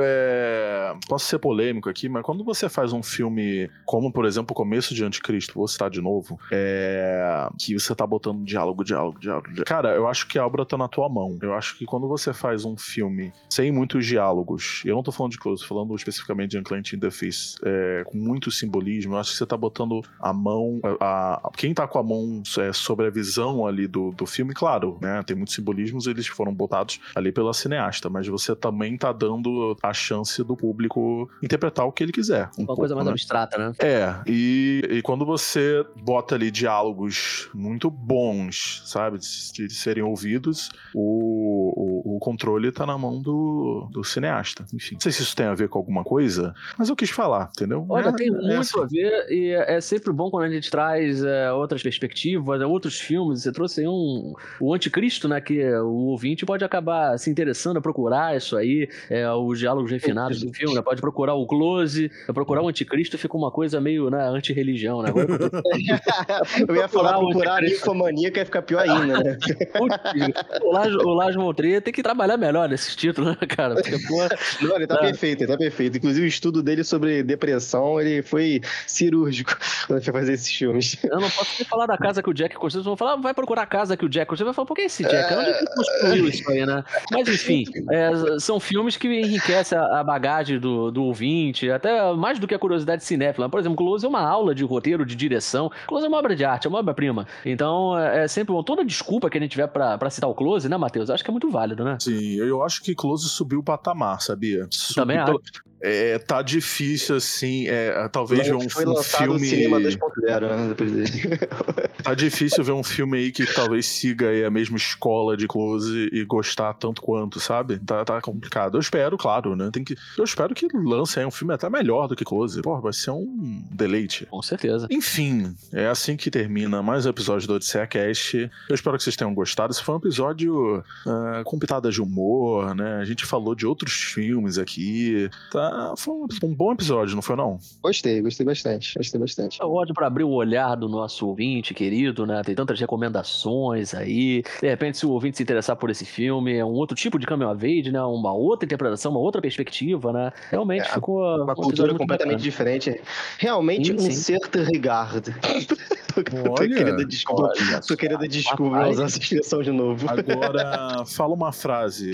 é, 0.00 0.94
Posso 1.08 1.26
ser 1.26 1.38
polêmico 1.38 1.88
aqui, 1.88 2.08
mas 2.08 2.22
quando 2.22 2.44
você 2.44 2.68
faz 2.68 2.92
um 2.92 3.02
filme 3.02 3.70
como, 3.84 4.12
por 4.12 4.24
exemplo, 4.24 4.52
o 4.52 4.54
começo 4.54 4.94
de 4.94 5.04
Anticristo, 5.04 5.54
vou 5.54 5.66
citar 5.68 5.90
de 5.90 6.00
novo, 6.00 6.38
é, 6.52 7.48
que 7.58 7.78
você 7.78 7.94
tá 7.94 8.06
botando 8.06 8.44
diálogo, 8.44 8.84
diálogo, 8.84 9.18
diálogo, 9.18 9.46
diálogo. 9.48 9.64
Cara, 9.66 9.94
eu 9.94 10.06
acho 10.08 10.26
que 10.28 10.38
a 10.38 10.46
obra 10.46 10.64
tá 10.64 10.76
na 10.76 10.88
tua 10.88 11.08
mão. 11.08 11.29
Eu 11.42 11.54
acho 11.54 11.76
que 11.76 11.84
quando 11.84 12.08
você 12.08 12.32
faz 12.32 12.64
um 12.64 12.76
filme 12.76 13.32
sem 13.48 13.70
muitos 13.72 14.06
diálogos, 14.06 14.82
eu 14.84 14.94
não 14.94 15.02
tô 15.02 15.12
falando 15.12 15.32
de 15.32 15.38
Close, 15.38 15.64
falando 15.66 15.94
especificamente 15.94 16.50
de 16.52 16.58
Unclench 16.58 16.94
in 16.96 16.98
the 17.00 17.10
Fist, 17.10 17.56
é, 17.64 18.02
com 18.06 18.16
muito 18.18 18.50
simbolismo, 18.50 19.14
eu 19.14 19.18
acho 19.18 19.32
que 19.32 19.36
você 19.38 19.46
tá 19.46 19.56
botando 19.56 20.02
a 20.20 20.32
mão. 20.32 20.80
A, 21.00 21.34
a- 21.46 21.50
quem 21.56 21.74
tá 21.74 21.86
com 21.86 21.98
a 21.98 22.02
mão 22.02 22.42
é, 22.58 22.72
sobre 22.72 23.06
a 23.06 23.10
visão 23.10 23.66
ali 23.66 23.86
do, 23.86 24.10
do 24.12 24.26
filme, 24.26 24.54
claro, 24.54 24.98
né? 25.00 25.22
Tem 25.24 25.36
muitos 25.36 25.54
simbolismos, 25.54 26.06
eles 26.06 26.26
foram 26.26 26.52
botados 26.54 27.00
ali 27.14 27.32
pela 27.32 27.52
cineasta, 27.52 28.08
mas 28.08 28.26
você 28.26 28.54
também 28.54 28.96
tá 28.96 29.12
dando 29.12 29.76
a 29.82 29.92
chance 29.92 30.42
do 30.44 30.56
público 30.56 31.28
interpretar 31.42 31.86
o 31.86 31.92
que 31.92 32.02
ele 32.02 32.12
quiser. 32.12 32.48
Um 32.58 32.62
Uma 32.62 32.66
pouco, 32.66 32.80
coisa 32.82 32.94
mais 32.94 33.06
né? 33.06 33.12
abstrata, 33.12 33.58
né? 33.58 33.72
É, 33.78 34.14
e, 34.26 34.82
e 34.90 35.02
quando 35.02 35.24
você 35.24 35.84
bota 36.02 36.34
ali 36.34 36.50
diálogos 36.50 37.48
muito 37.54 37.90
bons, 37.90 38.82
sabe, 38.86 39.18
de, 39.18 39.66
de 39.68 39.74
serem 39.74 40.02
ouvidos, 40.02 40.70
o, 40.94 41.19
o, 41.22 42.16
o 42.16 42.18
controle 42.18 42.70
tá 42.72 42.84
na 42.86 42.96
mão 42.98 43.20
do, 43.20 43.88
do 43.90 44.02
cineasta. 44.04 44.64
Enfim, 44.74 44.94
não 44.94 45.00
sei 45.00 45.12
se 45.12 45.22
isso 45.22 45.34
tem 45.36 45.46
a 45.46 45.54
ver 45.54 45.68
com 45.68 45.78
alguma 45.78 46.02
coisa, 46.04 46.54
mas 46.78 46.88
eu 46.88 46.96
quis 46.96 47.10
falar, 47.10 47.50
entendeu? 47.54 47.84
Olha, 47.88 48.08
É- 48.08 48.12
tem 48.12 48.28
é 48.28 48.30
muito 48.30 48.52
assim. 48.58 48.80
a 48.80 48.86
ver 48.86 49.26
e 49.30 49.50
é 49.52 49.80
sempre 49.80 50.12
bom 50.12 50.30
quando 50.30 50.44
a 50.44 50.50
gente 50.50 50.70
traz 50.70 51.22
é, 51.22 51.52
outras 51.52 51.82
perspectivas, 51.82 52.60
é, 52.60 52.66
outros 52.66 52.98
filmes. 53.00 53.42
Você 53.42 53.52
trouxe 53.52 53.80
aí 53.80 53.88
um, 53.88 54.32
o 54.60 54.74
Anticristo, 54.74 55.28
né? 55.28 55.40
Que 55.40 55.64
o 55.76 56.06
ouvinte 56.08 56.44
pode 56.44 56.64
acabar 56.64 57.18
se 57.18 57.30
interessando 57.30 57.78
a 57.78 57.80
procurar 57.80 58.36
isso 58.36 58.56
aí, 58.56 58.88
é, 59.08 59.30
os 59.30 59.58
diálogos 59.58 59.90
refinados 59.90 60.40
do 60.42 60.52
filme, 60.52 60.74
né? 60.74 60.82
Pode 60.82 61.00
procurar 61.00 61.34
o 61.34 61.46
Close, 61.46 62.10
procurar 62.34 62.62
o 62.62 62.68
Anticristo, 62.68 63.16
fica 63.18 63.36
uma 63.36 63.50
coisa 63.50 63.80
meio 63.80 64.10
né, 64.10 64.22
anti-religião, 64.28 65.02
né? 65.02 65.10
Agora, 65.10 65.26
Eu 66.68 66.76
ia 66.76 66.88
falar 66.88 67.18
Procurar 67.18 67.56
a 67.58 67.60
ninfomaníaca 67.60 68.38
ia 68.40 68.44
ficar 68.44 68.62
pior 68.62 68.80
ainda, 68.88 69.22
né? 69.22 69.38
putz, 69.76 71.04
o 71.10 71.14
Lars, 71.14 71.36
tem 71.82 71.92
que 71.92 72.02
trabalhar 72.02 72.36
melhor 72.36 72.68
nesses 72.68 72.94
títulos, 72.96 73.30
né, 73.40 73.46
cara? 73.46 73.74
Porque, 73.74 73.98
pô, 74.06 74.20
Não, 74.66 74.76
ele 74.76 74.86
tá 74.86 74.94
Ah. 74.96 74.98
perfeito, 74.98 75.42
ele 75.42 75.50
tá 75.52 75.56
perfeito. 75.58 75.96
Inclusive, 75.98 76.26
o 76.26 76.28
estudo 76.28 76.62
dele 76.62 76.84
sobre 76.84 77.22
depressão, 77.22 78.00
ele 78.00 78.22
foi 78.22 78.60
cirúrgico 78.86 79.56
quando 79.86 80.02
foi 80.02 80.12
fazer 80.12 80.32
esses 80.34 80.50
filmes. 80.50 80.96
Eu 81.04 81.20
não 81.20 81.30
posso 81.30 81.50
nem 81.58 81.66
falar 81.66 81.86
da 81.86 81.96
casa 81.96 82.22
que 82.22 82.30
o 82.30 82.34
Jack 82.34 82.54
construiu. 82.56 82.84
Vão 82.84 82.96
falar, 82.96 83.12
"Ah, 83.12 83.16
vai 83.16 83.34
procurar 83.34 83.62
a 83.62 83.66
casa 83.66 83.96
que 83.96 84.04
o 84.04 84.08
Jack 84.08 84.28
construiu. 84.28 84.46
Vai 84.48 84.54
falar, 84.54 84.66
por 84.66 84.74
que 84.74 84.82
esse 84.82 85.02
Jack? 85.04 85.32
Onde 85.34 85.50
ele 85.50 85.66
construiu 85.66 86.28
isso 86.28 86.50
aí, 86.50 86.66
né? 86.66 86.84
Mas 87.10 87.28
enfim, 87.28 87.64
é, 87.90 88.38
são 88.38 88.58
filmes 88.60 88.96
que 88.96 89.08
enriquecem 89.08 89.76
a, 89.78 90.00
a 90.00 90.04
bagagem 90.04 90.58
do, 90.58 90.90
do 90.90 91.04
ouvinte, 91.04 91.70
até 91.70 92.12
mais 92.12 92.38
do 92.38 92.46
que 92.46 92.54
a 92.54 92.58
curiosidade 92.58 93.04
cinéfila. 93.04 93.48
Por 93.48 93.60
exemplo, 93.60 93.76
Close 93.76 94.04
é 94.04 94.08
uma 94.08 94.20
aula 94.22 94.54
de 94.54 94.64
roteiro, 94.64 95.04
de 95.06 95.14
direção. 95.14 95.70
Close 95.86 96.04
é 96.04 96.08
uma 96.08 96.18
obra 96.18 96.34
de 96.36 96.44
arte, 96.44 96.66
é 96.66 96.68
uma 96.70 96.78
obra-prima. 96.80 97.26
Então, 97.44 97.98
é, 97.98 98.24
é 98.24 98.28
sempre 98.28 98.52
bom. 98.52 98.62
Toda 98.62 98.84
desculpa 98.84 99.30
que 99.30 99.38
a 99.38 99.40
gente 99.40 99.52
tiver 99.52 99.66
pra, 99.68 99.96
pra 99.96 100.10
citar 100.10 100.28
o 100.28 100.34
Close, 100.34 100.68
né, 100.68 100.76
Matheus? 100.76 100.99
Acho 101.08 101.24
que 101.24 101.30
é 101.30 101.32
muito 101.32 101.48
válido, 101.50 101.84
né? 101.84 101.96
Sim, 102.00 102.34
eu 102.34 102.62
acho 102.62 102.82
que 102.82 102.94
Close 102.94 103.28
subiu 103.28 103.60
o 103.60 103.62
patamar, 103.62 104.20
sabia? 104.20 104.66
Subiu 104.70 105.02
Também 105.02 105.24
pelo- 105.24 105.40
É, 105.80 106.18
tá 106.18 106.42
difícil, 106.42 107.16
assim, 107.16 107.66
é, 107.68 108.08
talvez 108.08 108.46
ver 108.46 108.54
um, 108.54 108.68
foi 108.68 108.86
um 108.86 109.02
filme... 109.02 109.46
cinema 109.46 109.80
2.0, 109.80 110.40
né? 110.40 110.68
Depois 110.68 110.92
dele. 110.92 111.10
Tá 112.02 112.14
difícil 112.14 112.64
ver 112.64 112.72
um 112.72 112.82
filme 112.82 113.18
aí 113.18 113.30
que 113.30 113.44
talvez 113.46 113.86
siga 113.86 114.30
aí 114.30 114.42
a 114.42 114.50
mesma 114.50 114.76
escola 114.76 115.36
de 115.36 115.46
Close 115.46 116.08
e 116.10 116.24
gostar 116.24 116.72
tanto 116.74 117.02
quanto, 117.02 117.38
sabe? 117.38 117.78
Tá, 117.78 118.04
tá 118.04 118.20
complicado. 118.22 118.76
Eu 118.76 118.80
espero, 118.80 119.18
claro, 119.18 119.54
né? 119.54 119.70
Tem 119.70 119.84
que, 119.84 119.96
eu 120.16 120.24
espero 120.24 120.54
que 120.54 120.66
lancem 120.72 121.22
aí 121.22 121.26
um 121.26 121.30
filme 121.30 121.52
até 121.52 121.68
melhor 121.68 122.08
do 122.08 122.16
que 122.16 122.24
Close. 122.24 122.62
Pô, 122.62 122.80
vai 122.80 122.92
ser 122.92 123.10
um 123.10 123.62
deleite. 123.70 124.26
Com 124.26 124.40
certeza. 124.42 124.86
Enfim, 124.90 125.54
é 125.72 125.88
assim 125.88 126.16
que 126.16 126.30
termina 126.30 126.82
mais 126.82 127.04
um 127.04 127.10
episódio 127.10 127.46
do 127.46 127.54
Odisseia 127.54 127.86
Cast. 127.86 128.50
Eu 128.68 128.74
espero 128.74 128.96
que 128.96 129.04
vocês 129.04 129.16
tenham 129.16 129.34
gostado. 129.34 129.72
Esse 129.72 129.82
foi 129.82 129.94
um 129.94 129.98
episódio 129.98 130.82
ah, 131.06 131.42
com 131.44 131.58
pitadas 131.58 131.94
de 131.94 132.00
humor, 132.00 132.74
né? 132.74 132.96
A 132.96 133.04
gente 133.04 133.26
falou 133.26 133.54
de 133.54 133.66
outros 133.66 133.92
filmes 133.92 134.58
aqui. 134.58 135.28
Tá, 135.50 135.69
foi 135.96 136.14
um, 136.14 136.26
um 136.44 136.54
bom 136.54 136.72
episódio, 136.72 137.14
não 137.14 137.22
foi 137.22 137.36
não? 137.36 137.58
Gostei, 137.82 138.20
gostei 138.20 138.44
bastante. 138.46 138.96
Gostei 138.96 139.20
bastante. 139.20 139.60
É 139.60 139.64
ótimo 139.64 139.94
para 139.94 140.06
abrir 140.06 140.24
o 140.24 140.30
olhar 140.30 140.74
do 140.76 140.88
nosso 140.88 141.26
ouvinte 141.26 141.72
querido, 141.74 142.26
né? 142.26 142.42
Tem 142.44 142.54
tantas 142.54 142.78
recomendações 142.78 143.94
aí. 143.94 144.42
De 144.60 144.68
repente, 144.68 144.98
se 144.98 145.06
o 145.06 145.10
ouvinte 145.10 145.36
se 145.36 145.42
interessar 145.42 145.76
por 145.76 145.90
esse 145.90 146.04
filme, 146.04 146.54
é 146.56 146.64
um 146.64 146.72
outro 146.72 146.96
tipo 146.96 147.18
de 147.18 147.26
of 147.30 147.66
age, 147.66 147.90
né? 147.90 148.02
Uma 148.02 148.32
outra 148.32 148.66
interpretação, 148.66 149.10
uma 149.12 149.20
outra 149.20 149.40
perspectiva, 149.40 150.12
né? 150.12 150.32
Realmente 150.50 150.82
É, 150.82 150.92
ficou 150.94 151.20
Uma 151.42 151.52
um 151.52 151.54
cultura 151.54 151.94
completamente 151.94 152.36
bacana. 152.36 152.36
diferente. 152.36 153.00
Realmente 153.38 153.86
Sim, 153.98 154.08
um 154.08 154.10
certo 154.10 154.58
regard. 154.62 155.34
tô, 156.14 156.22
tô 156.24 156.52
Olha, 156.60 156.76
querendo 156.76 157.04
desculpa. 157.06 157.42
olha 157.44 157.80
Tô 157.80 157.96
querendo 157.96 158.26
desculpa 158.28 158.76
rapaz. 158.76 158.94
usar 158.96 159.04
essa 159.04 159.18
expressão 159.18 159.62
de 159.62 159.70
novo. 159.70 160.06
Agora, 160.08 161.04
fala 161.06 161.34
uma 161.34 161.52
frase 161.52 162.12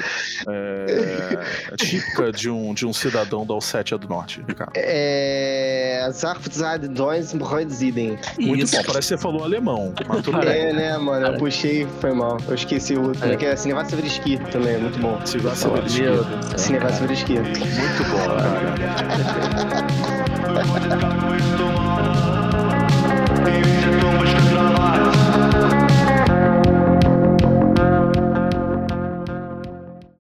é, 0.48 1.76
típica 1.76 2.32
de 2.32 2.50
um, 2.50 2.74
de 2.74 2.86
um 2.86 2.92
cidadão 2.92 3.45
da 3.46 3.54
Ossétia 3.54 3.96
do 3.96 4.08
Norte, 4.08 4.42
Ricardo. 4.46 4.72
É. 4.74 6.00
Muito 8.38 8.64
Isso. 8.64 8.76
bom, 8.76 8.82
parece 8.84 9.08
que 9.08 9.16
você 9.16 9.18
falou 9.18 9.42
alemão, 9.44 9.92
mas 10.06 10.22
tudo 10.22 10.38
bem. 10.38 10.48
É, 10.48 10.72
né, 10.72 10.98
mano? 10.98 11.26
Eu 11.26 11.38
puxei, 11.38 11.86
foi 12.00 12.12
mal. 12.12 12.36
Eu 12.48 12.54
esqueci 12.54 12.94
o 12.94 13.02
outro, 13.08 13.24
É. 13.26 13.36
que 13.36 13.46
é 13.46 13.56
Cinevasevrisky 13.56 14.38
também, 14.50 14.74
é 14.74 14.78
muito 14.78 14.98
bom. 14.98 15.18
Se 15.24 15.38
vai 15.38 15.52
Meu 15.52 15.56
saber 15.56 15.82
Deus 15.82 16.26
do 16.26 16.48
céu. 16.48 16.58
Cinevasevrisky. 16.58 17.32
Muito 17.34 18.04
bom, 18.10 18.26
cara. 18.36 18.76